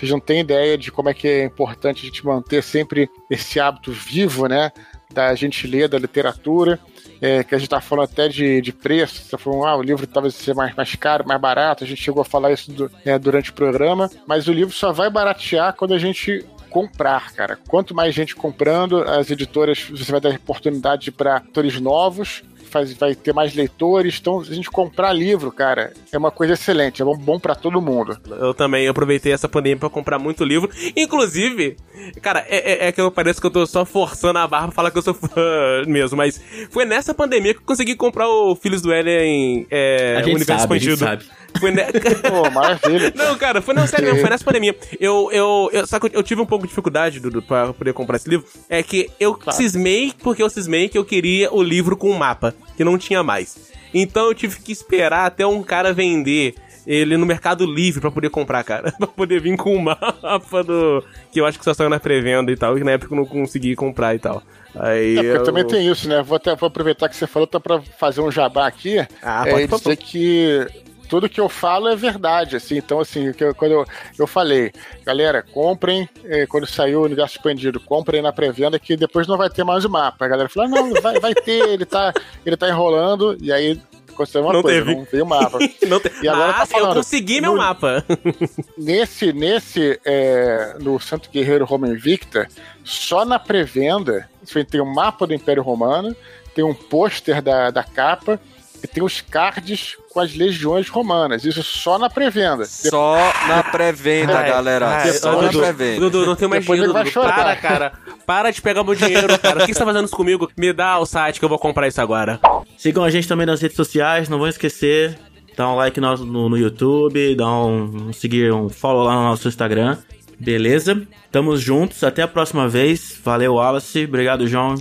vocês 0.02 0.12
não 0.12 0.20
têm 0.20 0.40
ideia 0.40 0.76
de 0.78 0.92
como 0.92 1.10
é 1.10 1.14
que 1.14 1.28
é 1.28 1.44
importante 1.44 2.02
a 2.02 2.06
gente 2.06 2.26
manter 2.26 2.64
sempre 2.64 3.08
esse 3.30 3.60
hábito 3.60 3.92
vivo, 3.92 4.48
né? 4.48 4.72
da 5.14 5.36
gente 5.36 5.68
ler, 5.68 5.88
da 5.88 6.00
literatura. 6.00 6.80
É, 7.20 7.44
que 7.44 7.54
a 7.54 7.58
gente 7.60 7.70
tá 7.70 7.80
falando 7.80 8.06
até 8.06 8.28
de, 8.28 8.62
de 8.62 8.74
preço, 8.74 9.30
tá 9.30 9.38
falando, 9.38 9.66
ah, 9.66 9.76
o 9.76 9.84
livro 9.84 10.08
talvez 10.08 10.34
seja 10.34 10.56
mais, 10.56 10.74
mais 10.74 10.96
caro, 10.96 11.24
mais 11.28 11.40
barato, 11.40 11.84
a 11.84 11.88
gente 11.88 12.02
chegou 12.02 12.22
a 12.24 12.26
falar 12.26 12.52
isso 12.52 12.72
do, 12.72 12.92
é, 13.06 13.20
durante 13.20 13.52
o 13.52 13.54
programa, 13.54 14.10
mas 14.26 14.48
o 14.48 14.52
livro 14.52 14.74
só 14.74 14.92
vai 14.92 15.08
baratear 15.08 15.76
quando 15.76 15.94
a 15.94 16.00
gente 16.00 16.44
comprar, 16.72 17.32
cara. 17.34 17.60
Quanto 17.68 17.94
mais 17.94 18.16
gente 18.16 18.36
comprando, 18.36 19.04
as 19.04 19.30
editoras, 19.30 19.84
você 19.84 20.12
vai 20.12 20.20
dar 20.20 20.34
oportunidade 20.34 21.12
para 21.12 21.36
autores 21.36 21.80
novos, 21.80 22.42
faz, 22.72 22.94
vai 22.94 23.14
ter 23.14 23.34
mais 23.34 23.54
leitores. 23.54 24.18
Então, 24.20 24.44
se 24.44 24.52
a 24.52 24.56
gente 24.56 24.70
comprar 24.72 25.14
livro, 25.14 25.52
cara, 25.52 25.94
é 26.12 26.18
uma 26.18 26.32
coisa 26.32 26.54
excelente, 26.54 27.02
é 27.02 27.06
bom, 27.06 27.18
bom 27.18 27.40
para 27.40 27.54
todo 27.56 27.82
mundo. 27.82 28.18
Eu 28.40 28.54
também 28.54 28.88
aproveitei 28.88 29.32
essa 29.32 29.50
pandemia 29.50 29.78
para 29.78 29.90
comprar 29.90 30.18
muito 30.18 30.44
livro. 30.44 30.70
Inclusive, 30.96 31.78
cara, 32.22 32.46
é, 32.48 32.86
é, 32.86 32.88
é, 32.88 32.92
que 32.92 33.02
eu 33.02 33.12
pareço 33.12 33.42
que 33.42 33.48
eu 33.48 33.52
tô 33.52 33.66
só 33.66 33.86
forçando 33.86 34.40
a 34.40 34.48
barra 34.48 34.68
pra 34.68 34.76
falar 34.76 34.92
que 34.92 34.98
eu 34.98 35.02
sou 35.02 35.14
fã 35.14 35.30
mesmo, 35.86 36.18
mas 36.18 36.42
foi 36.70 36.86
nessa 36.86 37.14
pandemia 37.14 37.54
que 37.54 37.60
eu 37.60 37.66
consegui 37.66 37.96
comprar 37.96 38.28
o 38.28 38.56
Filhos 38.56 38.82
do 38.82 38.92
Alien 38.92 39.68
é, 39.70 40.16
a 40.18 40.24
gente 40.24 40.36
Universo 40.36 40.64
sabe, 40.64 40.78
Expandido. 40.78 41.06
A 41.06 41.16
gente 41.16 41.26
sabe. 41.26 41.42
Foi 41.62 41.72
ne... 41.72 41.84
Pô, 42.28 42.50
maravilha. 42.50 43.14
Não, 43.16 43.38
cara, 43.38 43.62
foi 43.62 43.76
não, 43.76 43.86
sério, 43.86 44.20
foi 44.20 44.30
nessa 44.30 44.44
pandemia. 44.44 44.76
Eu, 45.00 45.30
eu, 45.32 45.70
eu, 45.72 45.88
só 45.88 46.00
que 46.00 46.10
eu 46.12 46.24
tive 46.24 46.42
um 46.42 46.46
pouco 46.46 46.66
de 46.66 46.70
dificuldade 46.70 47.20
do, 47.20 47.42
pra 47.42 47.72
poder 47.72 47.94
comprar 47.94 48.18
esse 48.18 48.28
livro. 48.28 48.48
É 48.68 48.82
que 48.82 49.10
eu 49.20 49.36
claro. 49.36 49.56
cismei, 49.56 50.12
porque 50.22 50.42
eu 50.42 50.50
cismei 50.50 50.90
que 50.90 50.98
eu 50.98 51.06
queria 51.06 51.54
o 51.54 51.62
livro 51.62 51.96
com 51.96 52.10
o 52.10 52.18
mapa, 52.18 52.54
que 52.76 52.84
não 52.84 52.98
tinha 52.98 53.22
mais. 53.22 53.72
Então 53.94 54.26
eu 54.26 54.34
tive 54.34 54.60
que 54.60 54.72
esperar 54.72 55.28
até 55.28 55.46
um 55.46 55.62
cara 55.62 55.94
vender 55.94 56.56
ele 56.88 57.16
no 57.16 57.28
Mercado 57.28 57.64
Livre 57.66 58.02
para 58.02 58.10
poder 58.10 58.30
comprar, 58.30 58.64
cara. 58.64 58.92
pra 58.98 59.08
poder 59.08 59.40
vir 59.40 59.56
com 59.56 59.76
o 59.76 59.82
mapa 59.82 60.64
do. 60.64 61.04
Que 61.32 61.40
eu 61.40 61.46
acho 61.46 61.60
que 61.60 61.66
só 61.66 61.76
saiu 61.76 61.90
na 61.90 62.00
pré-venda 62.00 62.52
e 62.52 62.56
tal, 62.56 62.78
e 62.78 62.84
na 62.84 62.92
época 62.92 63.14
eu 63.14 63.18
não 63.18 63.26
consegui 63.26 63.76
comprar 63.76 64.16
e 64.16 64.20
tal. 64.20 64.42
Aí 64.74 65.18
é, 65.18 65.38
eu... 65.38 65.44
também 65.44 65.68
tem 65.68 65.88
isso, 65.88 66.08
né? 66.08 66.24
Vou 66.24 66.38
até 66.38 66.56
vou 66.56 66.68
aproveitar 66.68 67.08
que 67.10 67.16
você 67.16 67.28
falou, 67.28 67.46
tá 67.46 67.60
pra 67.60 67.82
fazer 68.00 68.22
um 68.22 68.32
jabá 68.32 68.68
aqui. 68.68 68.98
Ah, 69.22 69.44
é, 69.46 69.68
pode 69.68 69.84
dizer 69.84 69.98
que 69.98 70.66
tudo 71.12 71.28
que 71.28 71.42
eu 71.42 71.50
falo 71.50 71.90
é 71.90 71.96
verdade, 71.96 72.56
assim. 72.56 72.78
Então, 72.78 73.02
assim, 73.02 73.34
que 73.34 73.44
eu, 73.44 73.54
quando 73.54 73.74
eu, 73.74 73.86
eu 74.18 74.26
falei, 74.26 74.72
galera, 75.06 75.44
comprem, 75.44 76.08
eh, 76.24 76.48
quando 76.48 76.66
saiu 76.66 77.02
o 77.02 77.04
universo 77.04 77.36
expandido, 77.36 77.82
comprem 77.82 78.22
na 78.22 78.32
pré-venda 78.32 78.80
que 78.80 78.96
depois 78.96 79.28
não 79.28 79.38
vai 79.38 79.50
ter 79.50 79.66
mais 79.66 79.84
o 79.84 79.90
mapa. 79.90 80.24
A 80.24 80.28
galera 80.30 80.48
falou, 80.48 80.70
ah, 80.70 80.72
não, 80.72 81.02
vai, 81.02 81.20
vai 81.20 81.36
ter, 81.36 81.68
ele 81.68 81.84
tá, 81.84 82.14
ele 82.46 82.56
tá 82.56 82.70
enrolando, 82.70 83.36
e 83.42 83.52
aí 83.52 83.78
aconteceu 84.08 84.42
uma 84.42 84.54
não 84.54 84.62
coisa, 84.62 84.86
teve. 84.86 84.96
não 84.96 85.04
veio 85.04 85.26
o 85.26 85.28
mapa. 85.28 85.60
não 85.86 86.00
te... 86.00 86.10
E 86.24 86.30
agora 86.30 86.54
tá 86.54 86.60
Mas 86.60 86.70
tá 86.70 86.78
falando, 86.78 86.90
eu 86.92 86.96
consegui 87.04 87.42
meu 87.42 87.52
no, 87.52 87.58
mapa. 87.58 88.06
nesse, 88.80 89.34
nesse, 89.34 90.00
é, 90.06 90.78
no 90.80 90.98
Santo 90.98 91.30
Guerreiro 91.30 91.66
Roma 91.66 91.90
Invicta, 91.90 92.48
só 92.86 93.26
na 93.26 93.38
pré-venda, 93.38 94.30
tem 94.70 94.80
um 94.80 94.94
mapa 94.94 95.28
do 95.28 95.34
Império 95.34 95.62
Romano, 95.62 96.16
tem 96.56 96.64
um 96.64 96.74
pôster 96.74 97.42
da, 97.42 97.70
da 97.70 97.84
capa, 97.84 98.40
e 98.84 98.88
tem 98.88 99.04
os 99.04 99.22
cards 99.22 99.98
com 100.12 100.20
as 100.20 100.36
legiões 100.36 100.90
romanas. 100.90 101.46
Isso 101.46 101.64
só 101.64 101.98
na 101.98 102.10
pré-venda. 102.10 102.66
Só 102.66 103.16
na 103.48 103.64
pré-venda, 103.64 104.34
é, 104.34 104.50
galera. 104.50 105.04
É, 105.04 105.14
só 105.14 105.42
na 105.42 105.50
pré-venda. 105.50 106.00
Dudu, 106.00 106.26
não 106.26 106.36
tem 106.36 106.48
mais 106.48 106.66
dinheiro, 106.66 106.94
Dudu. 106.94 107.12
Para, 107.12 107.56
cara. 107.56 107.94
Para 108.26 108.52
de 108.52 108.62
pegar 108.62 108.84
meu 108.84 108.96
dinheiro, 108.96 109.38
cara. 109.40 109.64
O 109.64 109.66
que 109.66 109.74
você 109.74 109.80
tá 109.80 109.86
fazendo 109.86 110.06
isso 110.06 110.16
comigo? 110.16 110.50
Me 110.58 110.74
dá 110.74 111.00
o 111.00 111.06
site 111.06 111.40
que 111.40 111.46
eu 111.46 111.50
vou 111.50 111.60
comprar 111.60 111.88
isso 111.88 112.02
agora. 112.02 112.40
Sigam 112.78 113.04
a 113.04 113.10
gente 113.10 113.28
também 113.28 113.46
nas 113.46 113.62
redes 113.62 113.76
sociais, 113.76 114.28
não 114.30 114.40
vão 114.40 114.48
esquecer. 114.48 115.18
Dá 115.56 115.70
um 115.70 115.76
like 115.76 116.00
no, 116.00 116.16
no, 116.18 116.50
no 116.50 116.58
YouTube, 116.58 117.36
dá 117.36 117.48
um, 117.48 118.08
um 118.08 118.14
seguir, 118.14 118.54
um 118.54 118.70
follow 118.70 119.04
lá 119.04 119.16
no 119.16 119.24
nosso 119.24 119.48
Instagram. 119.48 119.98
Beleza? 120.40 121.00
Tamo 121.32 121.56
juntos. 121.56 122.04
Até 122.04 122.24
a 122.24 122.28
próxima 122.28 122.68
vez. 122.68 123.20
Valeu, 123.24 123.56
Wallace. 123.56 124.06
Obrigado, 124.06 124.48
João. 124.48 124.76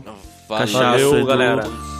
Valeu, 0.48 0.66
Cachaço, 0.66 1.26
galera. 1.26 1.99